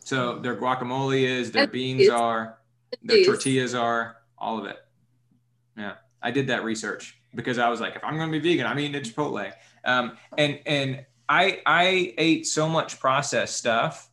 So 0.00 0.40
their 0.40 0.56
guacamole 0.56 1.22
is, 1.22 1.52
their 1.52 1.68
beans 1.68 2.08
are, 2.08 2.58
their 3.00 3.24
tortillas 3.24 3.76
are, 3.76 4.16
all 4.36 4.58
of 4.58 4.64
it. 4.64 4.78
Yeah, 5.78 5.92
I 6.20 6.32
did 6.32 6.48
that 6.48 6.64
research 6.64 7.16
because 7.32 7.58
I 7.58 7.68
was 7.68 7.80
like, 7.80 7.94
if 7.94 8.02
I'm 8.02 8.16
going 8.16 8.32
to 8.32 8.40
be 8.40 8.50
vegan, 8.50 8.66
I'm 8.66 8.80
eating 8.80 8.96
at 8.96 9.04
Chipotle. 9.04 9.52
Um, 9.84 10.18
and 10.36 10.58
and 10.66 11.06
I 11.32 11.62
I 11.64 12.14
ate 12.18 12.46
so 12.46 12.68
much 12.68 13.00
processed 13.00 13.56
stuff 13.56 14.10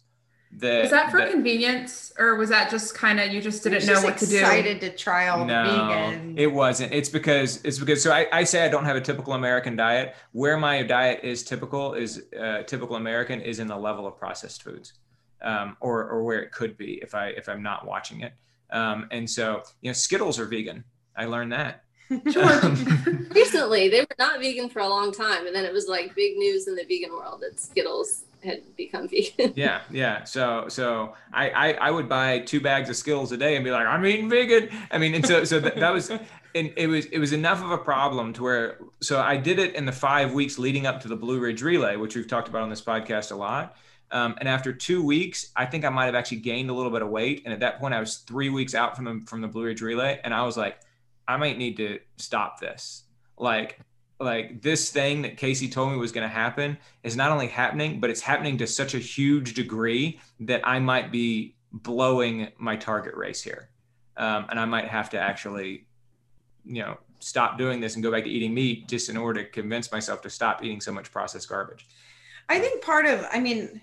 that 0.54 0.84
was 0.84 0.92
that 0.92 1.12
for 1.12 1.20
that, 1.20 1.32
convenience 1.32 2.14
or 2.18 2.36
was 2.36 2.48
that 2.50 2.72
just 2.72 2.96
kind 2.96 3.20
of 3.20 3.34
you 3.34 3.42
just 3.42 3.62
didn't 3.62 3.86
know 3.86 3.94
just 3.94 4.06
what 4.06 4.18
to 4.20 4.26
do? 4.26 4.40
Excited 4.40 4.80
to 4.82 4.96
try 4.96 5.28
all 5.28 5.46
no, 5.46 5.64
vegan. 5.64 6.36
It 6.38 6.48
wasn't. 6.48 6.94
It's 6.94 7.10
because 7.10 7.60
it's 7.66 7.78
because 7.78 8.02
so 8.02 8.12
I, 8.14 8.28
I 8.32 8.46
say 8.46 8.66
I 8.66 8.70
don't 8.70 8.86
have 8.86 8.96
a 8.96 9.02
typical 9.02 9.34
American 9.34 9.76
diet. 9.76 10.16
Where 10.32 10.58
my 10.58 10.82
diet 10.82 11.20
is 11.24 11.44
typical 11.44 11.94
is 11.94 12.24
uh, 12.40 12.64
typical 12.64 12.96
American 12.96 13.42
is 13.42 13.60
in 13.60 13.68
the 13.68 13.78
level 13.78 14.08
of 14.08 14.18
processed 14.18 14.64
foods, 14.64 14.94
um, 15.42 15.76
or 15.82 16.10
or 16.10 16.24
where 16.24 16.42
it 16.42 16.54
could 16.54 16.78
be 16.78 17.00
if 17.02 17.14
I 17.14 17.28
if 17.28 17.50
I'm 17.50 17.62
not 17.62 17.86
watching 17.86 18.22
it. 18.22 18.34
Um, 18.72 19.08
and 19.12 19.30
so 19.30 19.64
you 19.82 19.90
know 19.90 19.94
Skittles 19.94 20.40
are 20.40 20.46
vegan. 20.46 20.86
I 21.18 21.26
learned 21.26 21.52
that. 21.52 21.84
George, 22.10 22.64
recently 23.36 23.90
they 23.90 24.02
were 24.02 24.16
not 24.18 24.40
vegan 24.40 24.70
for 24.70 24.80
a 24.80 24.88
long 24.88 25.12
time, 25.12 25.46
and 25.46 25.56
then 25.56 25.66
it 25.66 25.74
was 25.74 25.88
like 25.88 26.16
big 26.16 26.38
news 26.38 26.68
in 26.68 26.76
the 26.76 26.84
vegan 26.84 27.12
world 27.12 27.42
that 27.42 27.60
Skittles 27.60 28.24
had 28.44 28.62
become 28.76 29.08
vegan. 29.08 29.54
yeah, 29.56 29.82
yeah. 29.92 30.24
So 30.24 30.66
so 30.70 31.14
I, 31.34 31.50
I 31.50 31.72
I 31.74 31.92
would 31.92 32.10
buy 32.10 32.40
two 32.40 32.62
bags 32.62 32.90
of 32.90 32.96
Skittles 32.96 33.32
a 33.32 33.38
day 33.38 33.56
and 33.56 33.64
be 33.64 33.72
like, 33.72 33.86
I'm 33.86 34.06
eating 34.06 34.30
vegan. 34.30 34.70
I 34.92 34.98
mean, 34.98 35.14
and 35.16 35.26
so 35.26 35.44
so 35.44 35.60
that, 35.60 35.76
that 35.78 35.94
was 35.94 36.10
and 36.56 36.74
it 36.76 36.88
was 36.88 37.06
it 37.06 37.20
was 37.20 37.34
enough 37.34 37.64
of 37.64 37.72
a 37.72 37.78
problem 37.78 38.34
to 38.34 38.44
where 38.44 38.80
so 39.02 39.20
I 39.20 39.38
did 39.38 39.60
it 39.60 39.76
in 39.76 39.86
the 39.86 39.92
five 39.92 40.34
weeks 40.34 40.58
leading 40.58 40.88
up 40.88 41.02
to 41.02 41.08
the 41.08 41.16
Blue 41.16 41.40
Ridge 41.40 41.62
Relay, 41.62 41.96
which 41.96 42.16
we've 42.16 42.28
talked 42.28 42.48
about 42.48 42.64
on 42.64 42.70
this 42.70 42.82
podcast 42.82 43.32
a 43.32 43.36
lot. 43.36 43.76
Um, 44.12 44.36
and 44.40 44.50
after 44.50 44.74
two 44.74 45.04
weeks, 45.06 45.52
I 45.56 45.66
think 45.66 45.86
I 45.86 45.90
might 45.90 46.06
have 46.06 46.16
actually 46.16 46.40
gained 46.40 46.72
a 46.72 46.74
little 46.74 46.92
bit 46.92 47.04
of 47.04 47.10
weight. 47.10 47.44
And 47.46 47.54
at 47.54 47.60
that 47.60 47.80
point, 47.80 47.94
I 47.94 48.00
was 48.00 48.18
three 48.18 48.50
weeks 48.50 48.74
out 48.74 48.96
from 48.96 49.06
the 49.06 49.22
from 49.26 49.42
the 49.42 49.48
Blue 49.48 49.66
Ridge 49.66 49.82
Relay, 49.82 50.20
and 50.24 50.34
I 50.34 50.44
was 50.44 50.58
like, 50.58 50.80
I 51.30 51.38
might 51.38 51.60
need 51.60 51.78
to 51.78 52.00
stop 52.18 52.60
this. 52.60 53.04
Like 53.38 53.80
like 54.20 54.62
this 54.62 54.90
thing 54.90 55.22
that 55.22 55.38
Casey 55.38 55.70
told 55.70 55.92
me 55.92 55.98
was 55.98 56.12
going 56.12 56.28
to 56.28 56.34
happen 56.34 56.78
is 57.04 57.16
not 57.16 57.32
only 57.32 57.48
happening, 57.48 58.02
but 58.02 58.10
it's 58.10 58.20
happening 58.20 58.58
to 58.58 58.68
such 58.68 58.94
a 58.94 58.98
huge 58.98 59.54
degree 59.54 60.20
that 60.42 60.60
I 60.68 60.80
might 60.80 61.10
be 61.10 61.56
blowing 61.72 62.50
my 62.58 62.76
target 62.76 63.16
race 63.16 63.42
here. 63.42 63.70
Um, 64.18 64.48
and 64.50 64.60
I 64.60 64.66
might 64.66 64.90
have 64.90 65.10
to 65.12 65.20
actually, 65.20 65.88
you 66.66 66.82
know, 66.82 66.98
stop 67.20 67.58
doing 67.58 67.80
this 67.80 67.96
and 67.96 68.04
go 68.04 68.12
back 68.12 68.26
to 68.26 68.30
eating 68.30 68.54
meat 68.54 68.90
just 68.90 69.08
in 69.08 69.16
order 69.16 69.44
to 69.44 69.50
convince 69.50 69.90
myself 69.90 70.22
to 70.24 70.30
stop 70.30 70.64
eating 70.64 70.82
so 70.82 70.92
much 70.92 71.12
processed 71.12 71.48
garbage. 71.48 71.88
I 72.50 72.60
think 72.60 72.84
part 72.84 73.06
of, 73.06 73.26
I 73.32 73.40
mean, 73.40 73.80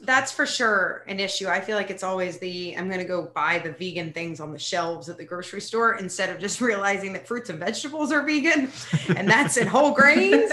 that's 0.00 0.30
for 0.30 0.44
sure 0.44 1.04
an 1.06 1.20
issue. 1.20 1.48
I 1.48 1.60
feel 1.60 1.76
like 1.76 1.90
it's 1.90 2.02
always 2.02 2.38
the 2.38 2.76
I'm 2.76 2.88
going 2.88 3.00
to 3.00 3.06
go 3.06 3.30
buy 3.34 3.58
the 3.58 3.72
vegan 3.72 4.12
things 4.12 4.40
on 4.40 4.52
the 4.52 4.58
shelves 4.58 5.08
at 5.08 5.16
the 5.16 5.24
grocery 5.24 5.60
store 5.60 5.94
instead 5.94 6.28
of 6.28 6.38
just 6.38 6.60
realizing 6.60 7.12
that 7.14 7.26
fruits 7.26 7.48
and 7.48 7.58
vegetables 7.58 8.12
are 8.12 8.22
vegan 8.22 8.70
and 9.16 9.28
that's 9.28 9.56
in 9.56 9.66
whole 9.66 9.92
grains 9.92 10.50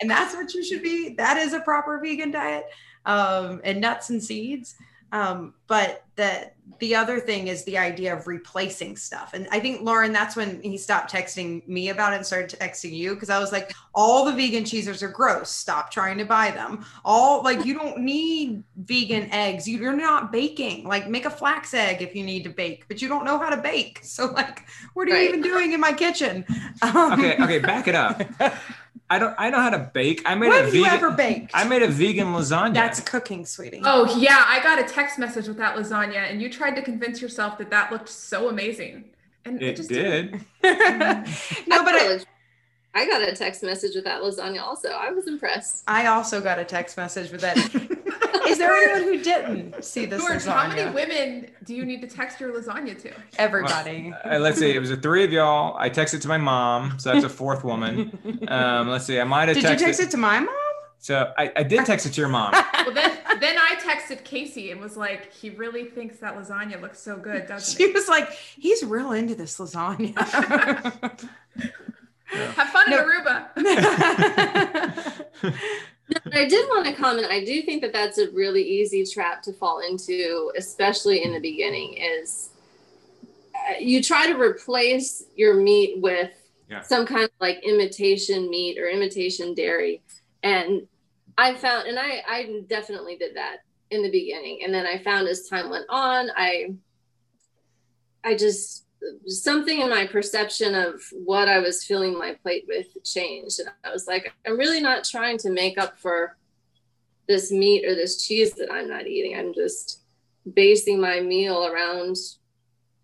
and 0.00 0.10
that's 0.10 0.34
what 0.34 0.52
you 0.52 0.64
should 0.64 0.82
be. 0.82 1.14
That 1.14 1.36
is 1.36 1.52
a 1.52 1.60
proper 1.60 2.00
vegan 2.02 2.32
diet 2.32 2.64
um, 3.04 3.60
and 3.62 3.80
nuts 3.80 4.10
and 4.10 4.22
seeds. 4.22 4.74
Um, 5.12 5.54
but 5.66 6.04
the 6.16 6.50
the 6.78 6.94
other 6.94 7.20
thing 7.20 7.46
is 7.48 7.64
the 7.64 7.78
idea 7.78 8.14
of 8.14 8.26
replacing 8.26 8.96
stuff. 8.96 9.32
And 9.32 9.46
I 9.50 9.60
think 9.60 9.82
Lauren, 9.82 10.12
that's 10.12 10.36
when 10.36 10.60
he 10.62 10.76
stopped 10.76 11.10
texting 11.10 11.66
me 11.66 11.88
about 11.88 12.12
it 12.12 12.16
and 12.16 12.26
started 12.26 12.58
texting 12.58 12.92
you 12.92 13.14
because 13.14 13.30
I 13.30 13.38
was 13.38 13.52
like, 13.52 13.72
all 13.94 14.24
the 14.24 14.32
vegan 14.32 14.64
cheesers 14.64 15.02
are 15.02 15.08
gross. 15.08 15.48
Stop 15.48 15.90
trying 15.90 16.18
to 16.18 16.24
buy 16.24 16.50
them. 16.50 16.84
All 17.04 17.42
like 17.42 17.64
you 17.64 17.72
don't 17.72 17.98
need 17.98 18.62
vegan 18.76 19.30
eggs. 19.30 19.68
You're 19.68 19.96
not 19.96 20.32
baking. 20.32 20.86
Like 20.86 21.08
make 21.08 21.24
a 21.24 21.30
flax 21.30 21.72
egg 21.72 22.02
if 22.02 22.14
you 22.14 22.24
need 22.24 22.42
to 22.44 22.50
bake, 22.50 22.86
but 22.88 23.00
you 23.00 23.08
don't 23.08 23.24
know 23.24 23.38
how 23.38 23.50
to 23.50 23.56
bake. 23.56 24.00
So 24.16 24.32
like, 24.32 24.66
what 24.94 25.08
are 25.08 25.12
right. 25.12 25.24
you 25.24 25.28
even 25.28 25.42
doing 25.42 25.72
in 25.72 25.80
my 25.80 25.92
kitchen? 25.92 26.46
Um, 26.80 27.12
okay, 27.12 27.36
okay, 27.38 27.58
back 27.58 27.86
it 27.86 27.94
up. 27.94 28.22
I 29.08 29.18
don't. 29.18 29.34
I 29.38 29.50
know 29.50 29.60
how 29.60 29.70
to 29.70 29.90
bake. 29.92 30.22
I 30.26 30.34
made 30.34 30.48
what 30.48 30.58
a 30.58 30.62
have 30.62 30.72
vegan. 30.72 30.80
you 30.80 30.86
ever 30.86 31.10
baked? 31.12 31.50
I 31.54 31.64
made 31.64 31.82
a 31.82 31.88
vegan 31.88 32.28
lasagna. 32.28 32.74
That's 32.74 33.00
cooking, 33.00 33.46
sweetie. 33.46 33.82
Oh 33.84 34.16
yeah, 34.18 34.44
I 34.46 34.62
got 34.62 34.78
a 34.78 34.84
text 34.84 35.18
message 35.18 35.48
with 35.48 35.58
that 35.58 35.76
lasagna, 35.76 36.30
and 36.30 36.40
you 36.42 36.50
tried 36.50 36.74
to 36.76 36.82
convince 36.82 37.20
yourself 37.22 37.58
that 37.58 37.70
that 37.70 37.92
looked 37.92 38.08
so 38.08 38.48
amazing, 38.48 39.04
and 39.44 39.62
it, 39.62 39.68
it 39.68 39.76
just 39.76 39.88
did. 39.88 40.32
no, 40.62 41.84
but 41.84 41.94
I, 41.94 42.20
I 42.94 43.06
got 43.06 43.22
a 43.22 43.34
text 43.34 43.62
message 43.62 43.94
with 43.94 44.04
that 44.04 44.22
lasagna. 44.22 44.62
Also, 44.62 44.88
I 44.88 45.10
was 45.10 45.28
impressed. 45.28 45.84
I 45.86 46.06
also 46.06 46.40
got 46.40 46.58
a 46.58 46.64
text 46.64 46.96
message 46.96 47.30
with 47.30 47.42
that. 47.42 47.56
Is 48.48 48.58
there 48.58 48.72
anyone 48.74 49.02
who 49.02 49.22
didn't 49.22 49.84
see 49.84 50.06
this 50.06 50.20
George, 50.20 50.42
lasagna? 50.42 50.52
how 50.52 50.68
many 50.68 50.90
women 50.94 51.50
do 51.64 51.74
you 51.74 51.84
need 51.84 52.00
to 52.02 52.06
text 52.06 52.40
your 52.40 52.52
lasagna 52.52 53.00
to? 53.02 53.12
Everybody. 53.38 54.12
Uh, 54.24 54.38
let's 54.38 54.58
see. 54.58 54.70
It 54.74 54.78
was 54.78 54.90
the 54.90 54.96
three 54.96 55.24
of 55.24 55.32
y'all. 55.32 55.76
I 55.78 55.90
texted 55.90 56.20
to 56.22 56.28
my 56.28 56.38
mom, 56.38 56.98
so 56.98 57.12
that's 57.12 57.24
a 57.24 57.28
fourth 57.28 57.64
woman. 57.64 58.18
Um, 58.48 58.88
let's 58.88 59.06
see. 59.06 59.18
I 59.20 59.24
might 59.24 59.48
have 59.48 59.56
Did 59.56 59.64
texted. 59.64 59.70
you 59.80 59.86
text 59.86 60.00
it 60.00 60.10
to 60.12 60.16
my 60.16 60.40
mom? 60.40 60.54
So 60.98 61.32
I, 61.36 61.52
I 61.56 61.62
did 61.62 61.84
text 61.86 62.06
it 62.06 62.12
to 62.14 62.20
your 62.20 62.28
mom. 62.30 62.52
Well, 62.86 62.94
then, 62.94 63.18
then 63.40 63.56
I 63.58 63.74
texted 63.80 64.22
Casey 64.22 64.70
and 64.70 64.80
was 64.80 64.96
like, 64.96 65.32
he 65.32 65.50
really 65.50 65.84
thinks 65.86 66.18
that 66.18 66.36
lasagna 66.36 66.80
looks 66.80 67.00
so 67.00 67.16
good, 67.16 67.46
doesn't 67.48 67.76
She 67.76 67.88
he? 67.88 67.92
was 67.92 68.06
like, 68.08 68.30
he's 68.32 68.84
real 68.84 69.10
into 69.12 69.34
this 69.34 69.58
lasagna. 69.58 70.16
Have 72.26 72.68
fun 72.68 72.90
No. 72.90 72.98
in 72.98 73.04
Aruba. 73.08 73.48
I 76.32 76.44
did 76.46 76.68
want 76.68 76.86
to 76.86 76.92
comment. 76.92 77.28
I 77.30 77.44
do 77.44 77.62
think 77.62 77.82
that 77.82 77.92
that's 77.92 78.18
a 78.18 78.30
really 78.30 78.62
easy 78.62 79.04
trap 79.04 79.42
to 79.42 79.52
fall 79.52 79.80
into, 79.80 80.52
especially 80.56 81.24
in 81.24 81.32
the 81.32 81.40
beginning. 81.40 81.98
Is 81.98 82.50
uh, 83.54 83.78
you 83.78 84.02
try 84.02 84.26
to 84.26 84.40
replace 84.40 85.24
your 85.34 85.54
meat 85.54 86.00
with 86.00 86.30
Yeah. 86.68 86.80
some 86.82 87.06
kind 87.06 87.24
of 87.24 87.30
like 87.40 87.58
imitation 87.64 88.50
meat 88.50 88.78
or 88.78 88.88
imitation 88.88 89.54
dairy, 89.54 90.02
and 90.42 90.86
I 91.38 91.54
found, 91.54 91.88
and 91.88 91.98
I 91.98 92.22
I 92.26 92.62
definitely 92.68 93.16
did 93.16 93.36
that 93.36 93.58
in 93.90 94.02
the 94.02 94.10
beginning, 94.10 94.62
and 94.64 94.72
then 94.74 94.86
I 94.86 94.98
found 94.98 95.28
as 95.28 95.48
time 95.48 95.70
went 95.70 95.86
on, 95.88 96.30
I 96.36 96.74
I 98.24 98.36
just 98.36 98.85
something 99.26 99.80
in 99.80 99.90
my 99.90 100.06
perception 100.06 100.74
of 100.74 101.02
what 101.12 101.48
I 101.48 101.58
was 101.58 101.84
filling 101.84 102.18
my 102.18 102.34
plate 102.42 102.64
with 102.68 102.86
changed. 103.04 103.60
And 103.60 103.70
I 103.84 103.90
was 103.90 104.06
like, 104.06 104.32
I'm 104.46 104.58
really 104.58 104.80
not 104.80 105.04
trying 105.04 105.38
to 105.38 105.50
make 105.50 105.78
up 105.78 105.98
for 105.98 106.36
this 107.28 107.50
meat 107.50 107.84
or 107.84 107.94
this 107.94 108.24
cheese 108.24 108.52
that 108.54 108.72
I'm 108.72 108.88
not 108.88 109.06
eating. 109.06 109.36
I'm 109.36 109.52
just 109.54 110.00
basing 110.54 111.00
my 111.00 111.20
meal 111.20 111.66
around 111.66 112.16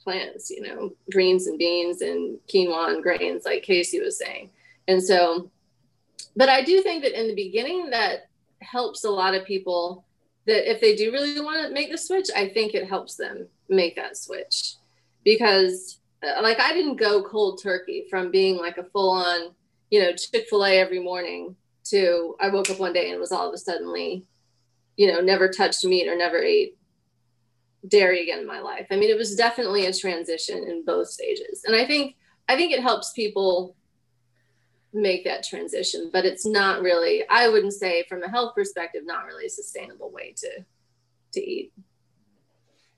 plants, 0.03 0.51
you 0.51 0.63
know, 0.63 0.93
greens 1.11 1.47
and 1.47 1.59
beans 1.59 2.03
and 2.03 2.39
quinoa 2.49 2.95
and 2.95 3.03
grains, 3.03 3.45
like 3.45 3.63
Casey 3.63 4.01
was 4.01 4.19
saying. 4.19 4.51
And 4.89 5.03
so, 5.03 5.51
but 6.37 6.49
I 6.49 6.63
do 6.63 6.83
think 6.83 7.03
that 7.03 7.19
in 7.19 7.29
the 7.29 7.35
beginning, 7.35 7.91
that 7.91 8.29
helps 8.61 9.05
a 9.05 9.11
lot 9.11 9.35
of 9.35 9.45
people 9.45 10.05
that 10.47 10.71
if 10.71 10.81
they 10.81 10.97
do 10.97 11.13
really 11.13 11.41
want 11.41 11.67
to 11.67 11.73
make 11.73 11.91
the 11.91 11.99
switch, 11.99 12.29
I 12.35 12.49
think 12.49 12.75
it 12.75 12.89
helps 12.89 13.17
them 13.17 13.47
make 13.69 13.97
that 13.97 14.17
switch 14.17 14.77
because 15.25 16.01
uh, 16.23 16.43
like 16.43 16.61
I 16.61 16.73
didn't 16.73 16.97
go 16.97 17.23
cold 17.23 17.61
turkey 17.63 18.07
from 18.11 18.31
being 18.31 18.57
like 18.57 18.79
a 18.79 18.85
full 18.85 19.11
on, 19.11 19.55
you 19.91 20.01
know, 20.01 20.13
Chick-fil-A 20.13 20.79
every 20.79 21.01
morning 21.01 21.57
to 21.85 22.37
I 22.41 22.49
woke 22.49 22.71
up 22.71 22.79
one 22.79 22.93
day 22.93 23.11
and 23.11 23.21
was 23.21 23.33
all 23.33 23.49
of 23.49 23.55
a 23.55 23.59
suddenly, 23.59 24.27
you 24.97 25.11
know, 25.11 25.21
never 25.21 25.49
touched 25.49 25.85
meat 25.85 26.09
or 26.09 26.17
never 26.17 26.39
ate 26.39 26.77
dairy 27.87 28.23
again 28.23 28.39
in 28.39 28.47
my 28.47 28.61
life. 28.61 28.87
I 28.91 28.97
mean, 28.97 29.11
it 29.11 29.19
was 29.19 29.35
definitely 29.35 29.87
a 29.87 29.93
transition 29.93 30.59
in 30.59 30.85
both 30.85 31.09
stages. 31.09 31.63
And 31.65 31.75
I 31.75 31.87
think 31.87 32.17
I 32.49 32.57
think 32.57 32.73
it 32.73 32.83
helps 32.83 33.13
people 33.13 33.77
make 34.93 35.25
that 35.25 35.43
transition, 35.43 36.11
but 36.13 36.27
it's 36.27 36.45
not 36.45 36.83
really, 36.83 37.25
I 37.29 37.49
wouldn't 37.49 37.73
say 37.73 38.05
from 38.09 38.23
a 38.23 38.29
health 38.29 38.55
perspective, 38.55 39.03
not 39.05 39.25
really 39.25 39.47
a 39.47 39.51
sustainable 39.51 40.11
way 40.11 40.35
to 40.39 40.65
to 41.33 41.41
eat. 41.41 41.73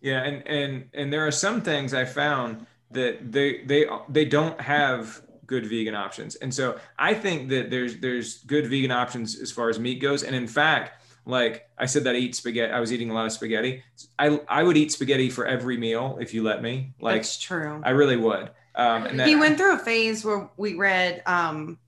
Yeah, 0.05 0.22
and 0.22 0.46
and 0.46 0.90
and 0.92 1.11
there 1.11 1.26
are 1.26 1.30
some 1.30 1.62
things 1.62 1.94
I 1.94 2.05
found 2.05 2.66
that 2.90 3.32
they 3.32 3.64
they 3.64 3.86
they 4.11 4.26
don't 4.26 4.61
have 4.61 5.22
good 5.46 5.64
vegan 5.64 5.94
options, 5.94 6.34
and 6.36 6.52
so 6.52 6.78
I 6.98 7.14
think 7.14 7.48
that 7.48 7.70
there's 7.70 7.96
there's 8.00 8.42
good 8.42 8.66
vegan 8.66 8.90
options 8.90 9.40
as 9.40 9.50
far 9.50 9.70
as 9.70 9.80
meat 9.80 10.00
goes, 10.00 10.22
and 10.22 10.36
in 10.36 10.46
fact. 10.46 11.00
Like 11.26 11.66
I 11.78 11.86
said, 11.86 12.05
that 12.05 12.14
I 12.14 12.18
eat 12.18 12.34
spaghetti. 12.34 12.70
I 12.70 12.80
was 12.80 12.92
eating 12.92 13.11
a 13.11 13.14
lot 13.14 13.24
of 13.24 13.32
spaghetti. 13.32 13.82
I 14.18 14.38
I 14.46 14.62
would 14.62 14.76
eat 14.76 14.92
spaghetti 14.92 15.30
for 15.30 15.46
every 15.46 15.78
meal 15.78 16.18
if 16.20 16.34
you 16.34 16.42
let 16.42 16.61
me. 16.61 16.92
Like 17.00 17.22
That's 17.22 17.38
true. 17.38 17.80
I 17.82 17.92
really 17.92 18.18
would. 18.18 18.50
Um, 18.74 19.07
and 19.07 19.18
that, 19.18 19.26
he 19.26 19.34
went 19.34 19.57
through 19.57 19.74
a 19.74 19.78
phase 19.78 20.22
where 20.22 20.50
we 20.59 20.74
read 20.74 21.22
um 21.24 21.78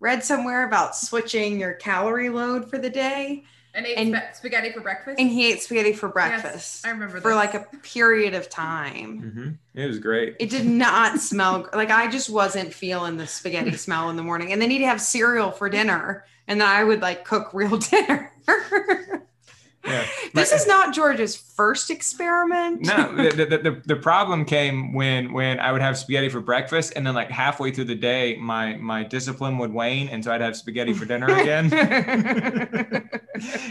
read 0.00 0.24
somewhere 0.24 0.66
about 0.66 0.96
switching 0.96 1.60
your 1.60 1.74
calorie 1.74 2.28
load 2.28 2.68
for 2.68 2.76
the 2.76 2.90
day 2.90 3.44
And 3.74 3.86
ate 3.86 3.96
And- 3.96 4.08
spa- 4.14 4.32
spaghetti 4.34 4.70
for 4.72 4.80
breakfast. 4.80 5.18
and 5.18 5.30
he 5.30 5.50
ate 5.50 5.62
spaghetti 5.62 5.92
for 5.94 6.08
Yes, 6.08 6.12
breakfast 6.42 6.86
I 6.86 6.90
remember 6.90 7.20
for 7.20 7.28
this. 7.30 7.36
like 7.36 7.54
a 7.54 7.60
period 7.82 8.34
of 8.34 8.48
time 8.50 9.58
Mhm. 9.74 9.82
It 9.82 9.86
was 9.86 9.98
great. 9.98 10.36
it 10.38 10.50
did 10.50 10.66
not 10.66 11.18
smell 11.20 11.68
like 11.72 11.90
i 11.90 12.10
just 12.10 12.28
wasn't 12.28 12.74
feeling 12.74 13.16
the 13.16 13.26
spaghetti 13.26 13.76
smell 13.76 14.10
in 14.10 14.16
the 14.16 14.22
morning 14.22 14.52
and 14.52 14.60
then 14.60 14.70
he'd 14.70 14.82
have 14.82 15.00
cereal 15.00 15.50
for 15.50 15.68
dinner 15.70 16.24
and 16.48 16.60
then 16.60 16.68
i 16.68 16.84
would 16.84 17.00
like 17.00 17.24
cook 17.24 17.50
real 17.54 17.76
dinner 17.90 18.30
Yeah. 19.84 20.06
this 20.34 20.52
is 20.52 20.66
not 20.66 20.94
george's 20.94 21.34
first 21.34 21.90
experiment 21.90 22.86
No, 22.86 23.14
the, 23.30 23.46
the, 23.46 23.58
the, 23.58 23.82
the 23.84 23.96
problem 23.96 24.44
came 24.44 24.92
when 24.92 25.32
when 25.32 25.60
I 25.60 25.72
would 25.72 25.80
have 25.80 25.96
spaghetti 25.98 26.28
for 26.28 26.40
breakfast, 26.40 26.92
and 26.96 27.06
then 27.06 27.14
like 27.14 27.30
halfway 27.30 27.70
through 27.70 27.84
the 27.84 27.94
day, 27.94 28.36
my 28.36 28.76
my 28.76 29.02
discipline 29.02 29.58
would 29.58 29.72
wane, 29.72 30.08
and 30.08 30.24
so 30.24 30.32
I'd 30.32 30.40
have 30.40 30.56
spaghetti 30.56 30.92
for 30.92 31.04
dinner 31.04 31.26
again. 31.26 31.72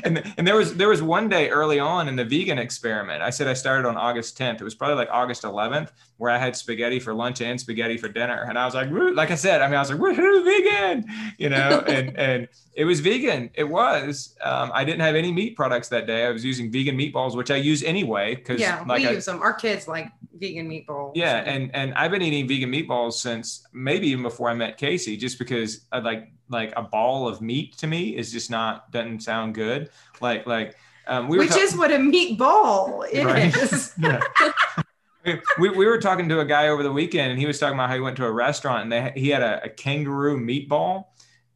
and 0.04 0.24
and 0.38 0.48
there 0.48 0.56
was 0.56 0.76
there 0.76 0.90
was 0.90 1.02
one 1.02 1.30
day 1.30 1.50
early 1.50 1.80
on 1.80 2.08
in 2.08 2.16
the 2.16 2.26
vegan 2.26 2.58
experiment. 2.58 3.22
I 3.22 3.30
said 3.30 3.48
I 3.48 3.54
started 3.54 3.88
on 3.88 3.98
August 3.98 4.38
10th. 4.38 4.62
It 4.62 4.64
was 4.64 4.76
probably 4.76 4.96
like 4.96 5.10
August 5.12 5.44
11th 5.44 5.90
where 6.22 6.30
I 6.30 6.38
had 6.38 6.56
spaghetti 6.56 7.00
for 7.00 7.16
lunch 7.16 7.42
and 7.42 7.60
spaghetti 7.60 7.98
for 7.98 8.08
dinner, 8.08 8.46
and 8.48 8.56
I 8.56 8.64
was 8.64 8.76
like, 8.76 8.92
"Woo," 8.92 9.12
like 9.16 9.32
I 9.32 9.36
said, 9.36 9.60
I 9.60 9.66
mean, 9.66 9.76
I 9.76 9.80
was 9.80 9.90
like, 9.90 10.00
"Woohoo, 10.00 10.46
vegan!" 10.46 11.06
You 11.40 11.50
know, 11.50 11.84
and 11.88 12.16
and 12.16 12.48
it 12.76 12.86
was 12.86 13.00
vegan. 13.00 13.50
It 13.56 13.64
was. 13.64 14.36
Um, 14.44 14.70
I 14.72 14.86
didn't 14.86 15.02
have 15.02 15.16
any 15.16 15.32
meat 15.32 15.56
products 15.56 15.90
that 15.90 16.06
day. 16.06 16.28
I 16.28 16.30
was 16.30 16.46
using 16.46 16.72
vegan 16.72 16.96
meatballs, 16.96 17.36
which 17.36 17.50
I 17.50 17.56
use 17.56 17.82
anyway 17.82 18.36
because 18.36 18.62
yeah 18.62 18.84
like 18.88 19.00
we 19.00 19.08
I, 19.08 19.12
use 19.14 19.26
them 19.26 19.42
our 19.42 19.54
kids 19.54 19.88
like 19.88 20.12
vegan 20.36 20.70
meatballs. 20.70 21.14
Yeah, 21.16 21.38
and 21.38 21.74
and 21.74 21.96
I've 21.96 22.12
been 22.12 22.22
eating 22.22 22.48
vegan 22.48 22.72
meatballs 22.72 23.14
since 23.14 23.66
maybe 23.74 24.08
even 24.10 24.22
before 24.22 24.48
I 24.48 24.54
met 24.54 24.78
Casey, 24.78 25.18
just 25.18 25.40
because 25.40 25.88
I 25.92 26.00
like 26.00 26.32
like 26.50 26.72
a 26.78 26.84
ball 26.84 27.28
of 27.28 27.42
meat 27.42 27.78
to 27.78 27.88
me 27.88 28.16
is 28.16 28.32
just 28.32 28.52
not 28.52 28.92
doesn't 28.92 29.24
sound 29.24 29.56
good. 29.56 29.90
Like 30.22 30.46
like 30.46 30.76
um, 31.08 31.28
we 31.28 31.40
which 31.40 31.50
ta- 31.50 31.58
is 31.58 31.76
what 31.76 31.92
a 31.92 31.98
meatball 31.98 33.10
is. 33.12 33.26
Right. 33.26 33.52
Yeah. 33.98 34.22
we, 35.60 35.70
we 35.70 35.86
were 35.86 36.00
talking 36.00 36.28
to 36.30 36.40
a 36.40 36.46
guy 36.46 36.68
over 36.70 36.84
the 36.84 36.92
weekend 36.92 37.32
and 37.32 37.40
he 37.40 37.46
was 37.46 37.60
talking 37.60 37.76
about 37.76 37.90
how 37.90 37.96
he 37.96 38.02
went 38.02 38.18
to 38.18 38.26
a 38.26 38.32
restaurant 38.32 38.84
and 38.84 38.92
they 38.92 39.12
he 39.16 39.30
had 39.30 39.42
a, 39.42 39.64
a 39.66 39.70
kangaroo 39.70 40.40
meatball. 40.40 41.06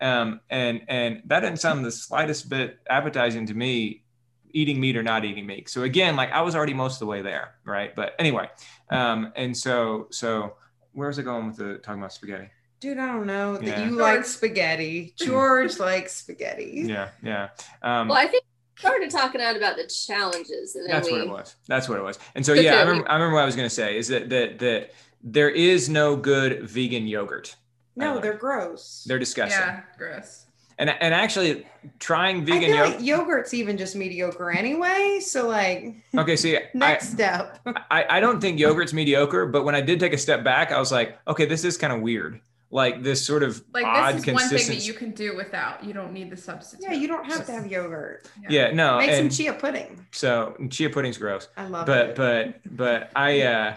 Um, 0.02 0.42
and 0.50 0.82
and 0.88 1.22
that 1.26 1.40
didn't 1.40 1.60
sound 1.60 1.86
the 1.86 1.92
slightest 1.92 2.50
bit 2.50 2.80
appetizing 2.90 3.46
to 3.48 3.54
me 3.54 4.04
eating 4.52 4.80
meat 4.80 4.96
or 4.98 5.04
not 5.04 5.26
eating 5.26 5.46
meat. 5.46 5.70
So 5.70 5.84
again 5.84 6.16
like 6.16 6.32
i 6.32 6.42
was 6.42 6.56
already 6.56 6.74
most 6.74 6.96
of 6.96 7.00
the 7.00 7.06
way 7.08 7.22
there 7.22 7.56
right? 7.66 7.96
But 7.96 8.14
anyway 8.20 8.50
um, 8.90 9.32
and 9.36 9.56
so 9.56 10.08
so 10.12 10.56
where 10.94 11.08
was 11.08 11.20
i 11.20 11.22
going 11.22 11.48
with 11.48 11.58
the 11.58 11.78
talking 11.80 12.02
about 12.02 12.14
spaghetti? 12.14 12.50
Dude, 12.82 12.98
I 13.00 13.08
don't 13.08 13.26
know. 13.26 13.58
That 13.58 13.86
you 13.86 13.92
like 13.92 14.26
spaghetti. 14.26 15.14
George 15.18 15.80
likes 15.80 16.14
spaghetti. 16.14 16.84
yeah 16.86 17.10
yeah. 17.24 17.50
Um, 17.82 18.10
Well, 18.10 18.18
I 18.18 18.28
think 18.28 18.44
we 18.44 18.55
started 18.78 19.10
talking 19.10 19.42
out 19.42 19.56
about 19.56 19.78
the 19.78 19.86
challenges, 19.88 20.76
and 20.76 20.86
then 20.86 20.92
That's 20.92 21.08
we. 21.08 21.14
what 21.14 21.22
it 21.22 21.30
was. 21.30 21.56
That's 21.68 21.90
what 21.90 21.98
it 21.98 22.04
was. 22.04 22.20
And 22.36 22.46
so 22.46 22.54
yeah, 22.54 22.76
I 22.76 22.82
remember, 22.82 23.10
I 23.10 23.14
remember 23.16 23.36
what 23.36 23.44
I 23.44 23.46
was 23.46 23.56
going 23.56 23.68
to 23.70 23.74
say 23.74 23.98
is 23.98 24.08
that 24.10 24.30
that 24.30 24.60
that 24.60 24.92
there 25.24 25.50
is 25.50 25.90
no 25.90 26.16
good 26.16 26.64
vegan 26.70 27.08
yogurt. 27.08 27.56
No, 27.96 28.18
Uh, 28.18 28.20
they're 28.22 28.34
gross. 28.38 29.04
They're 29.08 29.20
disgusting. 29.20 29.60
Yeah, 29.60 29.82
gross. 29.98 30.46
And 30.78 30.90
and 30.90 31.14
actually 31.14 31.66
trying 32.00 32.44
vegan 32.46 32.70
yogurt. 32.72 32.96
like 32.98 33.02
yogurt's 33.02 33.54
even 33.54 33.78
just 33.78 33.96
mediocre 33.96 34.52
anyway. 34.52 35.20
So 35.22 35.48
like 35.48 35.96
okay, 36.18 36.36
see, 36.36 36.58
I, 36.58 36.70
next 36.74 37.14
step. 37.14 37.60
I 37.90 38.06
I 38.10 38.20
don't 38.20 38.42
think 38.42 38.60
yogurt's 38.60 38.92
mediocre, 38.92 39.46
but 39.46 39.64
when 39.64 39.74
I 39.74 39.80
did 39.82 40.02
take 40.02 40.12
a 40.12 40.18
step 40.18 40.44
back, 40.44 40.74
I 40.74 40.80
was 40.80 40.92
like, 40.92 41.18
okay, 41.30 41.46
this 41.46 41.64
is 41.64 41.78
kind 41.78 41.94
of 41.94 42.02
weird. 42.02 42.42
Like 42.76 43.04
this 43.04 43.26
sort 43.26 43.42
of 43.42 43.64
Like 43.74 43.86
odd 43.86 44.16
this 44.16 44.28
is 44.28 44.34
one 44.34 44.50
thing 44.50 44.68
that 44.68 44.86
you 44.86 44.94
can 44.94 45.12
do 45.12 45.36
without. 45.36 45.84
You 45.84 45.94
don't 45.94 46.12
need 46.12 46.30
the 46.30 46.36
substitute. 46.38 46.84
yeah, 46.86 46.94
you 46.94 47.08
don't 47.08 47.26
have 47.26 47.46
to 47.46 47.52
have 47.54 47.66
yogurt. 47.68 48.28
yeah, 48.50 48.72
no, 48.72 48.98
Make 48.98 49.12
some 49.16 49.30
chia 49.30 49.54
pudding. 49.54 50.06
so 50.12 50.58
chia 50.70 50.90
pudding's 50.90 51.18
gross. 51.18 51.48
I 51.56 51.68
love 51.68 51.86
but 51.86 52.10
it. 52.10 52.16
But 52.16 52.54
but 52.66 52.78
but 52.78 53.12
I 53.16 53.42
uh 53.42 53.76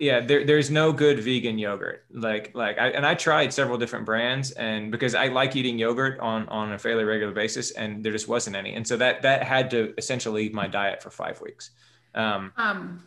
yeah 0.00 0.20
there, 0.20 0.44
there's 0.44 0.70
no 0.70 0.92
good 0.92 1.20
vegan 1.20 1.56
yogurt 1.56 2.04
like 2.12 2.50
like 2.54 2.76
I 2.78 2.88
and 2.88 3.06
I 3.06 3.14
tried 3.14 3.54
several 3.54 3.78
different 3.78 4.04
brands 4.04 4.50
and 4.50 4.90
because 4.90 5.14
I 5.14 5.28
like 5.28 5.54
eating 5.56 5.78
yogurt 5.78 6.18
on 6.20 6.48
on 6.48 6.72
a 6.72 6.78
fairly 6.78 7.04
regular 7.04 7.32
basis 7.32 7.70
and 7.70 8.04
there 8.04 8.12
just 8.12 8.28
wasn't 8.28 8.56
any 8.56 8.74
and 8.74 8.84
so 8.86 8.96
that 8.96 9.22
that 9.22 9.44
had 9.44 9.70
to 9.70 9.94
essentially 9.96 10.42
leave 10.42 10.52
my 10.52 10.66
diet 10.66 11.00
for 11.02 11.10
five 11.10 11.40
weeks 11.40 11.70
um 12.16 12.52
Um, 12.56 13.04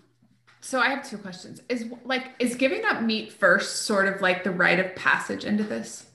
so 0.62 0.80
I 0.80 0.90
have 0.90 1.08
two 1.08 1.18
questions. 1.18 1.62
Is 1.70 1.86
like 2.04 2.32
is 2.40 2.56
giving 2.56 2.84
up 2.86 3.02
meat 3.02 3.32
first 3.32 3.84
sort 3.84 4.08
of 4.08 4.22
like 4.22 4.44
the 4.44 4.52
rite 4.52 4.80
of 4.80 4.96
passage 4.96 5.46
into 5.46 5.64
this? 5.64 6.08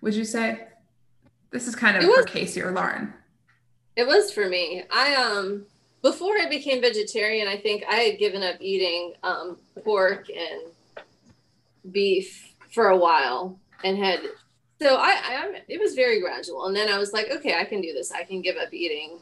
Would 0.00 0.14
you 0.14 0.24
say? 0.24 0.66
This 1.50 1.66
is 1.66 1.74
kind 1.74 1.96
of 1.96 2.04
It 2.04 2.14
for 2.14 2.22
Casey 2.22 2.62
or 2.62 2.72
Lauren. 2.72 3.12
It 3.96 4.06
was 4.06 4.32
for 4.32 4.48
me. 4.48 4.84
I 4.90 5.14
um 5.14 5.66
before 6.02 6.38
I 6.40 6.48
became 6.48 6.80
vegetarian, 6.80 7.48
I 7.48 7.56
think 7.56 7.84
I 7.88 7.96
had 7.96 8.18
given 8.18 8.42
up 8.42 8.56
eating 8.60 9.14
um 9.22 9.58
pork 9.84 10.26
and 10.30 11.04
beef 11.90 12.54
for 12.70 12.88
a 12.88 12.96
while 12.96 13.58
and 13.82 13.98
had 13.98 14.20
so 14.80 14.96
I, 14.96 15.20
I 15.22 15.62
it 15.68 15.80
was 15.80 15.94
very 15.94 16.20
gradual 16.20 16.66
and 16.66 16.76
then 16.76 16.88
I 16.88 16.98
was 16.98 17.12
like, 17.12 17.30
okay, 17.30 17.58
I 17.58 17.64
can 17.64 17.80
do 17.80 17.92
this. 17.92 18.12
I 18.12 18.24
can 18.24 18.40
give 18.42 18.56
up 18.56 18.72
eating 18.72 19.18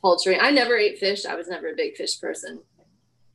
poultry. 0.00 0.38
I 0.38 0.50
never 0.50 0.76
ate 0.76 0.98
fish. 0.98 1.26
I 1.26 1.34
was 1.34 1.48
never 1.48 1.68
a 1.68 1.76
big 1.76 1.96
fish 1.96 2.20
person. 2.20 2.62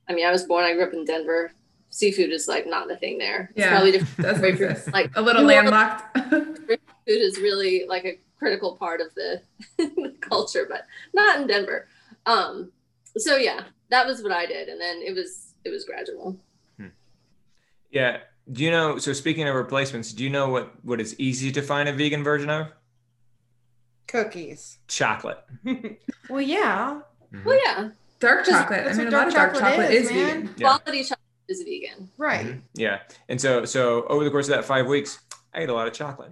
I 0.10 0.14
mean, 0.14 0.26
I 0.26 0.32
was 0.32 0.44
born, 0.46 0.64
I 0.64 0.74
grew 0.74 0.84
up 0.84 0.94
in 0.94 1.06
Denver. 1.06 1.52
Seafood 1.90 2.32
is 2.32 2.48
like 2.48 2.66
not 2.68 2.88
the 2.88 2.96
thing 2.98 3.18
there. 3.18 3.50
It's 3.56 3.60
Yeah. 3.60 3.70
probably 3.72 3.92
different. 3.94 4.18
Doesn't 4.18 4.46
exist. 4.46 4.92
Like 4.94 5.12
A 5.16 5.22
little 5.22 5.44
landlocked. 5.44 6.18
food 6.30 6.80
is 7.06 7.38
really 7.40 7.86
like 7.88 8.06
a 8.06 8.20
critical 8.40 8.76
part 8.78 9.02
of 9.02 9.14
the, 9.16 9.42
the 9.78 10.16
culture, 10.22 10.66
but 10.70 10.86
not 11.14 11.40
in 11.42 11.48
Denver. 11.48 11.88
Um, 12.26 12.72
so 13.18 13.36
yeah, 13.38 13.64
that 13.90 14.08
was 14.08 14.24
what 14.24 14.32
I 14.32 14.46
did, 14.46 14.70
and 14.70 14.80
then 14.80 15.02
it 15.02 15.14
was 15.14 15.54
it 15.66 15.70
was 15.70 15.84
gradual. 15.86 16.38
yeah 17.92 18.18
do 18.52 18.64
you 18.64 18.72
know 18.72 18.98
so 18.98 19.14
speaking 19.14 19.48
of 19.48 19.54
replacements 19.54 20.14
do 20.14 20.24
you 20.24 20.30
know 20.30 20.48
what 20.50 20.74
what 20.84 21.00
is 21.02 21.14
easy 21.20 21.52
to 21.52 21.62
find 21.62 21.88
a 21.88 21.94
vegan 21.94 22.24
version 22.24 22.50
of 22.50 22.68
Cookies. 24.08 24.80
chocolate 24.88 25.40
Well, 26.30 26.42
yeah. 26.42 27.02
Mhm. 27.34 27.46
Well, 27.46 27.60
yeah, 27.64 27.90
dark 28.22 28.46
Just- 28.46 28.52
chocolate. 28.52 28.80
I 28.80 28.84
that's 28.84 28.98
mean, 28.98 29.08
what 29.08 29.14
a 29.14 29.18
lot 29.18 29.28
of 29.28 29.34
dark 29.34 29.54
dark 29.54 29.64
chocolate 29.64 29.88
chocolate 29.88 29.92
is, 29.98 30.06
is, 30.06 30.12
man. 30.12 30.26
vegan. 30.48 30.56
Yeah. 30.58 30.68
quality 30.78 31.04
chocolate 31.04 31.20
is 31.50 31.64
vegan. 31.64 32.10
Right. 32.18 32.46
Mhm. 32.46 32.62
yeah 32.76 33.00
and 33.28 33.42
so 33.42 33.66
so 33.66 34.04
over 34.08 34.24
the 34.24 34.32
course 34.32 34.48
of 34.48 34.56
that 34.56 34.64
five 34.64 34.88
weeks 34.88 35.20
i 35.54 35.60
ate 35.62 35.70
a 35.70 35.74
lot 35.74 35.88
of 35.88 35.94
chocolate 35.94 36.32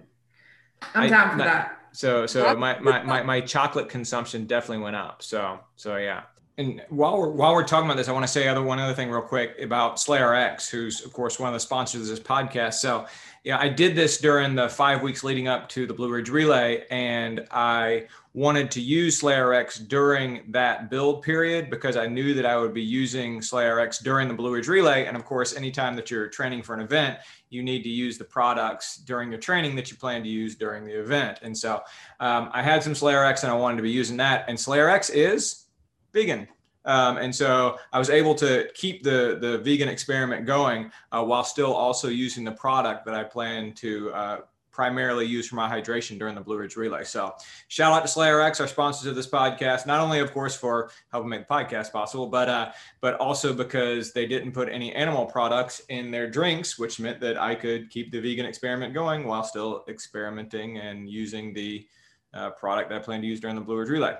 I'm 0.94 1.02
I- 1.02 1.08
down 1.08 1.30
for 1.32 1.36
not- 1.36 1.44
that. 1.44 1.76
So 1.92 2.24
so 2.26 2.54
my, 2.54 2.78
my 2.78 3.02
my 3.02 3.22
my 3.24 3.40
chocolate 3.40 3.88
consumption 3.88 4.46
definitely 4.46 4.84
went 4.84 4.94
up. 4.96 5.22
So 5.24 5.58
so 5.76 5.96
yeah. 5.96 6.22
And 6.56 6.80
while 6.88 7.18
we're 7.18 7.30
while 7.30 7.52
we're 7.52 7.64
talking 7.64 7.86
about 7.86 7.96
this, 7.96 8.08
I 8.08 8.12
want 8.12 8.22
to 8.24 8.30
say 8.30 8.46
other 8.46 8.62
one 8.62 8.78
other 8.78 8.94
thing 8.94 9.10
real 9.10 9.22
quick 9.22 9.56
about 9.60 9.96
SlayerX, 9.96 10.70
who's 10.70 11.04
of 11.04 11.12
course 11.12 11.40
one 11.40 11.48
of 11.48 11.54
the 11.54 11.58
sponsors 11.60 12.02
of 12.02 12.06
this 12.08 12.20
podcast. 12.20 12.74
So 12.74 13.06
yeah, 13.42 13.58
I 13.58 13.68
did 13.68 13.96
this 13.96 14.18
during 14.18 14.54
the 14.54 14.68
five 14.68 15.02
weeks 15.02 15.24
leading 15.24 15.48
up 15.48 15.68
to 15.70 15.84
the 15.84 15.92
Blue 15.92 16.10
Ridge 16.10 16.28
Relay, 16.30 16.84
and 16.92 17.44
I 17.50 18.06
wanted 18.32 18.70
to 18.70 18.80
use 18.80 19.20
SlayerX 19.20 19.88
during 19.88 20.42
that 20.52 20.88
build 20.88 21.22
period 21.22 21.68
because 21.68 21.96
I 21.96 22.06
knew 22.06 22.32
that 22.34 22.46
I 22.46 22.56
would 22.56 22.72
be 22.72 22.82
using 22.82 23.40
SlayerX 23.40 24.02
during 24.02 24.28
the 24.28 24.34
Blue 24.34 24.54
Ridge 24.54 24.68
Relay. 24.68 25.06
And 25.06 25.16
of 25.16 25.24
course, 25.24 25.56
anytime 25.56 25.96
that 25.96 26.10
you're 26.10 26.28
training 26.28 26.62
for 26.62 26.74
an 26.74 26.80
event, 26.80 27.18
you 27.48 27.62
need 27.64 27.82
to 27.82 27.88
use 27.88 28.18
the 28.18 28.24
products 28.24 28.98
during 28.98 29.30
your 29.30 29.40
training 29.40 29.74
that 29.76 29.90
you 29.90 29.96
plan 29.96 30.22
to 30.22 30.28
use 30.28 30.54
during 30.54 30.84
the 30.84 30.92
event. 30.92 31.40
And 31.42 31.56
so 31.56 31.82
um, 32.20 32.50
I 32.52 32.62
had 32.62 32.84
some 32.84 32.92
SlayerX 32.92 33.42
and 33.42 33.50
I 33.50 33.56
wanted 33.56 33.78
to 33.78 33.82
be 33.82 33.90
using 33.90 34.16
that. 34.18 34.44
And 34.46 34.56
SlayerX 34.56 35.10
is 35.12 35.66
vegan. 36.12 36.46
Um, 36.84 37.18
and 37.18 37.34
so 37.34 37.78
I 37.92 37.98
was 37.98 38.10
able 38.10 38.34
to 38.36 38.68
keep 38.74 39.02
the, 39.02 39.38
the 39.40 39.58
vegan 39.58 39.88
experiment 39.88 40.46
going 40.46 40.90
uh, 41.12 41.22
while 41.24 41.44
still 41.44 41.74
also 41.74 42.08
using 42.08 42.44
the 42.44 42.52
product 42.52 43.04
that 43.06 43.14
I 43.14 43.24
plan 43.24 43.72
to 43.74 44.12
uh, 44.12 44.38
primarily 44.72 45.26
use 45.26 45.48
for 45.48 45.56
my 45.56 45.68
hydration 45.68 46.18
during 46.18 46.34
the 46.34 46.40
Blue 46.40 46.56
Ridge 46.56 46.76
Relay. 46.76 47.04
So 47.04 47.34
shout 47.68 47.92
out 47.92 48.06
to 48.06 48.12
SlayerX, 48.12 48.60
our 48.60 48.66
sponsors 48.66 49.06
of 49.06 49.14
this 49.14 49.26
podcast, 49.26 49.86
not 49.86 50.00
only 50.00 50.20
of 50.20 50.32
course 50.32 50.54
for 50.54 50.90
helping 51.10 51.30
make 51.30 51.46
the 51.46 51.52
podcast 51.52 51.92
possible, 51.92 52.26
but 52.26 52.48
uh, 52.48 52.72
but 53.00 53.14
also 53.16 53.52
because 53.52 54.12
they 54.12 54.26
didn't 54.26 54.52
put 54.52 54.68
any 54.68 54.94
animal 54.94 55.26
products 55.26 55.82
in 55.88 56.10
their 56.10 56.28
drinks, 56.30 56.78
which 56.78 57.00
meant 57.00 57.20
that 57.20 57.40
I 57.40 57.54
could 57.54 57.90
keep 57.90 58.12
the 58.12 58.20
vegan 58.20 58.46
experiment 58.46 58.94
going 58.94 59.26
while 59.26 59.44
still 59.44 59.84
experimenting 59.88 60.78
and 60.78 61.08
using 61.08 61.52
the 61.52 61.86
uh, 62.34 62.50
product 62.50 62.90
that 62.90 62.96
I 62.96 63.02
plan 63.02 63.20
to 63.22 63.26
use 63.26 63.40
during 63.40 63.56
the 63.56 63.62
Blue 63.62 63.76
Ridge 63.76 63.88
Relay. 63.88 64.14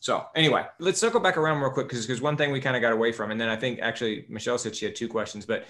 So 0.00 0.26
anyway, 0.34 0.64
let's 0.78 0.98
circle 0.98 1.20
back 1.20 1.36
around 1.36 1.60
real 1.60 1.70
quick 1.70 1.86
because 1.86 2.06
because 2.06 2.22
one 2.22 2.34
thing 2.34 2.50
we 2.50 2.60
kind 2.60 2.74
of 2.74 2.80
got 2.80 2.92
away 2.92 3.12
from, 3.12 3.30
and 3.30 3.40
then 3.40 3.50
I 3.50 3.56
think 3.56 3.80
actually 3.80 4.24
Michelle 4.30 4.56
said 4.56 4.74
she 4.74 4.86
had 4.86 4.96
two 4.96 5.08
questions, 5.08 5.44
but 5.44 5.66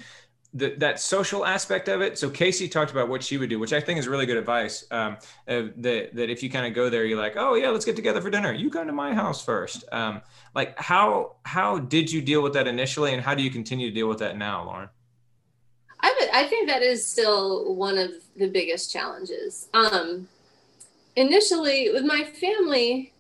the, 0.53 0.75
that 0.79 0.99
social 0.99 1.47
aspect 1.47 1.89
of 1.89 2.01
it. 2.01 2.19
So 2.19 2.29
Casey 2.29 2.69
talked 2.69 2.91
about 2.91 3.09
what 3.09 3.23
she 3.23 3.37
would 3.39 3.51
do, 3.51 3.59
which 3.59 3.73
I 3.73 3.81
think 3.81 3.99
is 3.99 4.09
really 4.09 4.27
good 4.27 4.37
advice. 4.37 4.85
Um, 4.91 5.17
uh, 5.47 5.63
that 5.77 6.11
that 6.15 6.31
if 6.31 6.43
you 6.43 6.51
kind 6.51 6.67
of 6.67 6.75
go 6.75 6.91
there, 6.91 7.05
you're 7.05 7.19
like, 7.19 7.35
oh 7.37 7.55
yeah, 7.55 7.71
let's 7.71 7.85
get 7.85 7.97
together 7.97 8.21
for 8.21 8.31
dinner. 8.31 8.53
You 8.53 8.71
come 8.71 8.87
to 8.87 8.93
my 8.93 9.15
house 9.15 9.45
first. 9.45 9.85
Um, 9.93 10.23
like 10.55 10.79
how 10.79 11.37
how 11.45 11.79
did 11.79 12.11
you 12.11 12.21
deal 12.21 12.43
with 12.43 12.53
that 12.55 12.67
initially, 12.67 13.15
and 13.15 13.23
how 13.23 13.35
do 13.35 13.43
you 13.43 13.51
continue 13.51 13.89
to 13.89 13.95
deal 13.95 14.09
with 14.09 14.19
that 14.19 14.37
now, 14.37 14.65
Lauren? 14.65 14.89
I 16.01 16.15
would, 16.19 16.31
I 16.31 16.47
think 16.47 16.69
that 16.69 16.83
is 16.83 17.05
still 17.05 17.75
one 17.75 17.99
of 17.99 18.11
the 18.37 18.49
biggest 18.49 18.93
challenges. 18.93 19.69
Um, 19.75 20.29
initially, 21.15 21.91
with 21.93 22.05
my 22.05 22.25
family, 22.25 23.13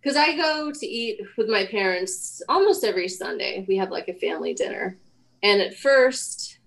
because 0.00 0.16
I 0.16 0.36
go 0.36 0.72
to 0.72 0.86
eat 0.86 1.20
with 1.36 1.48
my 1.48 1.66
parents 1.66 2.42
almost 2.48 2.84
every 2.84 3.08
Sunday. 3.08 3.64
We 3.68 3.76
have 3.76 3.90
like 3.90 4.08
a 4.08 4.14
family 4.14 4.54
dinner, 4.54 4.96
and 5.42 5.60
at 5.60 5.76
first, 5.76 6.58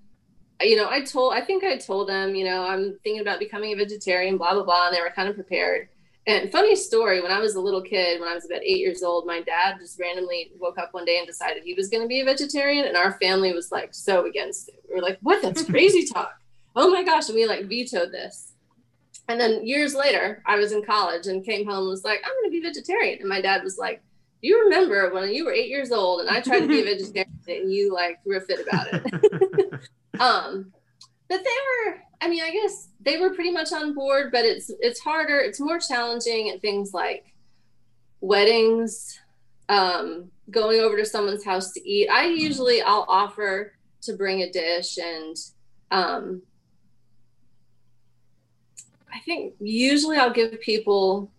you 0.61 0.76
know, 0.76 0.89
I 0.89 1.01
told, 1.01 1.34
I 1.34 1.41
think 1.41 1.63
I 1.63 1.78
told 1.78 2.09
them, 2.09 2.36
you 2.36 2.45
know, 2.45 2.65
I'm 2.65 2.97
thinking 3.03 3.21
about 3.21 3.39
becoming 3.39 3.74
a 3.74 3.76
vegetarian, 3.76 4.38
blah 4.38 4.53
blah 4.53 4.63
blah, 4.63 4.88
and 4.88 4.95
they 4.95 5.01
were 5.01 5.11
kind 5.15 5.30
of 5.30 5.36
prepared. 5.36 5.89
And 6.26 6.51
funny 6.51 6.76
story, 6.76 7.21
when 7.21 7.32
I 7.32 7.39
was 7.39 7.55
a 7.55 7.59
little 7.59 7.82
kid, 7.82 8.21
when 8.21 8.30
I 8.30 8.34
was 8.34 8.45
about 8.45 8.61
eight 8.63 8.80
years 8.80 9.03
old, 9.03 9.26
my 9.26 9.41
dad 9.41 9.76
just 9.80 9.99
randomly 9.99 10.51
woke 10.57 10.78
up 10.78 10.93
one 10.93 11.03
day 11.03 11.17
and 11.17 11.28
decided 11.28 11.63
he 11.63 11.74
was 11.74 11.89
going 11.89 12.01
to 12.01 12.07
be 12.07 12.21
a 12.21 12.26
vegetarian. 12.26 12.86
And 12.86 12.95
our 12.95 13.19
family 13.19 13.51
was 13.53 13.74
like 13.74 13.93
so 13.93 14.26
against 14.26 14.69
it. 14.69 14.86
We 14.88 14.95
were 14.95 15.01
like, 15.01 15.19
what? 15.21 15.41
That's 15.41 15.65
crazy 15.65 16.05
talk. 16.13 16.34
Oh 16.78 16.89
my 16.91 17.03
gosh. 17.03 17.28
And 17.28 17.36
we 17.36 17.45
like 17.45 17.65
vetoed 17.65 18.13
this. 18.13 18.53
And 19.28 19.39
then 19.39 19.65
years 19.67 19.95
later, 19.95 20.41
I 20.45 20.55
was 20.55 20.71
in 20.71 20.84
college 20.84 21.28
and 21.28 21.45
came 21.45 21.65
home 21.65 21.80
and 21.80 21.89
was 21.89 22.05
like, 22.05 22.21
I'm 22.26 22.34
going 22.41 22.51
to 22.51 22.61
be 22.61 22.61
vegetarian. 22.61 23.19
And 23.19 23.30
my 23.30 23.41
dad 23.41 23.63
was 23.63 23.78
like, 23.78 24.01
you 24.44 24.66
remember 24.66 25.12
when 25.14 25.34
you 25.34 25.46
were 25.46 25.54
eight 25.54 25.70
years 25.70 25.91
old 25.91 26.20
and 26.20 26.30
I 26.30 26.41
tried 26.41 26.60
to 26.60 26.68
be 26.68 26.82
a 26.82 26.84
vegetarian 26.84 27.32
and 27.48 27.74
you 27.74 27.94
like 27.94 28.22
threw 28.24 28.38
a 28.38 28.41
fit 28.41 28.68
about 28.68 28.88
it. 28.91 29.02
um, 30.20 30.72
but 31.30 31.38
they 31.38 31.89
were, 31.89 31.98
I 32.22 32.28
mean, 32.28 32.44
I 32.44 32.52
guess 32.52 32.89
they 33.00 33.18
were 33.18 33.34
pretty 33.34 33.52
much 33.52 33.72
on 33.72 33.94
board, 33.94 34.32
but 34.32 34.44
it's 34.44 34.70
it's 34.82 35.00
harder, 35.00 35.39
it's 35.39 35.62
more 35.62 35.80
challenging 35.80 36.50
at 36.50 36.62
things 36.62 36.94
like 36.94 37.34
weddings, 38.20 39.18
um, 39.70 40.30
going 40.52 40.82
over 40.82 40.98
to 40.98 41.06
someone's 41.06 41.46
house 41.46 41.72
to 41.72 41.89
eat. 41.89 42.10
I 42.10 42.26
usually 42.26 42.82
I'll 42.82 43.06
offer 43.08 43.74
to 44.02 44.14
bring 44.14 44.41
a 44.41 44.52
dish 44.52 44.98
and 44.98 45.38
um, 45.89 46.41
I 49.14 49.20
think 49.20 49.54
usually 49.62 50.18
I'll 50.18 50.34
give 50.34 50.60
people 50.60 51.32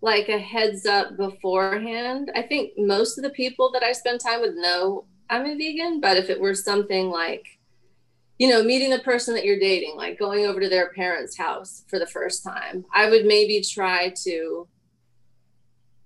like 0.00 0.28
a 0.28 0.38
heads 0.38 0.86
up 0.86 1.16
beforehand. 1.16 2.30
I 2.34 2.42
think 2.42 2.72
most 2.76 3.18
of 3.18 3.24
the 3.24 3.30
people 3.30 3.70
that 3.72 3.82
I 3.82 3.92
spend 3.92 4.20
time 4.20 4.40
with 4.40 4.54
know 4.54 5.04
I'm 5.30 5.44
a 5.44 5.56
vegan, 5.56 6.00
but 6.00 6.16
if 6.16 6.30
it 6.30 6.40
were 6.40 6.54
something 6.54 7.10
like, 7.10 7.46
you 8.38 8.48
know, 8.48 8.62
meeting 8.62 8.90
the 8.90 9.00
person 9.00 9.34
that 9.34 9.44
you're 9.44 9.58
dating, 9.58 9.96
like 9.96 10.18
going 10.18 10.46
over 10.46 10.60
to 10.60 10.68
their 10.68 10.90
parents' 10.90 11.36
house 11.36 11.84
for 11.88 11.98
the 11.98 12.06
first 12.06 12.44
time, 12.44 12.84
I 12.94 13.10
would 13.10 13.26
maybe 13.26 13.60
try 13.62 14.14
to. 14.24 14.68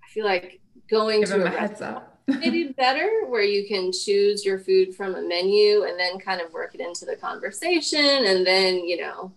I 0.03 0.09
feel 0.09 0.25
like 0.25 0.61
going 0.91 1.21
Give 1.21 1.29
to 1.31 1.43
a 1.43 1.45
a 1.47 1.51
heads 1.51 1.81
up. 1.83 2.19
maybe 2.29 2.69
better 2.77 3.09
where 3.29 3.43
you 3.43 3.67
can 3.69 3.93
choose 3.93 4.45
your 4.45 4.59
food 4.59 4.95
from 4.95 5.15
a 5.15 5.23
menu 5.23 5.85
and 5.85 5.99
then 5.99 6.19
kind 6.19 6.41
of 6.41 6.53
work 6.53 6.75
it 6.75 6.81
into 6.81 7.05
the 7.05 7.17
conversation 7.17 8.01
and 8.27 8.47
then 8.47 8.77
you 8.87 8.99
know 9.01 9.33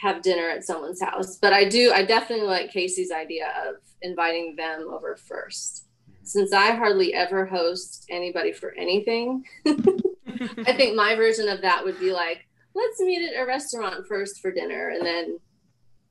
have 0.00 0.22
dinner 0.22 0.48
at 0.48 0.64
someone's 0.64 1.00
house 1.02 1.36
but 1.36 1.52
i 1.52 1.64
do 1.64 1.92
i 1.92 2.04
definitely 2.04 2.46
like 2.46 2.70
casey's 2.70 3.10
idea 3.10 3.52
of 3.66 3.76
inviting 4.02 4.54
them 4.56 4.88
over 4.90 5.16
first 5.16 5.86
mm-hmm. 6.02 6.24
since 6.24 6.52
i 6.52 6.70
hardly 6.72 7.14
ever 7.14 7.46
host 7.46 8.04
anybody 8.10 8.52
for 8.52 8.72
anything 8.72 9.44
i 9.66 10.72
think 10.72 10.94
my 10.94 11.14
version 11.14 11.48
of 11.48 11.60
that 11.62 11.82
would 11.84 11.98
be 11.98 12.12
like 12.12 12.46
let's 12.74 13.00
meet 13.00 13.26
at 13.30 13.42
a 13.42 13.46
restaurant 13.46 14.06
first 14.06 14.40
for 14.40 14.50
dinner 14.52 14.90
and 14.90 15.04
then 15.04 15.38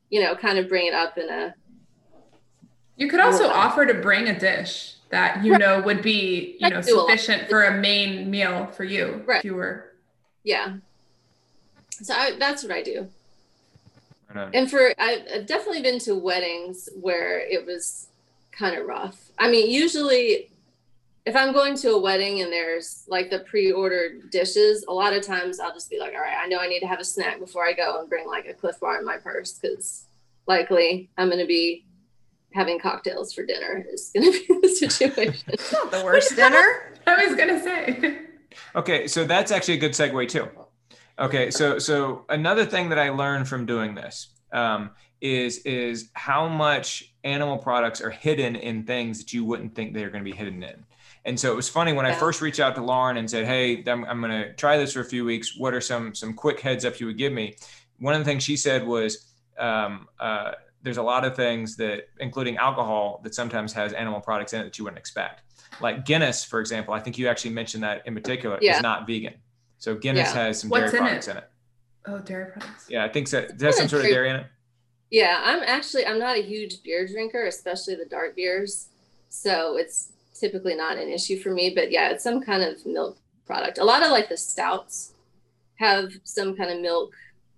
you 0.09 0.21
know 0.21 0.35
kind 0.35 0.57
of 0.57 0.67
bring 0.67 0.87
it 0.87 0.93
up 0.93 1.17
in 1.17 1.29
a 1.29 1.53
You 2.97 3.07
could 3.07 3.19
also 3.19 3.45
Yeah. 3.45 3.53
offer 3.53 3.85
to 3.85 3.93
bring 3.93 4.27
a 4.27 4.39
dish 4.39 4.95
that 5.09 5.43
you 5.43 5.51
Right. 5.51 5.59
know 5.61 5.81
would 5.81 6.01
be, 6.01 6.57
you 6.59 6.69
know, 6.69 6.81
do 6.81 6.97
a 6.97 7.01
sufficient 7.01 7.49
for 7.49 7.63
a 7.63 7.71
main 7.71 8.31
meal 8.31 8.67
for 8.67 8.83
you. 8.83 9.21
Right. 9.27 9.39
If 9.39 9.45
you 9.45 9.55
were 9.55 9.91
yeah 10.45 10.77
so 11.91 12.13
I, 12.13 12.37
that's 12.37 12.63
what 12.63 12.71
i 12.71 12.81
do 12.81 13.09
Right 14.33 14.49
and 14.53 14.69
for 14.69 14.93
I've, 14.97 15.21
I've 15.33 15.45
definitely 15.45 15.81
been 15.81 15.99
to 15.99 16.15
weddings 16.15 16.89
where 16.99 17.39
it 17.39 17.65
was 17.65 18.07
kind 18.51 18.77
of 18.77 18.85
rough 18.85 19.31
i 19.37 19.49
mean 19.49 19.69
usually 19.69 20.49
if 21.25 21.35
i'm 21.35 21.53
going 21.53 21.75
to 21.77 21.91
a 21.91 22.01
wedding 22.01 22.41
and 22.41 22.51
there's 22.51 23.03
like 23.07 23.29
the 23.29 23.39
pre-ordered 23.39 24.29
dishes 24.31 24.85
a 24.87 24.93
lot 24.93 25.13
of 25.13 25.23
times 25.23 25.59
i'll 25.59 25.73
just 25.73 25.89
be 25.89 25.99
like 25.99 26.13
all 26.13 26.21
right 26.21 26.37
i 26.41 26.47
know 26.47 26.59
i 26.59 26.67
need 26.67 26.79
to 26.79 26.87
have 26.87 26.99
a 26.99 27.03
snack 27.03 27.39
before 27.39 27.65
i 27.65 27.73
go 27.73 27.99
and 27.99 28.09
bring 28.09 28.27
like 28.27 28.47
a 28.47 28.53
Clif 28.53 28.79
bar 28.79 28.97
in 28.97 29.05
my 29.05 29.17
purse 29.17 29.59
because 29.59 30.05
likely 30.47 31.09
i'm 31.17 31.27
going 31.27 31.39
to 31.39 31.45
be 31.45 31.85
having 32.55 32.79
cocktails 32.79 33.33
for 33.33 33.45
dinner 33.45 33.85
is 33.91 34.11
going 34.15 34.31
to 34.31 34.47
be 34.47 34.59
the 34.61 34.69
situation 34.69 35.43
It's 35.47 35.71
not 35.73 35.91
the 35.91 36.03
worst 36.03 36.35
dinner. 36.35 36.93
I 37.07 37.25
was 37.25 37.35
gonna 37.35 37.61
say. 37.61 38.19
Okay, 38.75 39.07
so 39.07 39.25
that's 39.25 39.51
actually 39.51 39.75
a 39.75 39.77
good 39.77 39.91
segue 39.91 40.27
too. 40.29 40.47
Okay, 41.17 41.49
so 41.49 41.79
so 41.79 42.25
another 42.29 42.65
thing 42.65 42.89
that 42.89 42.99
I 42.99 43.09
learned 43.09 43.47
from 43.47 43.65
doing 43.65 43.95
this 43.95 44.27
um, 44.51 44.91
is 45.21 45.59
is 45.59 46.09
how 46.13 46.47
much 46.47 47.13
animal 47.23 47.57
products 47.57 48.01
are 48.01 48.09
hidden 48.09 48.55
in 48.55 48.83
things 48.83 49.19
that 49.19 49.33
you 49.33 49.45
wouldn't 49.45 49.75
think 49.75 49.93
they're 49.93 50.09
going 50.09 50.23
to 50.23 50.29
be 50.29 50.35
hidden 50.35 50.61
in. 50.61 50.85
And 51.23 51.39
so 51.39 51.51
it 51.51 51.55
was 51.55 51.67
funny 51.67 51.91
when 51.91 52.05
I 52.05 52.13
first 52.13 52.39
reached 52.41 52.59
out 52.59 52.75
to 52.75 52.83
Lauren 52.83 53.17
and 53.17 53.29
said, 53.29 53.45
"Hey, 53.45 53.83
I'm, 53.87 54.05
I'm 54.05 54.19
going 54.21 54.31
to 54.31 54.53
try 54.53 54.77
this 54.77 54.93
for 54.93 54.99
a 54.99 55.05
few 55.05 55.25
weeks. 55.25 55.57
What 55.57 55.73
are 55.73 55.81
some 55.81 56.13
some 56.13 56.33
quick 56.33 56.59
heads 56.59 56.85
up 56.85 56.99
you 56.99 57.07
would 57.07 57.17
give 57.17 57.33
me?" 57.33 57.55
One 57.99 58.13
of 58.13 58.19
the 58.19 58.25
things 58.25 58.43
she 58.43 58.57
said 58.57 58.85
was, 58.85 59.33
um, 59.57 60.07
uh, 60.19 60.51
"There's 60.83 60.97
a 60.97 61.03
lot 61.03 61.23
of 61.25 61.35
things 61.35 61.77
that, 61.77 62.09
including 62.19 62.57
alcohol, 62.57 63.21
that 63.23 63.33
sometimes 63.33 63.73
has 63.73 63.93
animal 63.93 64.19
products 64.19 64.53
in 64.53 64.61
it 64.61 64.65
that 64.65 64.77
you 64.77 64.83
wouldn't 64.83 64.99
expect." 64.99 65.41
Like 65.81 66.05
Guinness, 66.05 66.43
for 66.43 66.59
example, 66.59 66.93
I 66.93 66.99
think 66.99 67.17
you 67.17 67.27
actually 67.27 67.51
mentioned 67.51 67.83
that 67.83 68.05
in 68.05 68.13
particular 68.13 68.59
Yeah. 68.61 68.77
is 68.77 68.83
not 68.83 69.07
vegan. 69.07 69.35
So 69.85 69.93
Guinness 69.93 70.33
Yeah. 70.33 70.45
has 70.45 70.61
some 70.61 70.71
What's 70.71 70.91
dairy 70.91 70.97
in 70.97 71.03
products 71.05 71.27
it? 71.27 71.31
in 71.31 71.37
it. 71.37 71.43
Oh, 72.07 72.17
dairy 72.17 72.51
products. 72.51 72.89
Yeah, 72.89 73.05
I 73.05 73.07
think 73.09 73.27
so. 73.27 73.41
Does 73.45 73.51
that 73.57 73.65
have 73.67 73.75
some 73.75 73.87
sort 73.87 74.03
of 74.03 74.09
dairy 74.09 74.31
in 74.31 74.37
it? 74.37 74.47
Yeah, 75.11 75.39
I'm 75.43 75.61
actually 75.61 76.07
I'm 76.07 76.17
not 76.17 76.35
a 76.35 76.41
huge 76.41 76.81
beer 76.81 77.05
drinker, 77.07 77.45
especially 77.45 77.93
the 77.93 78.05
dark 78.05 78.35
beers. 78.35 78.87
So 79.29 79.77
it's 79.77 80.11
typically 80.33 80.73
not 80.73 80.97
an 80.97 81.07
issue 81.07 81.37
for 81.39 81.51
me, 81.51 81.69
but 81.75 81.91
yeah, 81.91 82.09
it's 82.09 82.23
some 82.23 82.41
kind 82.41 82.63
of 82.63 82.83
milk 82.87 83.19
product. 83.45 83.77
A 83.77 83.83
lot 83.83 84.01
of 84.01 84.09
like 84.09 84.27
the 84.27 84.37
stouts 84.37 85.13
have 85.75 86.11
some 86.23 86.55
kind 86.57 86.71
of 86.71 86.81
milk 86.81 87.13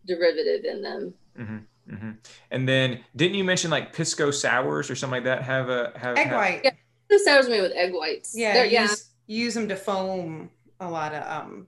derivative 0.06 0.66
in 0.66 0.82
them. 0.82 1.14
hmm 1.38 1.58
hmm 1.90 2.12
And 2.52 2.68
then 2.68 3.06
didn't 3.16 3.36
you 3.38 3.46
mention 3.46 3.72
like 3.72 3.94
pisco 3.94 4.32
sours 4.32 4.90
or 4.92 4.96
something 4.98 5.24
like 5.24 5.24
that 5.24 5.44
have 5.44 5.70
a 5.70 5.94
have 5.96 6.18
Egg 6.18 6.28
have- 6.28 6.36
white. 6.36 6.62
Yeah. 6.66 6.72
The 7.08 7.20
sours 7.20 7.48
made 7.48 7.62
with 7.62 7.72
egg 7.72 7.94
whites. 7.94 8.34
Yeah, 8.36 8.52
They're- 8.54 8.66
use, 8.84 9.12
yeah. 9.28 9.36
use 9.46 9.54
them 9.54 9.70
to 9.70 9.78
foam 9.78 10.50
a 10.82 10.92
lot 10.92 11.14
of 11.14 11.24
um 11.24 11.68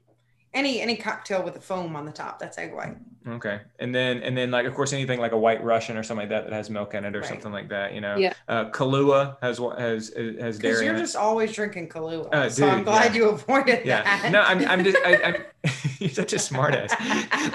any 0.54 0.82
any 0.82 0.96
cocktail 0.96 1.44
with 1.44 1.56
a 1.56 1.60
foam 1.62 1.96
on 1.96 2.06
the 2.06 2.12
top. 2.12 2.40
That's 2.40 2.58
egg 2.58 2.74
white. 2.74 2.96
Okay, 3.28 3.60
and 3.80 3.94
then 3.94 4.24
and 4.24 4.36
then 4.36 4.50
like 4.50 4.66
of 4.66 4.74
course 4.74 4.94
anything 4.94 5.20
like 5.20 5.34
a 5.34 5.38
White 5.38 5.64
Russian 5.64 5.98
or 5.98 6.04
something 6.04 6.24
like 6.28 6.30
that 6.30 6.50
that 6.50 6.56
has 6.56 6.70
milk 6.70 6.94
in 6.96 7.04
it 7.06 7.16
or 7.16 7.20
Right. 7.20 7.28
something 7.30 7.52
like 7.52 7.70
that. 7.70 7.94
You 7.94 8.02
know, 8.02 8.16
Yeah. 8.16 8.34
Uh, 8.48 8.70
Kahlua 8.72 9.36
has 9.42 9.60
what 9.60 9.78
has 9.78 10.08
has 10.16 10.58
Because 10.58 10.60
dairy 10.60 10.86
you're 10.86 10.94
in 10.94 11.00
it. 11.00 11.04
just 11.04 11.16
always 11.18 11.52
drinking 11.52 11.90
Kahlua. 11.90 12.34
Uh, 12.34 12.50
so 12.50 12.68
I'm 12.68 12.84
glad 12.84 13.14
yeah. 13.14 13.22
you 13.22 13.30
avoided 13.30 13.86
Yeah, 13.86 14.04
that. 14.04 14.32
no, 14.32 14.42
I'm 14.42 14.66
I'm 14.68 14.84
just 14.84 14.98
I, 15.06 15.16
I'm 15.22 15.36
you're 16.00 16.10
such 16.10 16.32
a 16.34 16.38
smartass. 16.38 16.90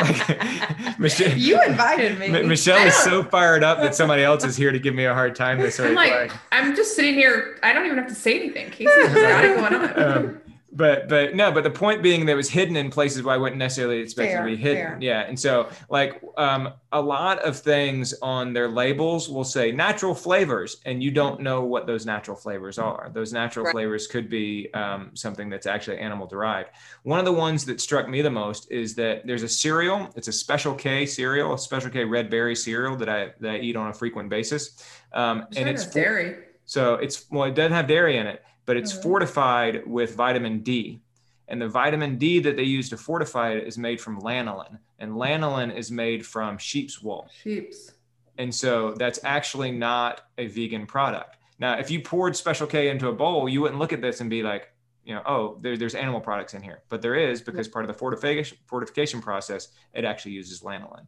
like 0.00 0.98
Michelle, 0.98 1.36
you 1.36 1.60
invited 1.62 2.18
me. 2.18 2.26
M- 2.26 2.46
Michelle 2.48 2.86
is 2.86 2.94
so 2.94 3.24
fired 3.24 3.64
up 3.64 3.78
that 3.80 3.94
somebody 3.94 4.22
else 4.22 4.44
is 4.44 4.56
here 4.56 4.70
to 4.70 4.78
give 4.78 4.94
me 4.94 5.06
a 5.06 5.14
hard 5.14 5.34
time 5.34 5.58
this 5.58 5.80
I'm 5.80 5.88
week. 5.88 5.96
like, 5.96 6.32
I'm 6.52 6.76
just 6.76 6.94
sitting 6.94 7.14
here. 7.14 7.58
I 7.62 7.72
don't 7.72 7.86
even 7.86 7.98
have 7.98 8.08
to 8.08 8.14
say 8.14 8.38
anything. 8.38 8.70
Casey's 8.70 8.94
just 8.94 9.14
got 9.14 9.44
it 9.44 9.56
going 9.56 9.74
on. 9.74 10.02
um, 10.18 10.40
but 10.74 11.08
but 11.08 11.34
no, 11.34 11.52
but 11.52 11.62
the 11.64 11.70
point 11.70 12.02
being 12.02 12.26
that 12.26 12.32
it 12.32 12.36
was 12.36 12.50
hidden 12.50 12.76
in 12.76 12.90
places 12.90 13.22
where 13.22 13.34
I 13.34 13.38
wouldn't 13.38 13.58
necessarily 13.58 13.98
expect 14.00 14.32
it 14.32 14.36
to 14.38 14.44
be 14.44 14.56
hidden. 14.56 14.76
fair. 14.84 14.98
Yeah, 15.00 15.20
and 15.20 15.38
so 15.38 15.68
like 15.88 16.20
um, 16.36 16.72
a 16.92 17.00
lot 17.00 17.38
of 17.40 17.58
things 17.58 18.12
on 18.22 18.52
their 18.52 18.68
labels 18.68 19.28
will 19.28 19.44
say 19.44 19.70
natural 19.72 20.14
flavors, 20.14 20.80
and 20.84 21.02
you 21.02 21.10
don't 21.10 21.40
know 21.40 21.62
what 21.64 21.86
those 21.86 22.04
natural 22.04 22.36
flavors 22.36 22.78
are. 22.78 23.10
Those 23.12 23.32
natural 23.32 23.64
Right. 23.66 23.72
flavors 23.72 24.06
could 24.08 24.28
be 24.28 24.68
um, 24.74 25.10
something 25.14 25.48
that's 25.48 25.66
actually 25.66 25.98
animal 25.98 26.26
derived. 26.26 26.70
One 27.04 27.18
of 27.18 27.24
the 27.24 27.32
ones 27.32 27.64
that 27.66 27.80
struck 27.80 28.08
me 28.08 28.20
the 28.20 28.30
most 28.30 28.70
is 28.70 28.94
that 28.96 29.26
there's 29.26 29.44
a 29.44 29.48
cereal. 29.48 30.10
It's 30.16 30.28
a 30.28 30.32
Special 30.32 30.74
K 30.74 31.06
cereal, 31.06 31.54
a 31.54 31.58
Special 31.58 31.88
K 31.90 32.04
red 32.04 32.28
berry 32.30 32.56
cereal 32.56 32.96
that 32.96 33.08
I 33.08 33.32
that 33.40 33.50
I 33.52 33.58
eat 33.58 33.76
on 33.76 33.88
a 33.88 33.94
frequent 33.94 34.28
basis, 34.28 34.82
um, 35.12 35.46
and 35.56 35.68
it's 35.68 35.86
dairy. 35.86 36.36
so 36.66 36.94
it's 36.96 37.26
well, 37.30 37.44
it 37.44 37.54
doesn't 37.54 37.72
have 37.72 37.86
dairy 37.86 38.16
in 38.18 38.26
it, 38.26 38.42
but 38.66 38.76
it's 38.76 38.92
Mhm. 38.92 39.02
fortified 39.02 39.86
with 39.86 40.14
vitamin 40.14 40.60
D. 40.60 41.00
And 41.48 41.60
the 41.60 41.68
vitamin 41.68 42.16
D 42.16 42.38
that 42.40 42.56
they 42.56 42.62
use 42.62 42.88
to 42.90 42.96
fortify 42.96 43.50
it 43.52 43.66
is 43.66 43.76
made 43.76 44.00
from 44.00 44.20
lanolin, 44.22 44.78
and 44.98 45.12
lanolin 45.12 45.74
is 45.74 45.90
made 45.90 46.24
from 46.26 46.56
sheep's 46.58 47.02
wool. 47.02 47.28
Sheeps. 47.42 47.92
And 48.38 48.52
so 48.54 48.92
that's 48.94 49.20
actually 49.24 49.70
not 49.70 50.22
a 50.38 50.46
vegan 50.46 50.86
product. 50.86 51.36
Now, 51.58 51.78
if 51.78 51.90
you 51.90 52.00
poured 52.00 52.34
Special 52.34 52.66
K 52.66 52.88
into 52.88 53.08
a 53.08 53.12
bowl, 53.12 53.48
you 53.48 53.60
wouldn't 53.60 53.78
look 53.78 53.92
at 53.92 54.00
this 54.00 54.20
and 54.20 54.28
be 54.30 54.42
like, 54.42 54.70
you 55.04 55.14
know, 55.14 55.22
oh, 55.26 55.58
there, 55.60 55.76
there's 55.76 55.94
animal 55.94 56.20
products 56.20 56.54
in 56.54 56.62
here. 56.62 56.82
But 56.88 57.02
there 57.02 57.14
is 57.14 57.42
because 57.42 57.68
part 57.68 57.84
of 57.84 57.88
the 57.88 57.94
fortification 57.94 58.56
fortification 58.66 59.20
process, 59.20 59.68
it 59.92 60.04
actually 60.04 60.32
uses 60.32 60.62
lanolin. 60.62 61.06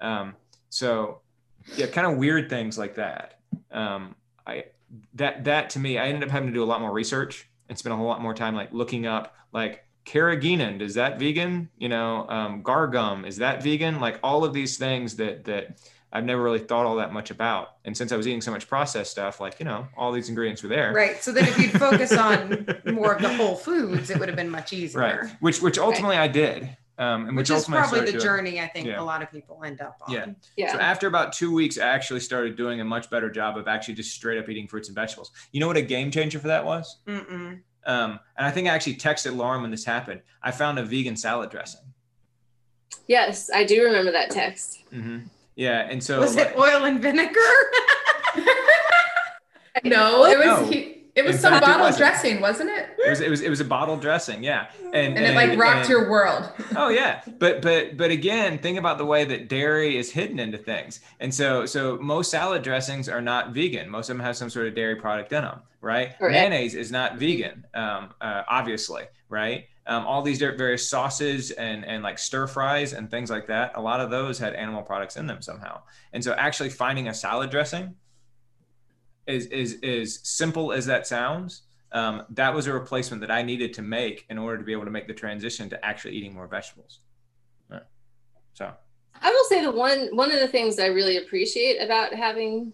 Um, 0.00 0.36
so, 0.68 1.22
yeah, 1.74 1.86
kind 1.86 2.06
of 2.06 2.18
weird 2.18 2.50
things 2.50 2.76
like 2.78 2.94
that. 2.96 3.40
Um, 3.72 4.14
I 4.48 4.64
that 5.14 5.44
that 5.44 5.70
to 5.70 5.78
me, 5.78 5.98
I 5.98 6.06
ended 6.06 6.24
up 6.24 6.30
having 6.30 6.48
to 6.48 6.54
do 6.54 6.64
a 6.64 6.66
lot 6.66 6.80
more 6.80 6.92
research 6.92 7.48
and 7.68 7.78
spend 7.78 7.92
a 7.92 7.96
whole 7.96 8.06
lot 8.06 8.22
more 8.22 8.34
time 8.34 8.54
like 8.54 8.72
looking 8.72 9.06
up 9.06 9.34
like 9.52 9.84
carrageenan, 10.06 10.80
is 10.80 10.94
that 10.94 11.18
vegan? 11.18 11.68
You 11.78 11.88
know, 11.90 12.26
um, 12.28 12.62
guar 12.62 12.90
gum, 12.90 13.24
is 13.24 13.36
that 13.36 13.62
vegan? 13.62 14.00
Like 14.00 14.18
all 14.22 14.44
of 14.44 14.52
these 14.52 14.78
things 14.78 15.16
that 15.16 15.44
that 15.44 15.78
I've 16.10 16.24
never 16.24 16.42
really 16.42 16.58
thought 16.58 16.86
all 16.86 16.96
that 16.96 17.12
much 17.12 17.30
about. 17.30 17.76
And 17.84 17.94
since 17.94 18.12
I 18.12 18.16
was 18.16 18.26
eating 18.26 18.40
so 18.40 18.50
much 18.50 18.66
processed 18.66 19.10
stuff, 19.10 19.40
like, 19.40 19.60
you 19.60 19.66
know, 19.66 19.86
all 19.94 20.10
these 20.10 20.30
ingredients 20.30 20.62
were 20.62 20.70
there. 20.70 20.94
Right. 20.94 21.22
So 21.22 21.32
then 21.32 21.44
if 21.44 21.58
you'd 21.58 21.72
focus 21.72 22.12
on 22.12 22.66
more 22.86 23.12
of 23.12 23.20
the 23.20 23.34
whole 23.34 23.56
foods, 23.56 24.08
it 24.08 24.18
would 24.18 24.28
have 24.28 24.36
been 24.36 24.48
much 24.48 24.72
easier. 24.72 25.00
Right. 25.00 25.30
Which 25.40 25.60
which 25.60 25.78
ultimately 25.78 26.16
I 26.16 26.28
did. 26.28 26.76
Um, 26.98 27.28
and 27.28 27.36
which, 27.36 27.44
Which 27.48 27.50
is 27.56 27.62
ultimately 27.62 27.82
probably 27.88 28.00
the 28.06 28.12
doing. 28.12 28.22
journey 28.24 28.60
I 28.60 28.66
think 28.66 28.86
Yeah. 28.88 29.00
a 29.00 29.04
lot 29.04 29.22
of 29.22 29.30
people 29.30 29.62
end 29.64 29.80
up 29.80 29.98
on. 30.02 30.12
Yeah. 30.12 30.26
Yeah. 30.56 30.72
So 30.72 30.78
after 30.80 31.06
about 31.06 31.32
two 31.32 31.52
weeks, 31.54 31.78
I 31.78 31.86
actually 31.86 32.18
started 32.18 32.56
doing 32.56 32.80
a 32.80 32.84
much 32.84 33.08
better 33.08 33.30
job 33.30 33.56
of 33.56 33.68
actually 33.68 33.94
just 33.94 34.10
straight 34.12 34.36
up 34.36 34.48
eating 34.48 34.66
fruits 34.66 34.88
and 34.88 34.96
vegetables. 34.96 35.30
You 35.52 35.60
know 35.60 35.68
what 35.68 35.76
a 35.76 35.82
game 35.82 36.10
changer 36.10 36.40
for 36.40 36.48
that 36.48 36.64
was? 36.64 36.98
Mm-mm. 37.06 37.60
Um, 37.86 38.18
and 38.36 38.46
I 38.46 38.50
think 38.50 38.66
I 38.66 38.74
actually 38.74 38.96
texted 38.96 39.36
Lauren 39.36 39.62
when 39.62 39.70
this 39.70 39.84
happened. 39.84 40.22
I 40.42 40.50
found 40.50 40.80
a 40.80 40.82
vegan 40.84 41.16
salad 41.16 41.50
dressing. 41.50 41.82
Yes, 43.06 43.48
I 43.54 43.62
do 43.64 43.84
remember 43.84 44.10
that 44.10 44.30
text. 44.30 44.82
hmm 44.90 45.18
Yeah, 45.54 45.86
and 45.88 46.02
so 46.02 46.18
Was 46.20 46.34
like- 46.34 46.48
it 46.48 46.56
oil 46.58 46.84
and 46.84 47.00
vinegar? 47.00 47.38
No, 49.84 50.24
it 50.24 50.36
was 50.38 50.46
No. 50.46 50.66
he, 50.66 50.97
It 51.18 51.24
was 51.24 51.36
In 51.36 51.42
some 51.42 51.52
fact, 51.54 51.66
bottle 51.66 51.80
wasn't. 51.86 51.98
dressing, 51.98 52.40
wasn't 52.40 52.70
it? 52.70 52.88
It 53.04 53.10
was 53.10 53.20
it 53.20 53.30
was 53.30 53.40
it 53.42 53.50
was 53.50 53.60
a 53.60 53.64
bottle 53.64 53.96
dressing, 53.96 54.42
yeah, 54.44 54.70
and 54.92 55.16
And 55.16 55.18
it 55.18 55.34
like 55.34 55.58
rocked 55.58 55.80
and- 55.80 55.88
your 55.88 56.08
world. 56.10 56.50
Oh 56.76 56.88
yeah, 56.90 57.22
but 57.38 57.60
but 57.62 57.96
but 57.96 58.10
again, 58.10 58.58
think 58.58 58.78
about 58.78 58.98
the 58.98 59.04
way 59.04 59.24
that 59.24 59.48
dairy 59.48 59.96
is 59.96 60.12
hidden 60.12 60.38
into 60.38 60.58
things, 60.58 61.00
and 61.20 61.34
so 61.34 61.66
so 61.66 61.98
most 61.98 62.30
salad 62.30 62.62
dressings 62.62 63.08
are 63.08 63.20
not 63.20 63.52
vegan. 63.52 63.88
Most 63.90 64.08
of 64.10 64.16
them 64.16 64.24
have 64.24 64.36
some 64.36 64.48
sort 64.50 64.66
of 64.68 64.74
dairy 64.74 64.96
product 64.96 65.32
in 65.32 65.42
them, 65.42 65.60
right? 65.80 66.12
Or 66.20 66.28
egg. 66.28 66.34
Mayonnaise 66.34 66.74
is 66.74 66.92
not 66.92 67.16
vegan, 67.18 67.66
um, 67.74 68.10
uh, 68.20 68.42
obviously, 68.48 69.04
right? 69.28 69.66
Um, 69.86 70.06
all 70.06 70.20
these 70.22 70.38
various 70.38 70.88
sauces 70.88 71.50
and 71.52 71.84
and 71.84 72.02
like 72.02 72.18
stir 72.18 72.46
fries 72.46 72.92
and 72.92 73.10
things 73.10 73.30
like 73.30 73.46
that. 73.48 73.72
A 73.74 73.80
lot 73.80 74.00
of 74.00 74.10
those 74.10 74.38
had 74.38 74.54
animal 74.54 74.82
products 74.82 75.16
in 75.16 75.26
them 75.26 75.40
somehow, 75.42 75.80
and 76.12 76.22
so 76.22 76.32
actually 76.34 76.68
finding 76.70 77.08
a 77.08 77.14
salad 77.14 77.50
dressing 77.50 77.94
is 79.28 79.46
is 79.46 79.74
is 79.74 80.20
simple 80.22 80.72
as 80.72 80.86
that 80.86 81.06
sounds. 81.06 81.62
Um, 81.92 82.24
that 82.30 82.52
was 82.52 82.66
a 82.66 82.72
replacement 82.72 83.20
that 83.22 83.30
I 83.30 83.42
needed 83.42 83.72
to 83.74 83.82
make 83.82 84.26
in 84.28 84.36
order 84.36 84.58
to 84.58 84.64
be 84.64 84.72
able 84.72 84.84
to 84.84 84.90
make 84.90 85.06
the 85.06 85.14
transition 85.14 85.70
to 85.70 85.84
actually 85.84 86.14
eating 86.14 86.34
more 86.34 86.46
vegetables. 86.46 87.00
Right. 87.70 87.82
So 88.54 88.72
I 89.22 89.30
will 89.30 89.44
say 89.44 89.62
the 89.62 89.72
one 89.72 90.08
one 90.12 90.32
of 90.32 90.40
the 90.40 90.48
things 90.48 90.78
I 90.78 90.86
really 90.86 91.18
appreciate 91.18 91.78
about 91.82 92.12
having 92.12 92.72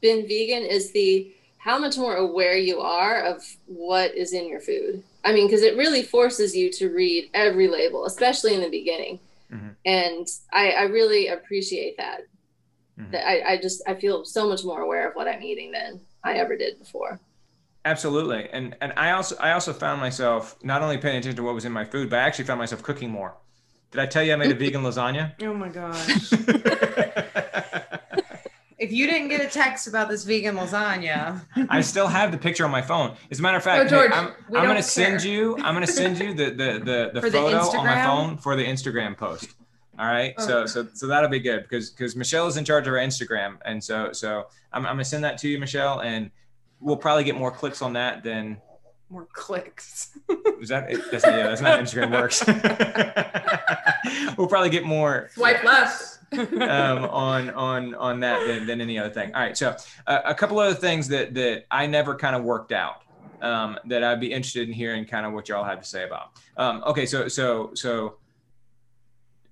been 0.00 0.26
vegan 0.26 0.62
is 0.62 0.92
the 0.92 1.32
how 1.58 1.78
much 1.78 1.98
more 1.98 2.16
aware 2.16 2.56
you 2.56 2.78
are 2.78 3.22
of 3.22 3.42
what 3.66 4.14
is 4.14 4.32
in 4.32 4.48
your 4.48 4.60
food. 4.60 5.02
I 5.24 5.32
mean, 5.32 5.48
because 5.48 5.62
it 5.62 5.76
really 5.76 6.02
forces 6.02 6.54
you 6.56 6.70
to 6.72 6.90
read 6.90 7.28
every 7.34 7.66
label, 7.66 8.06
especially 8.06 8.54
in 8.54 8.60
the 8.60 8.70
beginning. 8.70 9.18
Mhm. 9.52 9.74
And 9.84 10.28
I, 10.52 10.70
I 10.70 10.82
really 10.82 11.28
appreciate 11.28 11.96
that. 11.96 12.26
Mhm. 12.98 13.10
That 13.12 13.26
I, 13.28 13.52
I 13.52 13.56
just 13.60 13.82
I 13.86 13.94
feel 13.94 14.24
so 14.24 14.48
much 14.48 14.64
more 14.64 14.80
aware 14.80 15.08
of 15.08 15.14
what 15.14 15.28
I'm 15.28 15.42
eating 15.42 15.70
than 15.72 16.00
I 16.24 16.34
ever 16.34 16.56
did 16.56 16.78
before. 16.78 17.20
absolutely, 17.84 18.48
and 18.52 18.74
and 18.80 18.92
I 18.96 19.12
also 19.12 19.36
I 19.38 19.52
also 19.52 19.72
found 19.72 20.00
myself 20.00 20.56
not 20.62 20.82
only 20.82 20.96
paying 20.98 21.16
attention 21.18 21.36
to 21.36 21.42
what 21.42 21.54
was 21.54 21.64
in 21.66 21.72
my 21.72 21.84
food, 21.84 22.08
but 22.10 22.18
I 22.18 22.22
actually 22.22 22.46
found 22.46 22.58
myself 22.58 22.82
cooking 22.82 23.10
more. 23.10 23.36
Did 23.92 24.00
I 24.00 24.06
tell 24.06 24.22
you 24.24 24.32
I 24.32 24.36
made 24.36 24.50
a 24.50 24.54
vegan 24.54 24.82
lasagna? 24.88 25.32
Oh 25.42 25.54
my 25.54 25.68
gosh. 25.68 26.32
if 28.78 28.92
you 28.92 29.06
didn't 29.06 29.28
get 29.28 29.40
a 29.40 29.48
text 29.48 29.86
about 29.86 30.08
this 30.08 30.24
vegan 30.24 30.56
lasagna, 30.56 31.40
I 31.70 31.80
still 31.82 32.08
have 32.08 32.32
the 32.32 32.38
picture 32.38 32.64
on 32.64 32.70
my 32.70 32.82
phone. 32.82 33.16
As 33.30 33.38
a 33.38 33.42
matter 33.42 33.56
of 33.56 33.64
fact, 33.64 33.80
Oh, 33.80 33.84
hey, 33.84 33.90
George, 33.90 34.10
I'm, 34.12 34.26
we 34.48 34.58
I'm 34.58 34.64
don't 34.64 34.74
gonna 34.74 34.82
send 34.82 35.22
you. 35.22 35.56
I'm 35.58 35.74
gonna 35.74 35.86
send 35.86 36.18
you 36.18 36.34
the 36.34 36.46
the 36.50 36.80
the, 36.84 37.10
the 37.14 37.20
For 37.20 37.30
the 37.30 37.38
photo 37.38 37.78
on 37.78 37.84
my 37.86 38.02
phone 38.04 38.36
for 38.38 38.56
the 38.56 38.64
Instagram 38.64 39.16
post. 39.16 39.48
All 39.98 40.06
right, 40.06 40.38
so 40.40 40.62
Oh. 40.62 40.66
so 40.66 40.86
so 40.92 41.06
that'll 41.06 41.30
be 41.30 41.40
good 41.40 41.62
because 41.62 41.90
because 41.90 42.14
Michelle 42.16 42.46
is 42.46 42.56
in 42.56 42.64
charge 42.64 42.86
of 42.86 42.92
our 42.92 42.98
Instagram, 42.98 43.56
and 43.64 43.82
so 43.82 44.12
so 44.12 44.46
I'm, 44.72 44.84
I'm 44.86 44.94
gonna 44.94 45.04
send 45.04 45.24
that 45.24 45.38
to 45.38 45.48
you, 45.48 45.58
Michelle, 45.58 46.00
and 46.00 46.30
we'll 46.80 46.96
probably 46.98 47.24
get 47.24 47.36
more 47.36 47.50
clicks 47.50 47.80
on 47.80 47.94
that 47.94 48.22
than 48.22 48.58
more 49.08 49.26
clicks. 49.32 50.18
is 50.60 50.68
that 50.68 50.90
that's, 51.10 51.24
yeah 51.24 51.46
that's 51.48 51.60
not 51.62 51.78
how 51.78 51.82
Instagram 51.84 52.12
works. 52.12 52.44
we'll 54.36 54.48
probably 54.48 54.70
get 54.70 54.84
more 54.84 55.30
Swipe 55.34 55.64
left. 55.64 56.18
um, 56.36 57.04
on 57.04 57.50
on 57.50 57.94
on 57.94 58.20
that 58.20 58.46
than, 58.46 58.66
than 58.66 58.80
any 58.80 58.98
other 58.98 59.10
thing. 59.10 59.32
All 59.34 59.40
right, 59.40 59.56
so 59.56 59.76
uh, 60.06 60.20
a 60.24 60.34
couple 60.34 60.58
other 60.58 60.74
things 60.74 61.08
that 61.08 61.34
that 61.34 61.64
I 61.70 61.86
never 61.86 62.14
kind 62.16 62.34
of 62.36 62.42
worked 62.42 62.72
out 62.72 63.02
um, 63.40 63.78
that 63.86 64.02
I'd 64.02 64.20
be 64.20 64.32
interested 64.32 64.68
in 64.68 64.74
hearing 64.74 65.04
kind 65.06 65.24
of 65.24 65.32
what 65.32 65.48
y'all 65.48 65.64
have 65.64 65.80
to 65.80 65.86
say 65.88 66.04
about. 66.04 66.32
Um, 66.56 66.82
okay, 66.86 67.06
so 67.06 67.28
so 67.28 67.70
so 67.74 68.16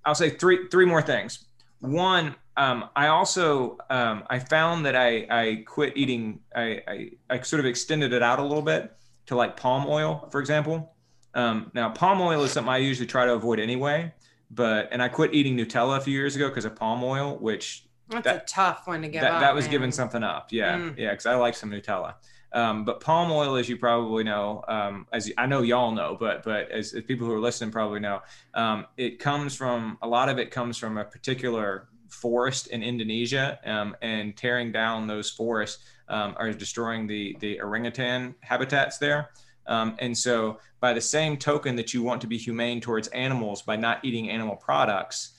I'll 0.05 0.15
say 0.15 0.31
three 0.31 0.69
three 0.71 0.85
more 0.87 1.03
things. 1.03 1.45
One, 1.81 2.35
um, 2.57 2.89
I 2.97 3.09
also 3.09 3.79
um, 3.91 4.25
I 4.29 4.39
found 4.39 4.87
that 4.87 4.97
I 4.97 5.27
I 5.31 5.65
quit 5.67 5.95
eating. 5.97 6.41
I, 6.55 6.83
I 6.87 7.11
I 7.31 7.41
sort 7.43 7.61
of 7.61 7.67
extended 7.67 8.13
it 8.13 8.23
out 8.23 8.39
a 8.39 8.43
little 8.43 8.63
bit 8.63 8.93
to 9.27 9.37
like 9.37 9.57
palm 9.57 9.87
oil, 9.89 10.29
for 10.31 10.41
example. 10.41 10.95
Um, 11.35 11.71
now, 11.75 11.89
palm 11.91 12.21
oil 12.21 12.43
is 12.45 12.53
something 12.53 12.73
I 12.73 12.79
usually 12.79 13.07
try 13.09 13.27
to 13.27 13.33
avoid 13.33 13.59
anyway. 13.59 14.13
But 14.51 14.89
and 14.93 15.03
I 15.03 15.09
quit 15.09 15.35
eating 15.35 15.57
Nutella 15.57 15.97
a 15.99 16.01
few 16.01 16.15
years 16.15 16.37
ago 16.37 16.49
because 16.49 16.65
of 16.65 16.77
palm 16.77 17.03
oil, 17.03 17.37
which 17.39 17.87
That's 18.09 18.25
That- 18.25 18.37
a 18.43 18.47
tough 18.47 18.87
one 18.87 19.01
to 19.03 19.09
give 19.09 19.23
that, 19.23 19.33
up. 19.33 19.41
that 19.41 19.55
was 19.55 19.65
man. 19.65 19.71
giving 19.73 19.91
something 19.91 20.23
up. 20.23 20.49
Yeah, 20.53 20.77
Mm. 20.77 20.99
yeah, 20.99 21.11
because 21.11 21.25
I 21.27 21.35
like 21.37 21.55
some 21.57 21.71
Nutella. 21.71 22.15
Um, 22.55 22.85
but 22.85 23.01
palm 23.01 23.33
oil, 23.33 23.57
as 23.57 23.69
you 23.69 23.77
probably 23.77 24.23
know, 24.23 24.65
um, 24.69 25.09
as 25.13 25.31
I 25.37 25.47
know 25.47 25.63
y'all 25.63 25.91
know, 25.91 26.17
but 26.19 26.45
but 26.45 26.71
as, 26.71 26.95
as 26.95 27.03
people 27.03 27.27
who 27.27 27.33
are 27.33 27.41
listening 27.41 27.73
probably 27.73 27.99
know, 27.99 28.23
um, 28.55 28.87
it 28.97 29.19
comes 29.19 29.57
from 29.57 29.99
a 30.03 30.07
lot 30.07 30.29
of 30.29 30.39
it 30.39 30.53
comes 30.53 30.79
from 30.79 30.97
a 30.97 31.05
particular 31.05 31.89
forest 32.09 32.69
in 32.69 32.85
Indonesia, 32.85 33.59
um, 33.65 33.97
and 34.03 34.37
tearing 34.37 34.71
down 34.71 35.09
those 35.09 35.29
forests 35.31 35.83
um, 36.09 36.35
are 36.39 36.53
destroying 36.53 37.09
the 37.09 37.37
the 37.41 37.61
orangutan 37.61 38.37
habitats 38.41 38.99
there. 38.99 39.31
Um, 39.67 39.97
and 39.99 40.17
so, 40.17 40.61
by 40.79 40.93
the 40.93 41.01
same 41.01 41.37
token 41.37 41.75
that 41.75 41.93
you 41.93 42.05
want 42.05 42.21
to 42.21 42.29
be 42.29 42.39
humane 42.39 42.81
towards 42.81 43.09
animals 43.09 43.63
by 43.63 43.75
not 43.75 44.05
eating 44.05 44.31
animal 44.31 44.55
products, 44.55 45.33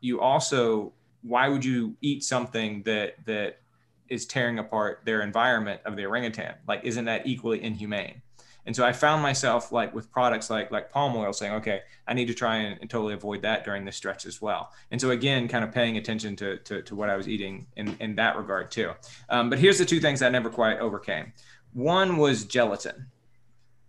you 0.00 0.20
also 0.20 0.92
why 1.22 1.48
would 1.48 1.64
you 1.64 1.96
eat 2.00 2.22
something 2.22 2.82
that 2.84 3.14
that 3.26 3.60
is 4.08 4.26
tearing 4.26 4.58
apart 4.58 5.02
their 5.04 5.22
environment 5.22 5.80
of 5.84 5.96
the 5.96 6.06
orangutan? 6.06 6.54
Like, 6.66 6.84
isn't 6.84 7.04
that 7.06 7.26
equally 7.26 7.62
inhumane? 7.62 8.22
And 8.66 8.76
so 8.76 8.84
I 8.84 8.92
found 8.92 9.22
myself 9.22 9.72
like 9.72 9.94
with 9.94 10.10
products 10.12 10.50
like 10.50 10.70
like 10.70 10.90
palm 10.90 11.16
oil 11.16 11.32
saying, 11.32 11.54
okay, 11.54 11.80
I 12.06 12.12
need 12.12 12.26
to 12.26 12.34
try 12.34 12.56
and, 12.56 12.78
and 12.82 12.90
totally 12.90 13.14
avoid 13.14 13.40
that 13.42 13.64
during 13.64 13.86
this 13.86 13.96
stretch 13.96 14.26
as 14.26 14.42
well. 14.42 14.72
And 14.90 15.00
so 15.00 15.10
again, 15.10 15.48
kind 15.48 15.64
of 15.64 15.72
paying 15.72 15.96
attention 15.96 16.36
to 16.36 16.58
to, 16.58 16.82
to 16.82 16.94
what 16.94 17.08
I 17.08 17.16
was 17.16 17.28
eating 17.28 17.66
in 17.76 17.96
in 17.98 18.14
that 18.16 18.36
regard 18.36 18.70
too. 18.70 18.92
Um, 19.30 19.48
but 19.48 19.58
here's 19.58 19.78
the 19.78 19.86
two 19.86 20.00
things 20.00 20.20
I 20.20 20.28
never 20.28 20.50
quite 20.50 20.80
overcame. 20.80 21.32
One 21.72 22.18
was 22.18 22.44
gelatin. 22.44 23.06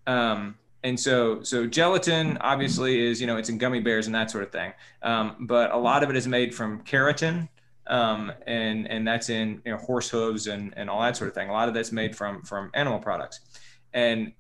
Um, 0.07 0.55
and 0.83 0.99
so, 0.99 1.43
so 1.43 1.67
gelatin 1.67 2.37
obviously 2.39 2.99
is, 2.99 3.19
you 3.19 3.27
know, 3.27 3.37
it's 3.37 3.49
in 3.49 3.57
gummy 3.57 3.81
bears 3.81 4.05
and 4.05 4.15
that 4.15 4.31
sort 4.31 4.43
of 4.43 4.51
thing. 4.51 4.73
Um, 5.01 5.35
but 5.41 5.71
a 5.71 5.77
lot 5.77 6.03
of 6.03 6.09
it 6.09 6.15
is 6.15 6.27
made 6.27 6.55
from 6.55 6.83
keratin, 6.83 7.49
um, 7.89 8.31
and 8.47 8.89
and 8.89 9.07
that's 9.07 9.29
in 9.29 9.61
you 9.65 9.71
know, 9.71 9.77
horse 9.77 10.09
hooves 10.09 10.47
and 10.47 10.73
and 10.77 10.89
all 10.89 11.01
that 11.01 11.17
sort 11.17 11.27
of 11.27 11.33
thing. 11.33 11.49
A 11.49 11.53
lot 11.53 11.67
of 11.67 11.73
that's 11.73 11.91
made 11.91 12.15
from 12.15 12.43
from 12.43 12.71
animal 12.73 12.99
products, 12.99 13.39
and 13.93 14.31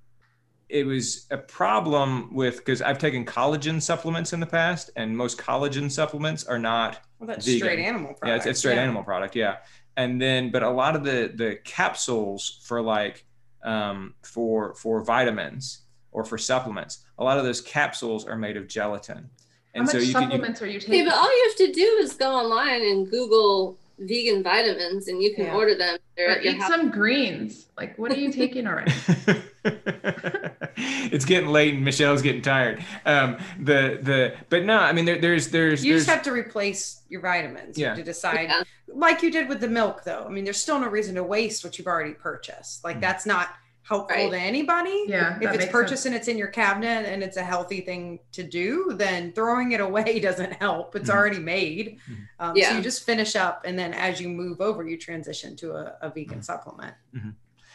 it 0.69 0.85
was 0.85 1.25
a 1.31 1.37
problem 1.37 2.33
with 2.33 2.57
because 2.57 2.81
I've 2.81 2.99
taken 2.99 3.25
collagen 3.25 3.81
supplements 3.81 4.33
in 4.33 4.39
the 4.39 4.45
past, 4.45 4.91
and 4.95 5.17
most 5.17 5.37
collagen 5.39 5.91
supplements 5.91 6.43
are 6.43 6.59
not 6.59 6.99
Well, 7.17 7.27
that's 7.27 7.45
vegan. 7.45 7.59
straight 7.59 7.79
animal 7.79 8.13
product. 8.13 8.27
yeah, 8.27 8.35
it's, 8.35 8.45
it's 8.45 8.59
straight 8.59 8.75
yeah. 8.75 8.83
animal 8.83 9.03
product. 9.03 9.35
Yeah, 9.35 9.57
and 9.97 10.21
then 10.21 10.51
but 10.51 10.61
a 10.63 10.69
lot 10.69 10.95
of 10.95 11.03
the 11.03 11.31
the 11.35 11.57
capsules 11.65 12.61
for 12.65 12.81
like 12.81 13.25
um, 13.63 14.13
for 14.23 14.75
for 14.75 15.03
vitamins 15.03 15.81
or 16.11 16.23
for 16.23 16.37
supplements, 16.37 16.99
a 17.17 17.23
lot 17.23 17.37
of 17.39 17.43
those 17.43 17.61
capsules 17.61 18.25
are 18.25 18.37
made 18.37 18.55
of 18.57 18.67
gelatin, 18.67 19.29
How 19.73 19.81
and 19.81 19.85
much 19.85 19.91
so 19.91 19.97
you 19.99 20.13
can. 20.13 20.23
You, 20.23 20.27
supplements 20.29 20.61
are 20.61 20.67
you 20.67 20.77
Okay, 20.77 20.85
taking? 20.87 21.05
but 21.05 21.13
all 21.13 21.29
you 21.31 21.45
have 21.47 21.57
to 21.67 21.73
do 21.73 21.97
is 22.01 22.13
go 22.13 22.31
online 22.31 22.81
and 22.81 23.09
Google 23.09 23.77
vegan 23.99 24.41
vitamins, 24.41 25.07
and 25.09 25.21
you 25.21 25.35
can 25.35 25.45
Yeah. 25.45 25.55
order 25.55 25.75
them. 25.75 25.97
They're 26.17 26.37
Or 26.37 26.41
eat 26.41 26.57
house. 26.57 26.69
some 26.69 26.89
greens. 26.89 27.67
Like, 27.77 27.97
what 27.99 28.11
are 28.11 28.17
you 28.17 28.31
taking 28.31 28.65
already? 28.65 28.91
it's 30.77 31.25
getting 31.25 31.49
late 31.49 31.73
and 31.75 31.83
Michelle's 31.83 32.21
getting 32.21 32.41
tired. 32.41 32.83
Um, 33.05 33.37
the 33.59 33.99
the 34.01 34.35
but 34.49 34.63
no, 34.63 34.77
I 34.79 34.93
mean 34.93 35.05
there, 35.05 35.19
there's 35.19 35.49
there's 35.49 35.83
You 35.85 35.93
there's 35.93 36.05
just 36.05 36.15
have 36.15 36.23
to 36.23 36.31
replace 36.31 37.01
your 37.09 37.21
vitamins. 37.21 37.77
You 37.77 37.85
have 37.87 37.97
Yeah. 37.97 38.03
to 38.03 38.05
decide, 38.05 38.49
Yeah. 38.49 38.63
like 38.87 39.21
you 39.21 39.31
did 39.31 39.49
with 39.49 39.59
the 39.59 39.67
milk, 39.67 40.03
though. 40.03 40.23
I 40.25 40.29
mean, 40.31 40.45
there's 40.45 40.61
still 40.61 40.79
no 40.79 40.87
reason 40.87 41.15
to 41.15 41.23
waste 41.23 41.63
what 41.63 41.77
you've 41.77 41.87
already 41.87 42.13
purchased. 42.13 42.83
Like 42.83 42.97
Mhm. 42.97 43.01
that's 43.01 43.25
not 43.25 43.49
helpful 43.89 44.15
Right. 44.15 44.29
to 44.31 44.37
anybody. 44.39 45.05
Yeah, 45.07 45.35
If 45.37 45.49
it's 45.49 45.57
makes 45.57 45.71
purchased 45.71 46.03
sense. 46.03 46.13
and 46.13 46.15
it's 46.15 46.27
in 46.27 46.37
your 46.37 46.47
cabinet 46.49 47.07
and 47.07 47.23
it's 47.23 47.37
a 47.37 47.43
healthy 47.43 47.81
thing 47.81 48.19
to 48.33 48.43
do, 48.43 48.91
then 48.93 49.31
throwing 49.33 49.71
it 49.71 49.81
away 49.81 50.19
doesn't 50.27 50.53
help. 50.53 50.95
It's 50.95 51.09
Mhm. 51.09 51.13
already 51.15 51.39
made. 51.39 51.97
Mhm. 52.07 52.15
Um, 52.39 52.55
So 52.55 52.71
you 52.75 52.81
just 52.81 53.03
finish 53.03 53.35
up, 53.35 53.63
and 53.65 53.77
then 53.79 53.93
as 53.95 54.21
you 54.21 54.29
move 54.29 54.61
over, 54.61 54.87
you 54.87 54.95
transition 54.95 55.55
to 55.57 55.71
a, 55.73 55.97
a 56.01 56.09
vegan 56.11 56.43
supplement. 56.43 56.93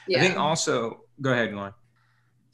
Yeah. 0.07 0.19
I 0.19 0.21
think 0.21 0.39
also 0.39 1.01
go 1.21 1.33
ahead, 1.33 1.53
Lauren. 1.53 1.75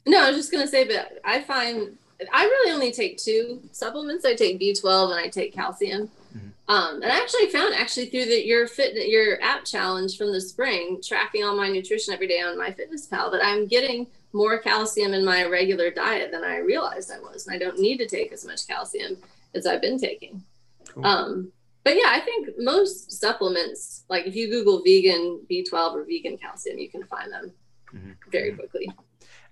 No, 0.07 0.23
I 0.23 0.29
was 0.29 0.37
just 0.37 0.51
gonna 0.51 0.67
say, 0.67 0.83
but 0.85 1.19
I 1.23 1.41
find 1.41 1.97
I 2.33 2.43
really 2.45 2.71
only 2.71 2.91
take 2.91 3.17
two 3.17 3.61
supplements. 3.71 4.25
I 4.25 4.33
take 4.35 4.59
B12 4.59 5.11
and 5.11 5.19
I 5.19 5.27
take 5.27 5.53
calcium. 5.53 6.09
Um, 6.71 7.01
and 7.03 7.11
I 7.11 7.17
actually 7.17 7.47
found 7.47 7.73
actually 7.75 8.05
through 8.05 8.25
the 8.25 8.45
your 8.45 8.65
fit 8.65 8.95
your 9.09 9.41
app 9.43 9.65
challenge 9.65 10.17
from 10.17 10.31
the 10.31 10.39
spring, 10.39 11.01
tracking 11.03 11.43
all 11.43 11.55
my 11.55 11.67
nutrition 11.67 12.13
every 12.13 12.27
day 12.27 12.39
on 12.39 12.57
MyFitnessPal, 12.57 13.29
that 13.33 13.43
I'm 13.43 13.67
getting 13.67 14.07
more 14.31 14.57
calcium 14.57 15.13
in 15.13 15.25
my 15.25 15.43
regular 15.45 15.91
diet 15.91 16.31
than 16.31 16.45
I 16.45 16.57
realized 16.59 17.11
I 17.11 17.19
was, 17.19 17.45
and 17.45 17.53
I 17.53 17.59
don't 17.59 17.77
need 17.77 17.97
to 17.97 18.07
take 18.07 18.31
as 18.31 18.45
much 18.45 18.65
calcium 18.67 19.17
as 19.53 19.67
I've 19.67 19.81
been 19.81 19.99
taking. 19.99 20.41
Cool. 20.87 21.05
Um, 21.05 21.51
but 21.83 21.95
yeah, 21.95 22.07
I 22.07 22.21
think 22.21 22.49
most 22.57 23.11
supplements, 23.11 24.05
like 24.07 24.25
if 24.25 24.33
you 24.33 24.49
Google 24.49 24.81
vegan 24.81 25.41
B12 25.51 25.93
or 25.93 26.05
vegan 26.05 26.37
calcium, 26.37 26.77
you 26.77 26.89
can 26.89 27.03
find 27.03 27.33
them 27.33 27.51
Mhm. 27.93 28.15
very 28.31 28.53
quickly. 28.53 28.89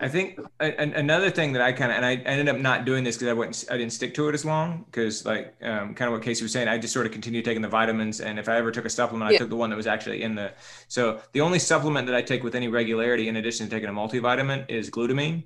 I 0.02 0.08
think 0.08 0.40
another 0.62 1.30
thing 1.30 1.52
that 1.54 1.62
I 1.62 1.74
kind 1.74 1.92
of 1.92 1.98
and 1.98 2.06
I 2.06 2.16
ended 2.16 2.48
up 2.48 2.58
not 2.62 2.86
doing 2.86 3.04
this 3.04 3.18
because 3.18 3.28
I 3.28 3.34
wouldn't 3.34 3.66
I 3.70 3.76
didn't 3.76 3.92
stick 3.92 4.14
to 4.14 4.30
it 4.30 4.34
as 4.34 4.46
long 4.46 4.86
because 4.86 5.26
like 5.26 5.54
um, 5.62 5.94
kind 5.94 6.08
of 6.08 6.14
what 6.14 6.22
Casey 6.22 6.42
was 6.42 6.54
saying 6.54 6.70
I 6.70 6.78
just 6.78 6.94
sort 6.94 7.06
of 7.06 7.12
continued 7.12 7.44
taking 7.44 7.62
the 7.62 7.68
vitamins 7.68 8.22
and 8.22 8.40
if 8.40 8.48
I 8.48 8.56
ever 8.56 8.72
took 8.72 8.86
a 8.86 8.90
supplement 8.90 9.30
I 9.30 9.38
took 9.38 9.50
the 9.50 9.58
one 9.58 9.70
that 9.72 9.76
was 9.76 9.88
actually 9.88 10.24
in 10.24 10.36
the 10.36 10.54
so 10.88 11.20
the 11.34 11.42
only 11.42 11.60
supplement 11.60 12.08
that 12.08 12.16
I 12.16 12.22
take 12.22 12.44
with 12.44 12.56
any 12.56 12.70
regularity 12.70 13.28
in 13.28 13.36
addition 13.36 13.68
to 13.68 13.70
taking 13.70 13.90
a 13.90 13.92
multivitamin 13.92 14.70
is 14.70 14.90
glutamine, 14.90 15.44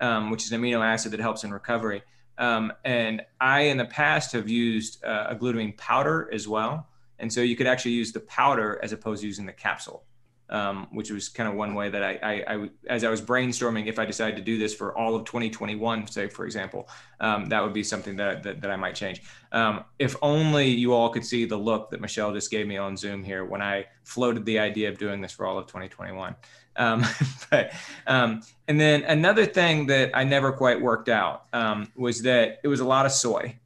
um, 0.00 0.30
which 0.30 0.44
is 0.46 0.52
an 0.52 0.62
amino 0.62 0.82
acid 0.82 1.12
that 1.12 1.20
helps 1.20 1.44
in 1.44 1.52
recovery. 1.52 2.02
Um, 2.38 2.72
and 2.86 3.20
I 3.38 3.62
in 3.62 3.76
the 3.76 3.84
past 3.84 4.32
have 4.32 4.48
used 4.48 5.04
uh, 5.04 5.26
a 5.28 5.36
glutamine 5.36 5.76
powder 5.76 6.30
as 6.32 6.48
well, 6.48 6.88
and 7.18 7.30
so 7.30 7.42
you 7.42 7.54
could 7.54 7.66
actually 7.66 7.92
use 7.92 8.12
the 8.12 8.20
powder 8.20 8.80
as 8.82 8.92
opposed 8.92 9.20
to 9.20 9.26
using 9.26 9.44
the 9.44 9.52
capsule 9.52 10.04
um, 10.50 10.88
which 10.90 11.10
was 11.10 11.28
kind 11.28 11.48
of 11.48 11.54
one 11.54 11.74
way 11.74 11.88
that 11.88 12.02
I, 12.02 12.18
I, 12.22 12.54
I, 12.54 12.70
as 12.88 13.04
I 13.04 13.10
was 13.10 13.22
brainstorming, 13.22 13.86
if 13.86 13.98
I 13.98 14.04
decided 14.04 14.36
to 14.36 14.42
do 14.42 14.58
this 14.58 14.74
for 14.74 14.96
all 14.96 15.14
of 15.14 15.24
2021, 15.24 16.08
say 16.08 16.28
for 16.28 16.44
example, 16.44 16.88
um, 17.20 17.46
that 17.46 17.62
would 17.62 17.72
be 17.72 17.84
something 17.84 18.16
that, 18.16 18.42
that, 18.42 18.60
that 18.60 18.70
I 18.70 18.76
might 18.76 18.94
change. 18.94 19.22
Um, 19.52 19.84
if 19.98 20.16
only 20.22 20.68
you 20.68 20.92
all 20.92 21.08
could 21.10 21.24
see 21.24 21.44
the 21.44 21.56
look 21.56 21.90
that 21.90 22.00
Michelle 22.00 22.32
just 22.32 22.50
gave 22.50 22.66
me 22.66 22.76
on 22.76 22.96
Zoom 22.96 23.22
here 23.22 23.44
when 23.44 23.62
I 23.62 23.86
floated 24.02 24.44
the 24.44 24.58
idea 24.58 24.88
of 24.88 24.98
doing 24.98 25.20
this 25.20 25.32
for 25.32 25.46
all 25.46 25.56
of 25.56 25.66
2021. 25.66 26.34
Um, 26.76 27.04
but 27.50 27.72
um, 28.06 28.42
and 28.66 28.80
then 28.80 29.04
another 29.04 29.46
thing 29.46 29.86
that 29.86 30.10
I 30.14 30.24
never 30.24 30.52
quite 30.52 30.80
worked 30.80 31.08
out 31.08 31.44
um, 31.52 31.92
was 31.96 32.22
that 32.22 32.60
it 32.64 32.68
was 32.68 32.80
a 32.80 32.84
lot 32.84 33.06
of 33.06 33.12
soy. 33.12 33.56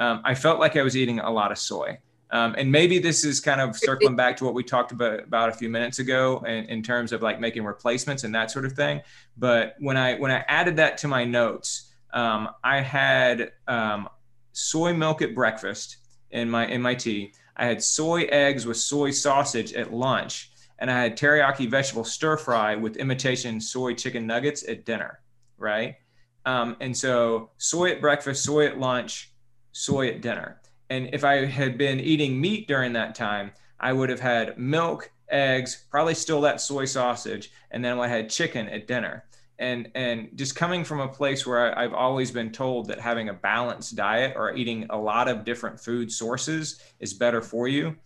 I 0.00 0.36
felt 0.36 0.60
like 0.60 0.76
I 0.76 0.82
was 0.82 0.96
eating 0.96 1.18
a 1.18 1.28
lot 1.28 1.50
of 1.50 1.58
soy. 1.58 1.98
Um, 2.30 2.54
and 2.58 2.70
maybe 2.70 2.98
this 2.98 3.24
is 3.24 3.40
kind 3.40 3.60
of 3.60 3.76
circling 3.76 4.14
back 4.14 4.36
to 4.38 4.44
what 4.44 4.54
we 4.54 4.62
talked 4.62 4.92
about, 4.92 5.20
about 5.20 5.48
a 5.48 5.52
few 5.52 5.68
minutes 5.68 5.98
ago 5.98 6.42
in, 6.46 6.64
in 6.66 6.82
terms 6.82 7.12
of 7.12 7.22
like 7.22 7.40
making 7.40 7.64
replacements 7.64 8.24
and 8.24 8.34
that 8.34 8.50
sort 8.50 8.64
of 8.64 8.72
thing. 8.72 9.00
But 9.36 9.76
when 9.78 9.96
I 9.96 10.16
when 10.16 10.30
I 10.30 10.44
added 10.48 10.76
that 10.76 10.98
to 10.98 11.08
my 11.08 11.24
notes, 11.24 11.90
um, 12.12 12.50
I 12.62 12.80
had 12.80 13.52
um, 13.66 14.08
soy 14.52 14.92
milk 14.92 15.22
at 15.22 15.34
breakfast 15.34 15.98
in 16.30 16.50
my 16.50 16.66
in 16.66 16.82
my 16.82 16.94
tea. 16.94 17.32
I 17.56 17.66
had 17.66 17.82
soy 17.82 18.22
eggs 18.24 18.66
with 18.66 18.76
soy 18.76 19.10
sausage 19.10 19.72
at 19.72 19.92
lunch, 19.92 20.52
and 20.78 20.90
I 20.90 21.02
had 21.02 21.16
teriyaki 21.16 21.68
vegetable 21.68 22.04
stir 22.04 22.36
fry 22.36 22.76
with 22.76 22.96
imitation 22.96 23.60
soy 23.60 23.94
chicken 23.94 24.26
nuggets 24.26 24.68
at 24.68 24.84
dinner. 24.84 25.20
Right, 25.56 25.96
um, 26.44 26.76
and 26.80 26.96
so 26.96 27.50
soy 27.56 27.90
at 27.92 28.00
breakfast, 28.00 28.44
soy 28.44 28.66
at 28.66 28.78
lunch, 28.78 29.32
soy 29.72 30.08
at 30.08 30.20
dinner. 30.20 30.60
And 30.90 31.10
if 31.12 31.24
I 31.24 31.44
had 31.44 31.76
been 31.76 32.00
eating 32.00 32.40
meat 32.40 32.66
during 32.66 32.92
that 32.94 33.14
time, 33.14 33.52
I 33.80 33.92
would 33.92 34.08
have 34.08 34.20
had 34.20 34.58
milk, 34.58 35.10
eggs, 35.28 35.86
probably 35.90 36.14
still 36.14 36.40
that 36.42 36.60
soy 36.60 36.84
sausage, 36.86 37.50
and 37.70 37.84
then 37.84 37.98
I 37.98 38.08
had 38.08 38.30
chicken 38.30 38.68
at 38.68 38.86
dinner. 38.86 39.24
And 39.60 39.90
and 39.96 40.30
just 40.36 40.54
coming 40.54 40.84
from 40.84 41.00
a 41.00 41.08
place 41.08 41.44
where 41.44 41.76
I, 41.76 41.84
I've 41.84 41.92
always 41.92 42.30
been 42.30 42.52
told 42.52 42.86
that 42.88 43.00
having 43.00 43.28
a 43.28 43.34
balanced 43.34 43.96
diet 43.96 44.34
or 44.36 44.54
eating 44.54 44.86
a 44.90 44.96
lot 44.96 45.26
of 45.28 45.44
different 45.44 45.80
food 45.80 46.12
sources 46.12 46.80
is 47.00 47.12
better 47.12 47.42
for 47.42 47.66
you, 47.66 47.96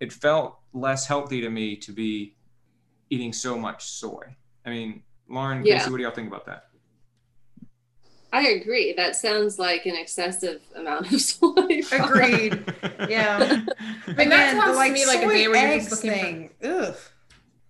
it 0.00 0.10
felt 0.12 0.58
less 0.72 1.06
healthy 1.06 1.42
to 1.42 1.50
me 1.50 1.76
to 1.76 1.92
be 1.92 2.34
eating 3.10 3.32
so 3.32 3.58
much 3.58 3.84
soy. 3.84 4.24
I 4.64 4.70
mean, 4.70 5.02
Lauren, 5.28 5.64
Yeah. 5.66 5.78
Casey, 5.78 5.90
what 5.90 5.98
do 5.98 6.02
y'all 6.02 6.12
think 6.12 6.28
about 6.28 6.46
that? 6.46 6.68
I 8.34 8.48
agree. 8.48 8.94
That 8.94 9.14
sounds 9.14 9.58
like 9.58 9.84
an 9.86 9.94
excessive 9.94 10.62
amount 10.74 11.12
of 11.12 11.20
soy. 11.30 11.82
Agreed. 11.92 12.64
Yeah. 13.08 13.62
And 14.06 14.30
that 14.32 14.52
sounds 14.52 14.78
to 14.78 14.92
me 14.92 15.06
like 15.06 15.20
a 15.20 15.22
soy 15.24 15.28
day 15.34 15.48
where 15.48 15.64
you're 15.66 15.74
eggs 15.74 15.88
just 15.90 16.04
looking 16.04 16.48
for- 16.60 16.64
thing. 16.66 16.94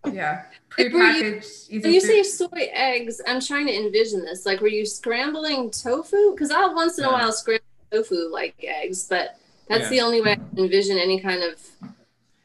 Ugh. 0.07 0.15
Yeah. 0.15 0.43
Like, 0.79 0.91
were 0.93 1.01
you- 1.01 1.35
Prepackaged. 1.35 1.83
When 1.83 1.93
you 1.93 2.01
say 2.01 2.23
soy 2.23 2.71
eggs, 2.73 3.21
I'm 3.27 3.41
trying 3.41 3.67
to 3.67 3.75
envision 3.77 4.25
this. 4.25 4.47
Like, 4.47 4.61
were 4.63 4.69
you 4.69 4.87
scrambling 4.87 5.71
tofu? 5.71 6.33
Because 6.33 6.51
I'll 6.51 6.75
once 6.75 6.99
in 6.99 7.05
a 7.05 7.11
while 7.13 7.31
scramble 7.33 7.63
tofu 7.91 8.31
like 8.33 8.55
eggs, 8.63 9.07
but 9.07 9.37
that's 9.69 9.83
Yeah. 9.85 9.89
the 9.91 10.01
only 10.01 10.23
way 10.23 10.33
I 10.33 10.37
can 10.37 10.49
envision 10.57 10.97
any 10.97 11.21
kind 11.21 11.43
of 11.43 11.61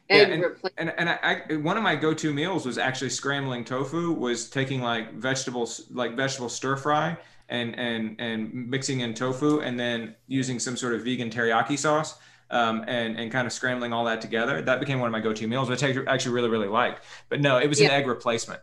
Yeah, 0.09 0.15
egg 0.17 0.29
and- 0.31 0.43
replacement. 0.43 0.73
and 0.77 0.93
and 0.97 1.09
I, 1.09 1.43
I 1.51 1.55
one 1.57 1.77
of 1.77 1.83
my 1.83 1.95
go-to 1.95 2.33
meals 2.33 2.65
was 2.65 2.77
actually 2.77 3.11
scrambling 3.11 3.63
tofu 3.63 4.11
was 4.11 4.49
taking 4.49 4.81
like 4.81 5.13
vegetables 5.13 5.85
like 5.91 6.15
vegetable 6.17 6.49
stir 6.49 6.75
fry 6.75 7.15
and 7.49 7.77
and 7.79 8.15
and 8.19 8.53
mixing 8.69 8.99
in 9.01 9.13
tofu 9.13 9.59
and 9.61 9.79
then 9.79 10.15
using 10.27 10.59
some 10.59 10.75
sort 10.75 10.93
of 10.93 11.03
vegan 11.03 11.29
teriyaki 11.29 11.77
sauce 11.77 12.15
um, 12.49 12.83
and 12.87 13.17
and 13.19 13.31
kind 13.31 13.45
of 13.47 13.53
scrambling 13.53 13.93
all 13.93 14.05
that 14.05 14.21
together 14.21 14.61
that 14.61 14.79
became 14.79 14.99
one 14.99 15.07
of 15.07 15.11
my 15.11 15.19
go-to 15.19 15.47
meals 15.47 15.69
which 15.69 15.83
I 15.83 15.95
actually 16.07 16.33
really 16.33 16.49
really 16.49 16.67
liked 16.67 17.03
but 17.29 17.39
no 17.41 17.57
it 17.57 17.67
was 17.67 17.79
an 17.79 17.89
egg 17.89 18.05
replacement 18.07 18.61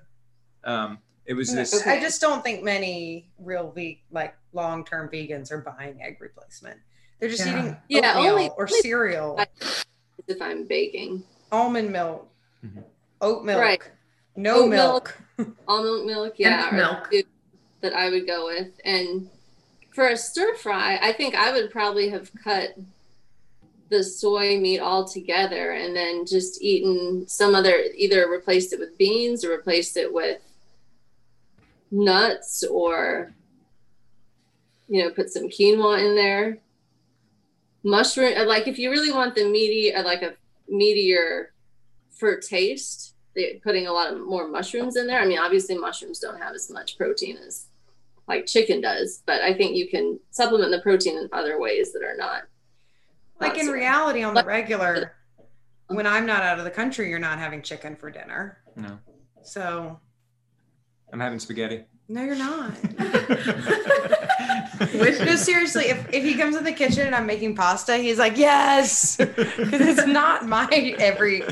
um, 0.64 0.98
it 1.26 1.34
was 1.34 1.52
this 1.52 1.86
I 1.86 2.00
just 2.00 2.20
don't 2.20 2.42
think 2.42 2.62
many 2.62 3.30
real 3.38 3.70
ve- 3.70 4.02
like 4.10 4.34
long-term 4.52 5.08
vegans 5.10 5.50
are 5.50 5.58
buying 5.58 6.00
egg 6.02 6.18
replacement. 6.20 6.78
They're 7.18 7.28
just 7.30 7.44
Yeah. 7.46 7.58
eating 7.60 7.76
Yeah, 7.88 8.14
oatmeal 8.16 8.32
only- 8.32 8.50
or 8.56 8.68
cereal, 8.68 9.38
if 10.28 10.40
I'm 10.42 10.66
baking. 10.66 11.24
almond 11.50 11.90
milk, 11.92 12.28
Mhm. 12.64 12.84
oat 13.20 13.44
milk, 13.44 13.60
Right. 13.60 13.82
no 14.36 14.64
Oat 14.64 14.68
milk. 14.70 15.16
milk. 15.38 15.56
Almond 15.66 16.06
milk, 16.06 16.34
yeah, 16.38 16.68
And 16.68 16.72
or 16.72 16.76
milk. 16.76 17.08
soup 17.12 17.26
that 17.84 17.94
I 17.94 18.08
would 18.08 18.26
go 18.26 18.46
with. 18.46 18.80
And 18.84 19.28
for 19.92 20.08
a 20.08 20.16
stir 20.16 20.54
fry, 20.56 20.98
I 21.00 21.12
think 21.12 21.34
I 21.34 21.52
would 21.52 21.70
probably 21.70 22.08
have 22.08 22.30
cut 22.42 22.76
the 23.90 24.02
soy 24.02 24.58
meat 24.58 24.80
all 24.80 25.06
together 25.06 25.72
and 25.72 25.94
then 25.94 26.26
just 26.26 26.62
eaten 26.62 27.28
some 27.28 27.54
other 27.54 27.84
either 27.94 28.28
replaced 28.28 28.72
it 28.72 28.80
with 28.80 28.96
beans 28.98 29.44
or 29.44 29.50
replaced 29.50 29.96
it 29.96 30.12
with 30.12 30.40
nuts 31.90 32.64
or 32.64 33.32
you 34.88 35.02
know 35.02 35.10
put 35.10 35.30
some 35.30 35.48
quinoa 35.48 36.04
in 36.04 36.16
there 36.16 36.58
mushroom 37.84 38.32
like 38.48 38.66
if 38.66 38.78
you 38.78 38.90
really 38.90 39.12
want 39.12 39.34
the 39.34 39.44
meaty 39.44 39.94
uh, 39.94 40.02
like 40.02 40.22
a 40.22 40.34
meatier 40.72 41.48
for 42.10 42.40
taste 42.40 43.14
putting 43.62 43.86
a 43.86 43.92
lot 43.92 44.12
of 44.12 44.18
more 44.26 44.48
mushrooms 44.48 44.96
in 44.96 45.06
there 45.06 45.20
i 45.20 45.26
mean 45.26 45.38
obviously 45.38 45.76
mushrooms 45.76 46.18
don't 46.18 46.40
have 46.40 46.54
as 46.54 46.70
much 46.70 46.96
protein 46.96 47.36
as 47.46 47.66
like 48.28 48.46
chicken 48.46 48.80
does 48.80 49.22
but 49.26 49.40
i 49.42 49.52
think 49.52 49.76
you 49.76 49.88
can 49.88 50.18
supplement 50.30 50.70
the 50.70 50.80
protein 50.80 51.16
in 51.18 51.28
other 51.32 51.58
ways 51.60 51.92
that 51.92 52.02
are 52.02 52.16
not 52.16 52.42
Like 53.40 53.58
in 53.58 53.66
soy. 53.66 53.72
reality, 53.72 54.22
on 54.22 54.34
Like- 54.34 54.44
the 54.44 54.48
regular, 54.48 54.94
uh-huh. 55.38 55.94
when 55.96 56.06
I'm 56.06 56.24
not 56.24 56.42
out 56.42 56.58
of 56.58 56.64
the 56.64 56.70
country, 56.70 57.10
you're 57.10 57.18
not 57.18 57.38
having 57.38 57.60
chicken 57.62 57.96
for 57.96 58.10
dinner. 58.10 58.58
no 58.76 58.98
So 59.42 59.98
I'm 61.12 61.20
having 61.20 61.38
spaghetti 61.40 61.84
no, 62.08 62.22
you're 62.22 62.36
not. 62.36 62.72
Wish- 64.94 65.20
no, 65.20 65.36
seriously, 65.36 65.86
if, 65.86 66.12
if 66.12 66.24
he 66.24 66.34
comes 66.34 66.56
in 66.56 66.64
the 66.64 66.72
kitchen 66.72 67.06
and 67.06 67.14
I'm 67.14 67.26
making 67.26 67.54
pasta, 67.54 67.96
he's 67.96 68.18
like, 68.18 68.36
yes, 68.36 69.16
because 69.16 69.58
it's 69.58 70.06
not 70.06 70.46
my 70.46 70.66
every 70.98 71.42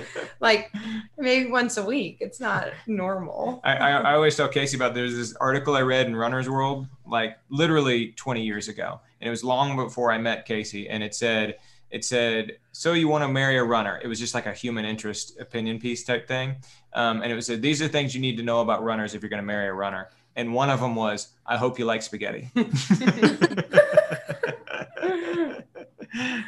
like 0.40 0.72
maybe 1.16 1.50
once 1.50 1.76
a 1.76 1.84
week. 1.84 2.18
It's 2.20 2.40
not 2.40 2.68
normal. 2.86 3.60
I, 3.64 3.76
I, 3.76 3.90
I 3.90 4.14
always 4.14 4.36
tell 4.36 4.48
Casey 4.48 4.76
about 4.76 4.94
there's 4.94 5.16
this 5.16 5.34
article 5.36 5.74
I 5.74 5.82
read 5.82 6.06
in 6.06 6.16
Runner's 6.16 6.50
World, 6.50 6.86
like 7.06 7.38
literally 7.48 8.08
20 8.12 8.42
years 8.42 8.68
ago, 8.68 9.00
and 9.20 9.28
it 9.28 9.30
was 9.30 9.42
long 9.42 9.76
before 9.76 10.12
I 10.12 10.18
met 10.18 10.44
Casey, 10.44 10.88
and 10.88 11.02
it 11.02 11.14
said 11.14 11.56
it 11.90 12.04
said 12.04 12.52
so 12.72 12.94
you 12.94 13.08
want 13.08 13.22
to 13.22 13.28
marry 13.28 13.58
a 13.58 13.64
runner. 13.64 14.00
It 14.02 14.08
was 14.08 14.18
just 14.18 14.34
like 14.34 14.46
a 14.46 14.52
human 14.52 14.84
interest 14.84 15.38
opinion 15.40 15.78
piece 15.78 16.04
type 16.04 16.26
thing, 16.26 16.56
um, 16.94 17.22
and 17.22 17.30
it 17.30 17.34
was 17.34 17.46
said 17.46 17.62
these 17.62 17.80
are 17.80 17.88
things 17.88 18.14
you 18.14 18.20
need 18.20 18.36
to 18.36 18.42
know 18.42 18.60
about 18.60 18.82
runners 18.82 19.14
if 19.14 19.22
you're 19.22 19.30
going 19.30 19.42
to 19.42 19.46
marry 19.46 19.68
a 19.68 19.72
runner, 19.72 20.10
and 20.36 20.52
one 20.54 20.70
of 20.70 20.80
them 20.80 20.94
was 20.94 21.28
I 21.46 21.56
hope 21.56 21.78
you 21.78 21.84
like 21.84 22.02
spaghetti. 22.02 22.50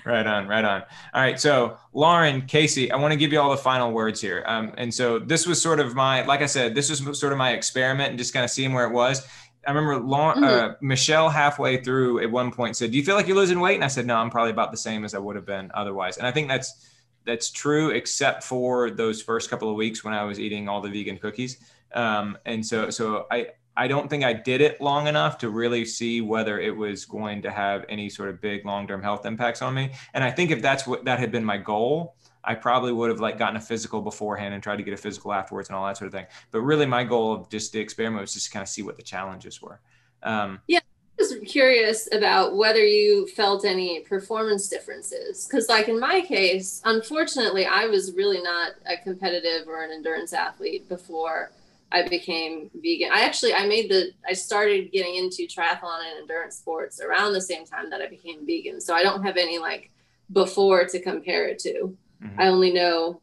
right 0.05 0.27
on, 0.27 0.47
right 0.47 0.65
on. 0.65 0.83
All 1.13 1.23
right, 1.23 1.39
so 1.39 1.77
Lauren, 1.93 2.43
Casey, 2.43 2.91
I 2.91 2.97
want 2.97 3.13
to 3.13 3.17
give 3.17 3.33
you 3.33 3.41
all 3.41 3.51
the 3.51 3.57
final 3.57 3.93
words 3.93 4.21
here. 4.21 4.45
Um, 4.47 4.73
and 4.77 4.93
so 4.93 5.19
this 5.19 5.47
was 5.47 5.61
sort 5.61 5.81
of 5.81 5.95
my, 5.95 6.25
like 6.25 6.43
I 6.43 6.47
said, 6.47 6.75
this 6.75 6.91
was 6.91 7.19
sort 7.19 7.33
of 7.33 7.39
my 7.39 7.53
experiment 7.53 8.11
and 8.11 8.19
just 8.19 8.33
kind 8.33 8.45
of 8.45 8.51
seeing 8.51 8.73
where 8.73 8.87
it 8.87 8.93
was. 8.93 9.27
I 9.67 9.71
remember 9.71 9.99
Lauren, 9.99 10.45
uh, 10.45 10.75
Michelle 10.81 11.31
halfway 11.31 11.83
through 11.83 12.23
at 12.23 12.31
one 12.31 12.51
point 12.53 12.77
said, 12.77 12.91
"Do 12.91 12.99
you 12.99 13.05
feel 13.05 13.15
like 13.15 13.27
you're 13.27 13.37
losing 13.37 13.61
weight?" 13.61 13.77
And 13.77 13.85
I 13.85 13.89
said, 13.89 14.07
"No, 14.07 14.17
I'm 14.17 14.29
probably 14.29 14.51
about 14.51 14.71
the 14.71 14.77
same 14.77 15.07
as 15.07 15.15
I 15.15 15.19
would 15.19 15.37
have 15.37 15.47
been 15.47 15.71
otherwise." 15.73 16.19
And 16.19 16.27
I 16.27 16.33
think 16.33 16.49
that's 16.49 16.87
that's 17.25 17.51
true, 17.51 17.91
except 17.91 18.45
for 18.45 18.91
those 18.91 19.23
first 19.23 19.49
couple 19.49 19.71
of 19.71 19.77
weeks 19.77 20.05
when 20.05 20.13
I 20.13 20.25
was 20.25 20.39
eating 20.39 20.69
all 20.69 20.83
the 20.83 20.91
vegan 20.91 21.19
cookies. 21.19 21.59
Um, 21.95 22.37
and 22.45 22.65
so, 22.65 22.91
so 22.91 23.27
I 23.31 23.49
I 23.77 23.89
don't 23.89 24.09
think 24.09 24.25
I 24.25 24.33
did 24.33 24.61
it 24.61 24.81
long 24.81 25.09
enough 25.09 25.39
to 25.39 25.51
really 25.51 25.85
see 25.85 26.21
whether 26.21 26.61
it 26.61 26.75
was 26.75 27.05
going 27.05 27.43
to 27.43 27.51
have 27.51 27.85
any 27.89 28.09
sort 28.09 28.29
of 28.29 28.41
big 28.41 28.65
long-term 28.65 29.03
health 29.03 29.27
impacts 29.27 29.63
on 29.63 29.75
me. 29.75 29.93
And 30.15 30.23
I 30.23 30.31
think 30.31 30.51
if 30.51 30.63
that's 30.63 30.87
what 30.87 31.05
that 31.07 31.19
had 31.19 31.33
been 31.33 31.45
my 31.45 31.57
goal, 31.57 32.15
I 32.45 32.55
probably 32.55 32.93
would 32.93 33.11
have 33.11 33.21
like 33.21 33.39
gotten 33.39 33.57
a 33.57 33.61
physical 33.61 34.03
beforehand 34.03 34.55
and 34.55 34.63
tried 34.63 34.77
to 34.77 34.83
get 34.83 34.95
a 34.95 34.99
physical 34.99 35.33
afterwards 35.33 35.69
and 35.69 35.77
all 35.77 35.87
that 35.87 35.97
sort 35.97 36.07
of 36.07 36.13
thing. 36.13 36.27
But 36.51 36.61
really, 36.61 36.87
my 36.87 37.03
goal 37.03 37.33
of 37.33 37.49
just 37.49 37.73
the 37.73 37.81
experiment 37.81 38.21
was 38.21 38.35
just 38.35 38.47
to 38.47 38.53
kind 38.53 38.63
of 38.63 38.69
see 38.69 38.83
what 38.83 38.97
the 38.97 39.03
challenges 39.03 39.61
were. 39.61 39.81
Um, 40.23 40.61
I 40.71 40.81
was 41.19 41.35
curious 41.47 42.09
about 42.13 42.57
whether 42.57 42.85
you 42.85 43.29
felt 43.29 43.65
any 43.65 44.01
performance 44.01 44.69
differences. 44.69 45.47
Because, 45.47 45.69
like 45.69 45.89
in 45.89 45.99
my 45.99 46.21
case, 46.21 46.83
unfortunately, 46.85 47.67
I 47.67 47.87
was 47.87 48.13
really 48.15 48.43
not 48.43 48.73
a 48.87 48.97
competitive 49.03 49.67
or 49.69 49.83
an 49.83 49.91
endurance 49.93 50.33
athlete 50.33 50.89
before 50.89 51.53
I 51.95 52.09
became 52.09 52.71
vegan. 52.75 53.11
I 53.13 53.21
actually 53.21 53.55
I 53.55 53.67
made 53.67 53.89
the 53.89 54.11
I 54.29 54.33
started 54.33 54.91
getting 54.91 55.15
into 55.15 55.47
triathlon 55.47 56.01
and 56.11 56.23
endurance 56.23 56.57
sports 56.57 57.01
around 57.01 57.33
the 57.33 57.41
same 57.41 57.65
time 57.65 57.89
that 57.91 58.01
I 58.01 58.09
became 58.09 58.45
vegan. 58.45 58.81
So 58.81 58.95
I 58.95 59.05
don't 59.05 59.23
have 59.23 59.37
any 59.37 59.59
like 59.59 59.93
before 60.33 60.87
to 60.87 61.01
compare 61.01 61.47
it 61.47 61.61
to. 61.61 61.97
Mm-hmm. 62.23 62.41
I 62.41 62.49
only 62.49 62.73
know 62.73 63.21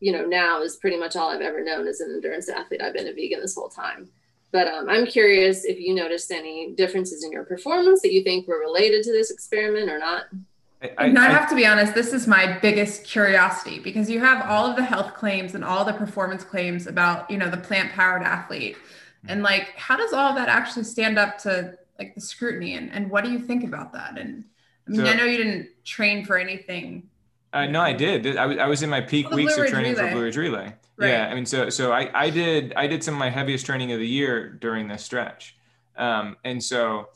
you 0.00 0.10
know 0.10 0.24
now 0.26 0.62
is 0.62 0.76
pretty 0.76 0.98
much 0.98 1.14
all 1.14 1.30
I've 1.30 1.40
ever 1.40 1.62
known 1.62 1.86
as 1.86 2.00
an 2.00 2.10
endurance 2.12 2.48
athlete. 2.48 2.82
I've 2.82 2.94
been 2.94 3.06
a 3.06 3.12
vegan 3.12 3.40
this 3.40 3.54
whole 3.54 3.68
time. 3.68 4.08
But 4.50 4.66
um, 4.66 4.90
I'm 4.90 5.06
curious 5.06 5.64
if 5.64 5.78
you 5.78 5.94
noticed 5.94 6.30
any 6.32 6.72
differences 6.72 7.24
in 7.24 7.32
your 7.32 7.44
performance 7.44 8.02
that 8.02 8.12
you 8.12 8.22
think 8.22 8.48
were 8.48 8.58
related 8.58 9.02
to 9.04 9.12
this 9.12 9.30
experiment 9.30 9.88
or 9.88 9.98
not. 9.98 10.24
I, 10.82 10.90
I, 10.98 11.04
I, 11.06 11.30
have 11.30 11.48
to 11.48 11.54
be 11.54 11.64
honest, 11.64 11.94
this 11.94 12.12
is 12.12 12.26
my 12.26 12.58
biggest 12.60 13.04
curiosity 13.04 13.78
because 13.78 14.10
you 14.10 14.18
have 14.20 14.44
all 14.48 14.66
of 14.66 14.76
the 14.76 14.82
health 14.82 15.14
claims 15.14 15.54
and 15.54 15.64
all 15.64 15.84
the 15.84 15.92
performance 15.92 16.42
claims 16.42 16.86
about, 16.86 17.30
you 17.30 17.38
know, 17.38 17.48
the 17.48 17.56
plant 17.56 17.92
powered 17.92 18.22
athlete. 18.22 18.76
And 19.28 19.42
like, 19.42 19.76
how 19.76 19.96
does 19.96 20.12
all 20.12 20.30
of 20.30 20.36
that 20.36 20.48
actually 20.48 20.84
stand 20.84 21.18
up 21.18 21.38
to 21.38 21.78
like 21.98 22.14
the 22.14 22.20
scrutiny 22.20 22.74
and, 22.74 22.90
and 22.92 23.10
what 23.10 23.24
do 23.24 23.30
you 23.30 23.38
think 23.38 23.62
about 23.62 23.92
that? 23.92 24.18
And 24.18 24.44
I 24.88 24.90
mean, 24.90 25.00
so, 25.00 25.06
I 25.06 25.14
know 25.14 25.24
you 25.24 25.36
didn't 25.36 25.68
train 25.84 26.24
for 26.24 26.36
anything. 26.36 27.08
Uh, 27.52 27.66
no, 27.66 27.80
I 27.80 27.92
did. 27.92 28.36
I 28.36 28.46
was, 28.46 28.58
I 28.58 28.66
was 28.66 28.82
in 28.82 28.90
my 28.90 29.00
peak 29.00 29.30
weeks 29.30 29.56
of 29.56 29.68
training 29.68 29.92
relay. 29.92 30.08
for 30.08 30.14
Blue 30.14 30.22
Ridge 30.22 30.36
Relay. 30.36 30.74
Right. 30.96 31.10
Yeah. 31.10 31.28
I 31.28 31.34
mean, 31.34 31.46
so, 31.46 31.70
so 31.70 31.92
I, 31.92 32.10
I 32.12 32.30
did, 32.30 32.72
I 32.74 32.88
did 32.88 33.04
some 33.04 33.14
of 33.14 33.20
my 33.20 33.30
heaviest 33.30 33.66
training 33.66 33.92
of 33.92 34.00
the 34.00 34.08
year 34.08 34.48
during 34.48 34.88
this 34.88 35.04
stretch. 35.04 35.56
Um, 35.96 36.36
and 36.44 36.62
so, 36.62 37.08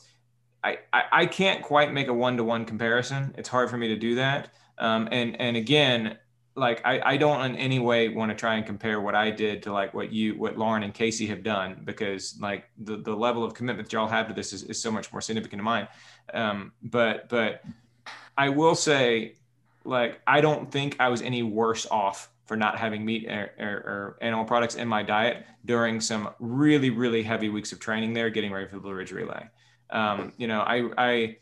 I, 0.63 0.77
I, 0.93 1.25
can't 1.27 1.63
quite 1.63 1.93
make 1.93 2.07
a 2.07 2.13
one-to-one 2.13 2.65
comparison. 2.65 3.33
It's 3.37 3.47
hard 3.47 3.69
for 3.69 3.77
me 3.77 3.87
to 3.89 3.95
do 3.95 4.15
that. 4.15 4.49
Um, 4.77 5.07
and 5.11 5.39
and 5.39 5.55
again, 5.55 6.17
like 6.57 6.81
I, 6.83 6.99
I 7.13 7.17
don't 7.17 7.39
in 7.45 7.55
any 7.55 7.79
way 7.79 8.09
want 8.09 8.31
to 8.31 8.35
try 8.35 8.55
and 8.55 8.65
compare 8.65 8.99
what 8.99 9.13
I 9.13 9.29
did 9.29 9.63
to 9.63 9.71
like 9.71 9.93
what 9.93 10.11
you 10.11 10.33
what 10.37 10.57
Lauren 10.57 10.83
and 10.83 10.93
Casey 10.93 11.27
have 11.27 11.43
done 11.43 11.81
because 11.83 12.37
like 12.41 12.65
the, 12.79 12.97
the 12.97 13.15
level 13.15 13.43
of 13.43 13.53
commitment 13.53 13.93
y'all 13.93 14.07
have 14.07 14.27
to 14.27 14.33
this 14.33 14.53
is, 14.53 14.63
is 14.63 14.81
so 14.81 14.91
much 14.91 15.11
more 15.11 15.21
significant 15.21 15.59
to 15.59 15.63
mine. 15.63 15.87
Um, 16.33 16.73
but 16.81 17.29
but 17.29 17.63
I 18.37 18.49
will 18.49 18.75
say 18.75 19.35
like 19.85 20.19
I 20.25 20.41
don't 20.41 20.71
think 20.71 20.97
I 20.99 21.09
was 21.09 21.21
any 21.21 21.43
worse 21.43 21.85
off 21.85 22.29
for 22.45 22.57
not 22.57 22.77
having 22.77 23.05
meat 23.05 23.27
or, 23.29 23.51
or, 23.59 23.65
or, 23.65 24.17
animal 24.21 24.45
products 24.45 24.75
in 24.75 24.87
my 24.87 25.03
diet 25.03 25.45
during 25.65 25.99
some 26.01 26.29
really 26.39 26.89
really 26.89 27.21
heavy 27.21 27.49
weeks 27.49 27.71
of 27.71 27.79
training 27.79 28.13
there 28.13 28.29
getting 28.31 28.51
ready 28.51 28.67
for 28.67 28.75
the 28.75 28.81
Blue 28.81 28.93
Ridge 28.93 29.11
Relay. 29.11 29.47
Um, 29.89 30.33
you 30.37 30.47
know, 30.47 30.61
I, 30.61 30.89
I 30.97 31.37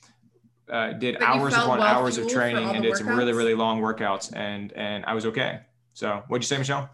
uh, 0.70 0.94
did 0.94 1.20
but 1.20 1.28
hours 1.28 1.54
upon 1.54 1.80
well 1.80 1.88
hours 1.88 2.18
of 2.18 2.28
training 2.28 2.68
and 2.70 2.84
did 2.84 2.96
some 2.98 3.08
really, 3.08 3.34
really 3.34 3.56
long 3.56 3.82
workouts 3.82 4.36
and, 4.36 4.72
and 4.74 5.06
I 5.06 5.14
was 5.14 5.26
okay. 5.28 5.62
So 5.94 6.24
what'd 6.28 6.44
you 6.44 6.48
say, 6.48 6.58
Michelle? 6.58 6.90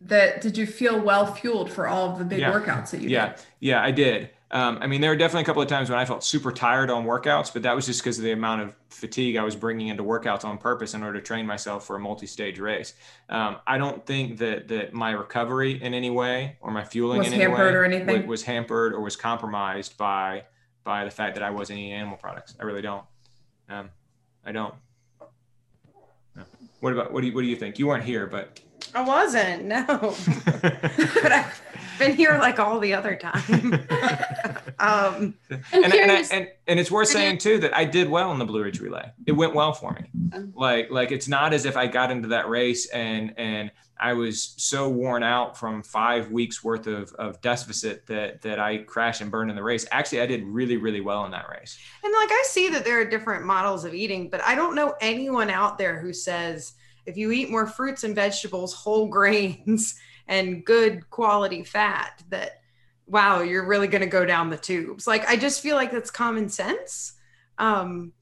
That 0.00 0.40
did 0.40 0.58
you 0.58 0.66
feel 0.66 1.00
well 1.00 1.26
fueled 1.26 1.72
for 1.72 1.88
all 1.88 2.10
of 2.10 2.18
the 2.18 2.24
big 2.24 2.40
yeah. 2.40 2.52
workouts 2.52 2.90
that 2.90 3.00
you 3.00 3.08
yeah. 3.08 3.28
did? 3.28 3.40
Yeah, 3.60 3.82
I 3.82 3.90
did. 3.90 4.30
Um, 4.50 4.78
I 4.80 4.86
mean, 4.86 5.00
there 5.00 5.10
were 5.10 5.16
definitely 5.16 5.42
a 5.42 5.46
couple 5.46 5.62
of 5.62 5.68
times 5.68 5.90
when 5.90 5.98
I 5.98 6.04
felt 6.04 6.22
super 6.22 6.52
tired 6.52 6.90
on 6.90 7.04
workouts, 7.04 7.52
but 7.52 7.62
that 7.62 7.74
was 7.74 7.86
just 7.86 8.02
because 8.02 8.18
of 8.18 8.24
the 8.24 8.32
amount 8.32 8.62
of 8.62 8.76
fatigue 8.88 9.36
I 9.36 9.42
was 9.42 9.56
bringing 9.56 9.88
into 9.88 10.04
workouts 10.04 10.44
on 10.44 10.58
purpose 10.58 10.94
in 10.94 11.02
order 11.02 11.18
to 11.18 11.24
train 11.24 11.46
myself 11.46 11.86
for 11.86 11.96
a 11.96 11.98
multi-stage 11.98 12.60
race. 12.60 12.94
Um, 13.28 13.56
I 13.66 13.78
don't 13.78 14.04
think 14.06 14.38
that 14.38 14.68
that 14.68 14.92
my 14.92 15.10
recovery 15.10 15.82
in 15.82 15.92
any 15.94 16.10
way 16.10 16.56
or 16.60 16.70
my 16.70 16.84
fueling 16.84 17.18
was 17.18 17.28
in 17.28 17.34
any 17.34 17.52
way 17.52 17.60
or 17.60 17.84
anything. 17.84 18.22
Was, 18.22 18.26
was 18.26 18.42
hampered 18.44 18.92
or 18.92 19.00
was 19.00 19.16
compromised 19.16 19.96
by 19.96 20.44
by 20.84 21.04
the 21.04 21.10
fact 21.10 21.34
that 21.34 21.42
I 21.42 21.50
wasn't 21.50 21.80
eating 21.80 21.92
animal 21.92 22.16
products. 22.16 22.54
I 22.60 22.64
really 22.64 22.82
don't. 22.82 23.04
Um, 23.68 23.90
I 24.44 24.52
don't. 24.52 24.74
No. 26.36 26.42
What 26.80 26.92
about 26.92 27.12
what 27.12 27.22
do 27.22 27.26
you 27.26 27.34
what 27.34 27.40
do 27.40 27.48
you 27.48 27.56
think? 27.56 27.78
You 27.78 27.88
weren't 27.88 28.04
here, 28.04 28.26
but 28.26 28.60
I 28.94 29.02
wasn't. 29.02 29.64
No, 29.64 29.84
but 30.62 31.32
I've 31.32 31.62
been 31.98 32.14
here 32.14 32.38
like 32.38 32.58
all 32.58 32.78
the 32.78 32.94
other 32.94 33.16
time. 33.16 33.86
um, 34.78 35.34
and, 35.72 35.84
and, 35.84 36.12
I, 36.12 36.24
and, 36.32 36.48
and 36.66 36.80
it's 36.80 36.90
worth 36.90 37.08
saying 37.08 37.38
too 37.38 37.58
that 37.60 37.76
I 37.76 37.84
did 37.84 38.08
well 38.08 38.32
in 38.32 38.38
the 38.38 38.44
Blue 38.44 38.62
Ridge 38.62 38.80
Relay. 38.80 39.10
It 39.26 39.32
went 39.32 39.54
well 39.54 39.72
for 39.72 39.92
me. 39.92 40.10
Um, 40.32 40.52
like 40.54 40.90
like 40.90 41.12
it's 41.12 41.28
not 41.28 41.52
as 41.52 41.64
if 41.64 41.76
I 41.76 41.86
got 41.86 42.10
into 42.10 42.28
that 42.28 42.48
race 42.48 42.86
and 42.86 43.34
and 43.36 43.70
I 43.98 44.12
was 44.12 44.54
so 44.56 44.88
worn 44.88 45.22
out 45.22 45.56
from 45.56 45.82
five 45.82 46.30
weeks 46.30 46.64
worth 46.64 46.86
of, 46.86 47.12
of 47.14 47.40
deficit 47.40 48.06
that 48.06 48.42
that 48.42 48.58
I 48.58 48.78
crashed 48.78 49.20
and 49.20 49.30
burned 49.30 49.50
in 49.50 49.56
the 49.56 49.62
race. 49.62 49.86
Actually, 49.90 50.22
I 50.22 50.26
did 50.26 50.44
really 50.44 50.76
really 50.76 51.00
well 51.00 51.24
in 51.24 51.30
that 51.30 51.48
race. 51.48 51.78
And 52.02 52.12
like 52.12 52.30
I 52.30 52.42
see 52.46 52.68
that 52.70 52.84
there 52.84 53.00
are 53.00 53.04
different 53.04 53.44
models 53.44 53.84
of 53.84 53.94
eating, 53.94 54.28
but 54.28 54.42
I 54.42 54.54
don't 54.54 54.74
know 54.74 54.94
anyone 55.00 55.50
out 55.50 55.78
there 55.78 56.00
who 56.00 56.12
says 56.12 56.74
if 57.06 57.16
you 57.16 57.32
eat 57.32 57.50
more 57.50 57.66
fruits 57.66 58.04
and 58.04 58.14
vegetables, 58.14 58.74
whole 58.74 59.06
grains, 59.08 59.94
and 60.28 60.64
good 60.64 61.08
quality 61.10 61.64
fat, 61.64 62.22
that 62.30 62.60
wow, 63.06 63.42
you're 63.42 63.66
really 63.66 63.86
going 63.86 64.00
to 64.00 64.06
go 64.06 64.24
down 64.24 64.50
the 64.50 64.56
tubes. 64.56 65.06
Like, 65.06 65.28
I 65.28 65.36
just 65.36 65.60
feel 65.60 65.76
like 65.76 65.92
that's 65.92 66.10
common 66.10 66.48
sense. 66.48 67.14
Um, 67.58 68.12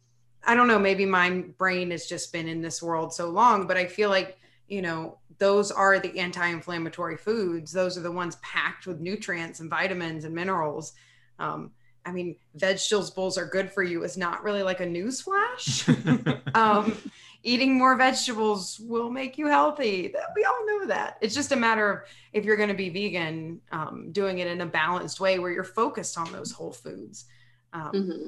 I 0.44 0.54
don't 0.54 0.66
know, 0.66 0.78
maybe 0.78 1.06
my 1.06 1.44
brain 1.56 1.92
has 1.92 2.06
just 2.06 2.32
been 2.32 2.48
in 2.48 2.62
this 2.62 2.82
world 2.82 3.14
so 3.14 3.30
long, 3.30 3.66
but 3.66 3.76
I 3.76 3.86
feel 3.86 4.10
like, 4.10 4.38
you 4.66 4.82
know, 4.82 5.18
those 5.38 5.70
are 5.70 5.98
the 5.98 6.18
anti 6.18 6.46
inflammatory 6.46 7.16
foods. 7.16 7.72
Those 7.72 7.96
are 7.96 8.02
the 8.02 8.12
ones 8.12 8.36
packed 8.42 8.86
with 8.86 9.00
nutrients 9.00 9.60
and 9.60 9.70
vitamins 9.70 10.24
and 10.24 10.34
minerals. 10.34 10.92
Um, 11.38 11.72
I 12.04 12.12
mean, 12.12 12.36
vegetables 12.54 13.10
bowls 13.10 13.38
are 13.38 13.46
good 13.46 13.70
for 13.70 13.82
you 13.82 14.02
is 14.02 14.16
not 14.16 14.42
really 14.42 14.62
like 14.62 14.80
a 14.80 14.86
news 14.86 15.20
flash. 15.20 15.88
um, 16.54 16.96
eating 17.42 17.76
more 17.76 17.96
vegetables 17.96 18.80
will 18.80 19.10
make 19.10 19.36
you 19.36 19.46
healthy. 19.46 20.14
We 20.36 20.44
all 20.44 20.66
know 20.66 20.86
that. 20.86 21.18
It's 21.20 21.34
just 21.34 21.52
a 21.52 21.56
matter 21.56 21.90
of 21.90 22.08
if 22.32 22.44
you're 22.44 22.56
going 22.56 22.68
to 22.68 22.74
be 22.74 22.88
vegan, 22.88 23.60
um, 23.72 24.12
doing 24.12 24.38
it 24.38 24.46
in 24.46 24.60
a 24.60 24.66
balanced 24.66 25.20
way 25.20 25.38
where 25.38 25.50
you're 25.50 25.64
focused 25.64 26.16
on 26.18 26.30
those 26.32 26.52
whole 26.52 26.72
foods. 26.72 27.26
Um, 27.72 27.92
mm-hmm. 27.92 28.26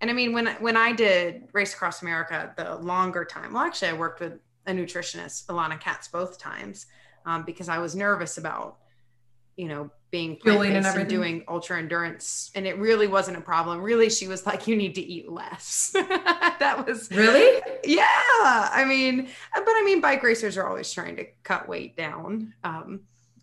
And 0.00 0.10
I 0.10 0.12
mean, 0.12 0.32
when 0.32 0.46
when 0.60 0.76
I 0.76 0.92
did 0.92 1.48
Race 1.52 1.74
Across 1.74 2.02
America, 2.02 2.52
the 2.56 2.76
longer 2.76 3.24
time. 3.24 3.54
Well, 3.54 3.62
actually, 3.62 3.88
I 3.88 3.94
worked 3.94 4.20
with 4.20 4.38
a 4.66 4.72
nutritionist, 4.72 5.46
Ilana 5.46 5.80
Katz, 5.80 6.08
both 6.08 6.38
times 6.38 6.86
um, 7.24 7.44
because 7.44 7.68
I 7.68 7.78
was 7.78 7.94
nervous 7.96 8.38
about, 8.38 8.78
you 9.56 9.68
know, 9.68 9.90
being 10.10 10.38
and, 10.46 10.86
and 10.86 11.08
doing 11.08 11.44
ultra 11.48 11.78
endurance 11.78 12.50
and 12.54 12.66
it 12.66 12.78
really 12.78 13.06
wasn't 13.06 13.36
a 13.36 13.40
problem. 13.40 13.82
Really 13.82 14.08
she 14.08 14.28
was 14.28 14.46
like 14.46 14.66
you 14.66 14.76
need 14.76 14.94
to 14.94 15.02
eat 15.02 15.30
less. 15.30 15.94
That 16.58 16.86
was 16.86 17.10
really? 17.10 17.60
Yeah 17.84 18.04
i 18.72 18.84
mean 18.86 19.28
but 19.54 19.68
i 19.68 19.82
mean 19.84 20.00
bike 20.00 20.22
racers 20.22 20.56
are 20.56 20.66
always 20.66 20.92
trying 20.92 21.16
to 21.16 21.26
cut 21.42 21.68
weight 21.68 21.96
down 21.96 22.54
um, 22.64 23.00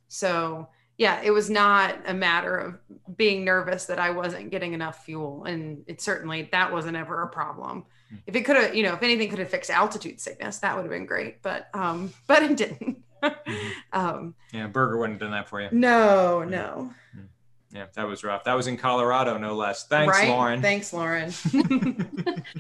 so 0.08 0.68
yeah 0.98 1.22
it 1.24 1.32
was 1.32 1.50
not 1.50 1.96
a 2.06 2.14
matter 2.14 2.58
of 2.58 2.80
being 3.18 3.44
nervous 3.44 3.86
that 3.86 4.00
i 4.00 4.10
wasn't 4.10 4.50
getting 4.50 4.74
enough 4.74 5.06
fuel 5.06 5.44
and 5.46 5.84
it 5.88 6.02
certainly 6.02 6.50
that 6.52 6.72
wasn't 6.72 6.96
ever 6.96 7.24
a 7.24 7.28
problem. 7.28 7.86
Hmm. 8.10 8.16
if 8.28 8.36
it 8.36 8.42
could 8.44 8.56
have 8.56 8.76
you 8.76 8.84
know 8.84 8.94
if 8.94 9.04
anything 9.04 9.30
could 9.30 9.40
have 9.40 9.50
fixed 9.50 9.70
altitude 9.70 10.20
sickness 10.20 10.60
that 10.60 10.76
would 10.76 10.84
have 10.84 10.92
been 10.92 11.06
great 11.06 11.42
but 11.42 11.68
um 11.74 12.14
but 12.28 12.44
it 12.44 12.58
didn't. 12.58 13.04
um, 13.94 14.36
yeah, 14.52 14.68
Burger 14.68 14.98
wouldn't 14.98 15.22
have 15.22 15.28
done 15.28 15.32
that 15.32 15.50
for 15.50 15.62
you. 15.62 15.70
No, 15.72 16.40
mm-hmm. 16.42 16.50
no. 16.52 16.94
Mm-hmm. 17.16 17.26
Yeah, 17.74 17.88
that 17.96 18.08
was 18.08 18.24
rough. 18.24 18.44
That 18.44 18.54
was 18.54 18.68
in 18.68 18.78
Colorado, 18.78 19.38
no 19.40 19.56
less. 19.56 19.88
Thanks, 19.88 20.16
right? 20.16 20.30
Lauren. 20.30 20.62
Thanks, 20.62 20.94
Lauren. 20.94 21.32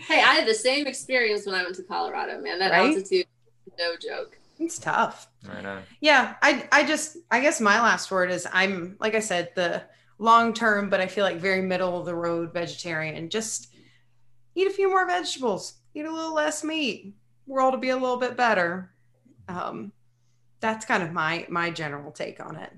hey, 0.07 0.19
I 0.19 0.33
had 0.33 0.47
the 0.47 0.55
same 0.55 0.87
experience 0.87 1.45
when 1.45 1.53
I 1.53 1.63
went 1.63 1.75
to 1.75 1.83
Colorado, 1.83 2.41
man. 2.41 2.57
That 2.57 2.71
right? 2.71 2.95
altitude, 2.95 3.27
no 3.77 3.95
joke. 3.95 4.39
It's 4.59 4.79
tough. 4.79 5.29
Right 5.47 5.65
on. 5.65 5.83
Yeah, 6.01 6.35
I 6.41 6.67
I 6.71 6.83
just 6.83 7.17
I 7.29 7.41
guess 7.41 7.61
my 7.61 7.79
last 7.79 8.09
word 8.09 8.31
is 8.31 8.47
I'm 8.51 8.95
like 8.99 9.13
I 9.13 9.19
said 9.19 9.51
the 9.55 9.83
long 10.17 10.53
term, 10.53 10.89
but 10.89 10.99
I 10.99 11.07
feel 11.07 11.25
like 11.25 11.37
very 11.37 11.61
middle 11.61 11.99
of 11.99 12.05
the 12.05 12.15
road 12.15 12.51
vegetarian. 12.51 13.29
Just 13.29 13.73
eat 14.55 14.67
a 14.67 14.73
few 14.73 14.89
more 14.89 15.05
vegetables, 15.05 15.75
eat 15.93 16.05
a 16.05 16.11
little 16.11 16.33
less 16.33 16.63
meat. 16.63 17.13
World 17.45 17.73
will 17.73 17.81
be 17.81 17.89
a 17.89 17.97
little 17.97 18.17
bit 18.17 18.37
better. 18.37 18.91
Um, 19.47 19.91
that's 20.63 20.85
kind 20.85 21.03
of 21.03 21.11
my 21.11 21.45
my 21.49 21.69
general 21.69 22.11
take 22.11 22.43
on 22.43 22.55
it. 22.55 22.71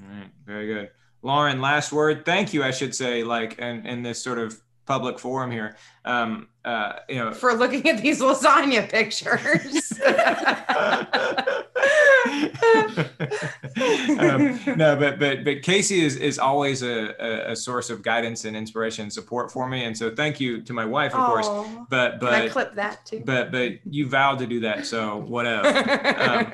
All 0.00 0.14
right, 0.14 0.30
very 0.44 0.66
good. 0.66 0.90
Lauren, 1.22 1.60
last 1.60 1.90
word. 1.90 2.24
Thank 2.24 2.52
you, 2.52 2.62
I 2.62 2.70
should 2.70 2.94
say, 2.94 3.24
like 3.24 3.58
in, 3.58 3.84
in 3.86 4.02
this 4.02 4.22
sort 4.22 4.38
of 4.38 4.60
public 4.86 5.18
forum 5.18 5.50
here. 5.50 5.76
Um, 6.04 6.48
uh, 6.64 7.00
you 7.08 7.16
know, 7.16 7.32
for 7.32 7.54
looking 7.54 7.88
at 7.88 8.02
these 8.02 8.20
lasagna 8.20 8.88
pictures. 8.88 9.98
um, 14.18 14.60
no, 14.76 14.96
but 14.96 15.18
but 15.18 15.44
but 15.44 15.62
Casey 15.62 16.04
is 16.04 16.16
is 16.16 16.38
always 16.38 16.82
a, 16.82 17.50
a, 17.50 17.56
source 17.56 17.90
of 17.90 18.02
guidance 18.02 18.44
and 18.44 18.56
inspiration 18.56 19.04
and 19.04 19.12
support 19.12 19.50
for 19.50 19.68
me, 19.68 19.84
and 19.84 19.96
so 19.96 20.14
thank 20.14 20.40
you 20.40 20.60
to 20.62 20.72
my 20.72 20.84
wife, 20.84 21.14
of 21.14 21.26
course. 21.26 21.48
But 21.88 22.20
but 22.20 22.32
I 22.32 22.48
clip 22.48 22.74
that 22.74 23.06
too. 23.06 23.22
But 23.24 23.52
but 23.52 23.74
you 23.84 24.06
vowed 24.06 24.38
to 24.40 24.46
do 24.46 24.60
that, 24.60 24.86
so 24.86 25.18
whatever. 25.18 25.70
Um, 26.20 26.52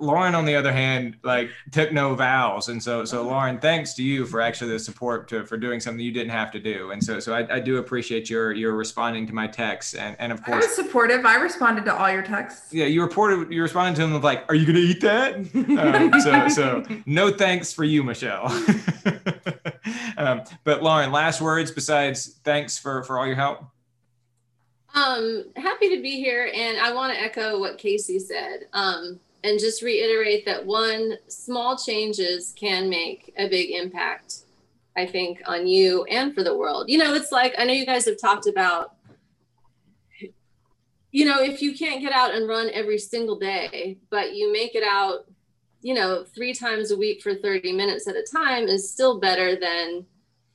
Lauren, 0.00 0.34
on 0.34 0.44
the 0.44 0.54
other 0.54 0.72
hand, 0.72 1.16
like 1.22 1.50
took 1.70 1.92
no 1.92 2.14
vows, 2.14 2.68
and 2.68 2.82
so 2.82 3.04
so 3.04 3.22
Lauren, 3.22 3.58
thanks 3.58 3.94
to 3.94 4.02
you 4.02 4.26
for 4.26 4.40
actually 4.40 4.72
the 4.72 4.78
support 4.78 5.28
to 5.28 5.44
for 5.44 5.56
doing 5.56 5.80
something 5.80 6.04
you 6.04 6.12
didn't 6.12 6.30
have 6.30 6.50
to 6.52 6.58
do, 6.58 6.90
and 6.90 7.02
so 7.02 7.20
so 7.20 7.34
I, 7.34 7.56
I 7.56 7.60
do 7.60 7.78
appreciate 7.78 8.30
your 8.30 8.52
your 8.52 8.74
responding 8.74 9.26
to 9.26 9.34
my 9.34 9.46
texts, 9.46 9.94
and 9.94 10.16
and 10.18 10.32
of 10.32 10.42
course 10.42 10.48
I 10.48 10.60
course, 10.60 10.76
was 10.78 10.86
supportive. 10.86 11.24
I 11.24 11.36
responded 11.36 11.84
to 11.84 11.94
all 11.94 12.10
your 12.10 12.22
texts. 12.22 12.72
yeah, 12.72 12.86
you 12.86 13.02
reported 13.02 13.52
you 13.52 13.62
responded 13.62 13.96
to 13.96 14.04
him 14.04 14.14
with 14.14 14.24
like, 14.24 14.44
"Are 14.48 14.54
you 14.54 14.66
gonna 14.66 14.78
eat 14.78 15.00
that?" 15.02 15.34
um, 16.14 16.20
so 16.20 16.48
so 16.48 17.02
no 17.06 17.30
thanks 17.30 17.72
for 17.72 17.84
you, 17.84 18.02
Michelle. 18.02 18.46
um, 20.16 20.42
but 20.64 20.82
Lauren, 20.82 21.12
last 21.12 21.40
words 21.40 21.70
besides 21.70 22.40
thanks 22.44 22.78
for 22.78 23.02
for 23.04 23.18
all 23.18 23.26
your 23.26 23.36
help. 23.36 23.64
Um, 24.94 25.44
happy 25.56 25.94
to 25.94 26.02
be 26.02 26.16
here, 26.16 26.50
and 26.52 26.78
I 26.78 26.92
want 26.92 27.14
to 27.14 27.20
echo 27.20 27.60
what 27.60 27.78
Casey 27.78 28.18
said, 28.18 28.66
um, 28.72 29.20
and 29.44 29.58
just 29.58 29.82
reiterate 29.82 30.44
that 30.46 30.64
one 30.64 31.14
small 31.28 31.76
changes 31.76 32.52
can 32.56 32.88
make 32.88 33.32
a 33.36 33.48
big 33.48 33.70
impact. 33.70 34.40
I 34.96 35.06
think 35.06 35.40
on 35.46 35.66
you 35.66 36.04
and 36.04 36.34
for 36.34 36.42
the 36.42 36.56
world. 36.56 36.88
You 36.88 36.98
know, 36.98 37.14
it's 37.14 37.32
like 37.32 37.54
I 37.58 37.64
know 37.64 37.72
you 37.72 37.86
guys 37.86 38.04
have 38.06 38.20
talked 38.20 38.46
about. 38.46 38.94
You 41.12 41.24
know, 41.24 41.40
if 41.40 41.60
you 41.60 41.76
can't 41.76 42.00
get 42.00 42.12
out 42.12 42.34
and 42.34 42.48
run 42.48 42.70
every 42.72 42.98
single 42.98 43.38
day, 43.38 43.98
but 44.10 44.34
you 44.34 44.52
make 44.52 44.76
it 44.76 44.84
out, 44.84 45.26
you 45.80 45.94
know, 45.94 46.24
three 46.24 46.54
times 46.54 46.92
a 46.92 46.96
week 46.96 47.20
for 47.20 47.34
30 47.34 47.72
minutes 47.72 48.06
at 48.06 48.14
a 48.14 48.22
time 48.22 48.68
is 48.68 48.92
still 48.92 49.18
better 49.18 49.58
than 49.58 50.06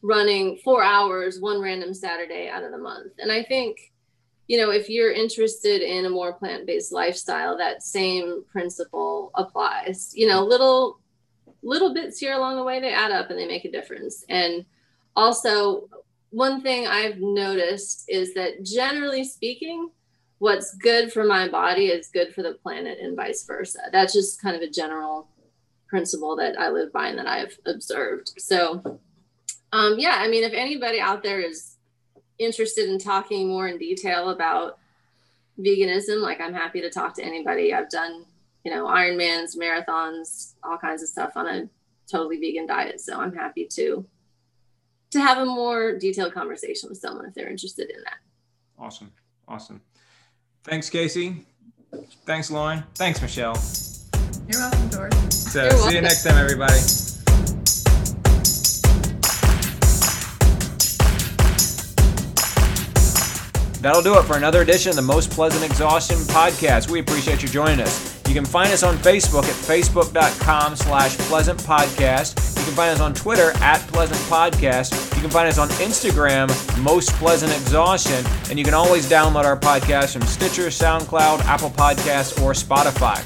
running 0.02 0.58
four 0.64 0.84
hours 0.84 1.40
one 1.40 1.60
random 1.60 1.94
Saturday 1.94 2.48
out 2.48 2.64
of 2.64 2.72
the 2.72 2.78
month. 2.78 3.14
And 3.20 3.32
I 3.32 3.44
think 3.44 3.92
you 4.48 4.58
know, 4.58 4.70
if 4.70 4.90
you're 4.90 5.12
interested 5.12 5.82
in 5.82 6.06
a 6.06 6.10
more 6.10 6.34
plant-based 6.34 6.92
lifestyle, 6.92 7.58
that 7.58 7.84
same 7.84 8.44
principle 8.52 9.32
applies. 9.36 10.12
You 10.16 10.28
know, 10.28 10.44
little 10.44 11.00
little 11.64 11.94
bits 11.94 12.20
here 12.20 12.34
along 12.34 12.58
the 12.58 12.64
way 12.64 12.80
they 12.80 12.94
add 12.94 13.12
up 13.12 13.30
and 13.30 13.40
they 13.40 13.48
make 13.48 13.66
a 13.66 13.72
difference. 13.72 14.24
And 14.30 14.66
also, 15.16 15.90
one 16.30 16.62
thing 16.62 16.86
I've 16.86 17.20
noticed 17.20 18.06
is 18.08 18.36
that 18.36 18.64
generally 18.64 19.24
speaking, 19.24 19.90
what's 20.38 20.76
good 20.76 21.12
for 21.12 21.24
my 21.24 21.48
body 21.48 21.88
is 21.88 22.10
good 22.10 22.36
for 22.36 22.44
the 22.44 22.54
planet 22.54 23.00
and 23.02 23.16
vice 23.16 23.46
versa. 23.46 23.80
That's 23.92 24.14
just 24.14 24.42
kind 24.42 24.56
of 24.56 24.62
a 24.62 24.70
general 24.70 25.28
principle 25.88 26.36
that 26.36 26.60
I 26.60 26.70
live 26.70 26.92
by 26.92 27.08
and 27.08 27.18
that 27.18 27.28
I've 27.28 27.58
observed. 27.66 28.34
So, 28.38 29.00
um, 29.72 29.96
yeah, 29.98 30.18
I 30.20 30.28
mean, 30.28 30.44
if 30.44 30.54
anybody 30.54 31.00
out 31.00 31.24
there 31.24 31.40
is 31.40 31.75
interested 32.40 32.90
in 32.90 33.00
talking 33.00 33.48
more 33.48 33.68
in 33.68 33.78
detail 33.78 34.30
about 34.30 34.80
veganism, 35.60 36.22
like 36.22 36.42
I'm 36.42 36.54
happy 36.54 36.82
to 36.82 36.90
talk 36.90 37.14
to 37.16 37.24
anybody. 37.24 37.74
I've 37.74 37.90
done, 37.90 38.26
you 38.64 38.74
know, 38.74 38.86
Ironmans, 38.88 39.58
marathons, 39.58 40.54
all 40.64 40.78
kinds 40.78 41.02
of 41.02 41.10
stuff 41.10 41.34
on 41.36 41.48
a 41.48 41.70
totally 42.10 42.38
vegan 42.38 42.68
diet. 42.68 43.02
So 43.02 43.20
I'm 43.20 43.34
happy 43.34 43.66
to 43.72 44.06
to 45.12 45.22
have 45.22 45.38
a 45.38 45.46
more 45.46 45.98
detailed 45.98 46.34
conversation 46.34 46.90
with 46.90 46.98
someone 46.98 47.26
if 47.26 47.34
they're 47.34 47.50
interested 47.50 47.90
in 47.90 48.02
that. 48.04 48.18
Awesome. 48.78 49.12
Awesome. 49.48 49.82
Thanks, 50.64 50.90
Casey. 50.90 51.46
Thanks, 52.26 52.52
Lauren. 52.52 52.84
Thanks, 52.96 53.22
Michelle. 53.22 53.58
You're 54.50 54.60
welcome, 54.60 54.90
Doris. 54.90 55.54
So 55.54 55.64
You're 55.64 55.72
see 55.78 55.96
you 55.96 56.02
next 56.02 56.24
time, 56.24 56.38
everybody. 56.38 57.05
That'll 63.86 64.02
do 64.02 64.18
it 64.18 64.24
for 64.24 64.36
another 64.36 64.64
edition 64.64 64.90
of 64.90 64.96
the 64.96 65.04
Most 65.04 65.30
Pleasant 65.30 65.64
Exhaustion 65.64 66.18
podcast. 66.18 66.90
We 66.90 67.02
appreciate 67.02 67.44
you 67.44 67.48
joining 67.48 67.82
us. 67.82 68.20
You 68.28 68.34
can 68.34 68.44
find 68.44 68.74
us 68.74 68.82
on 68.82 68.98
Facebook 68.98 69.44
at 69.44 69.54
facebook.com 69.54 70.76
slash 70.76 71.16
pleasant 71.20 71.60
podcast. 71.60 72.58
You 72.58 72.66
can 72.66 72.74
find 72.74 72.90
us 72.90 73.00
on 73.00 73.14
Twitter 73.14 73.52
at 73.58 73.82
pleasant 73.90 74.20
podcast. 74.22 75.14
You 75.14 75.22
can 75.22 75.30
find 75.30 75.48
us 75.48 75.60
on 75.60 75.70
Instagram, 75.70 76.50
Most 76.82 77.12
Pleasant 77.12 77.52
Exhaustion. 77.52 78.26
And 78.50 78.58
you 78.58 78.66
can 78.66 78.74
always 78.74 79.08
download 79.08 79.44
our 79.44 79.56
podcast 79.56 80.14
from 80.14 80.24
Stitcher, 80.24 80.70
SoundCloud, 80.70 81.42
Apple 81.42 81.70
Podcasts, 81.70 82.42
or 82.42 82.54
Spotify. 82.54 83.24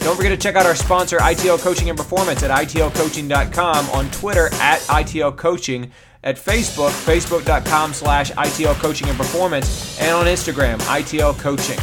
Don't 0.00 0.16
forget 0.16 0.32
to 0.32 0.36
check 0.36 0.56
out 0.56 0.66
our 0.66 0.74
sponsor, 0.74 1.20
ITL 1.20 1.58
Coaching 1.58 1.88
and 1.88 1.96
Performance 1.96 2.42
at 2.42 2.50
itlcoaching.com, 2.50 3.88
on 3.88 4.10
Twitter 4.10 4.48
at 4.56 4.80
ITL 4.80 5.38
Coaching, 5.38 5.90
at 6.24 6.36
Facebook, 6.36 6.90
facebook.com 6.90 7.92
slash 7.92 8.30
ITL 8.32 8.74
Coaching 8.74 9.08
and 9.08 9.16
Performance, 9.16 10.00
and 10.00 10.12
on 10.12 10.26
Instagram, 10.26 10.78
ITL 10.80 11.38
Coaching. 11.38 11.78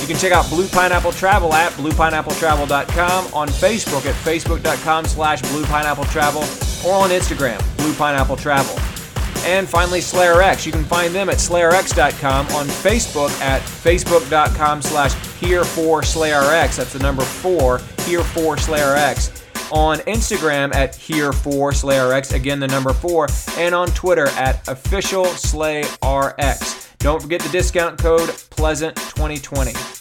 You 0.00 0.06
can 0.06 0.16
check 0.16 0.32
out 0.32 0.48
Blue 0.48 0.66
Pineapple 0.68 1.12
Travel 1.12 1.52
at 1.52 1.72
bluepineappletravel.com, 1.72 3.34
on 3.34 3.48
Facebook 3.48 4.06
at 4.06 4.14
facebook.com 4.14 5.04
slash 5.04 5.42
bluepineappletravel, 5.42 6.86
or 6.86 6.94
on 6.94 7.10
Instagram, 7.10 7.76
Blue 7.76 7.94
Pineapple 7.94 8.36
Travel. 8.36 8.78
And 9.44 9.66
finally, 9.66 10.00
SlayerX. 10.00 10.66
You 10.66 10.72
can 10.72 10.84
find 10.84 11.14
them 11.14 11.30
at 11.30 11.36
slayerx.com, 11.36 12.46
on 12.48 12.66
Facebook 12.66 13.30
at 13.40 13.62
facebook.com 13.62 14.82
slash 14.82 15.14
here 15.38 15.64
for 15.64 16.02
SlayerX. 16.02 16.76
That's 16.76 16.92
the 16.92 16.98
number 16.98 17.22
four, 17.22 17.78
here 18.04 18.22
for 18.22 18.56
SlayerX. 18.56 19.39
On 19.72 19.98
Instagram 19.98 20.74
at 20.74 20.96
here 20.96 21.32
for 21.32 21.70
SlayerX, 21.70 22.34
again 22.34 22.58
the 22.58 22.66
number 22.66 22.92
four, 22.92 23.28
and 23.56 23.74
on 23.74 23.88
Twitter 23.88 24.26
at 24.30 24.66
official 24.66 25.24
Slay 25.26 25.82
RX. 26.04 26.88
Don't 26.98 27.22
forget 27.22 27.40
the 27.40 27.48
discount 27.50 27.98
code 27.98 28.28
Pleasant2020. 28.28 29.98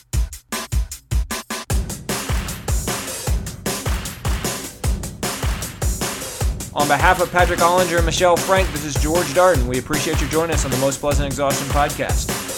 On 6.73 6.87
behalf 6.87 7.21
of 7.21 7.31
Patrick 7.31 7.59
Ollinger 7.59 7.97
and 7.97 8.05
Michelle 8.05 8.37
Frank, 8.37 8.67
this 8.71 8.85
is 8.85 8.95
George 8.95 9.27
Darden. 9.27 9.67
We 9.67 9.79
appreciate 9.79 10.19
you 10.21 10.27
joining 10.29 10.53
us 10.53 10.65
on 10.65 10.71
the 10.71 10.77
Most 10.77 10.99
Pleasant 10.99 11.27
Exhaustion 11.27 11.67
podcast. 11.67 12.48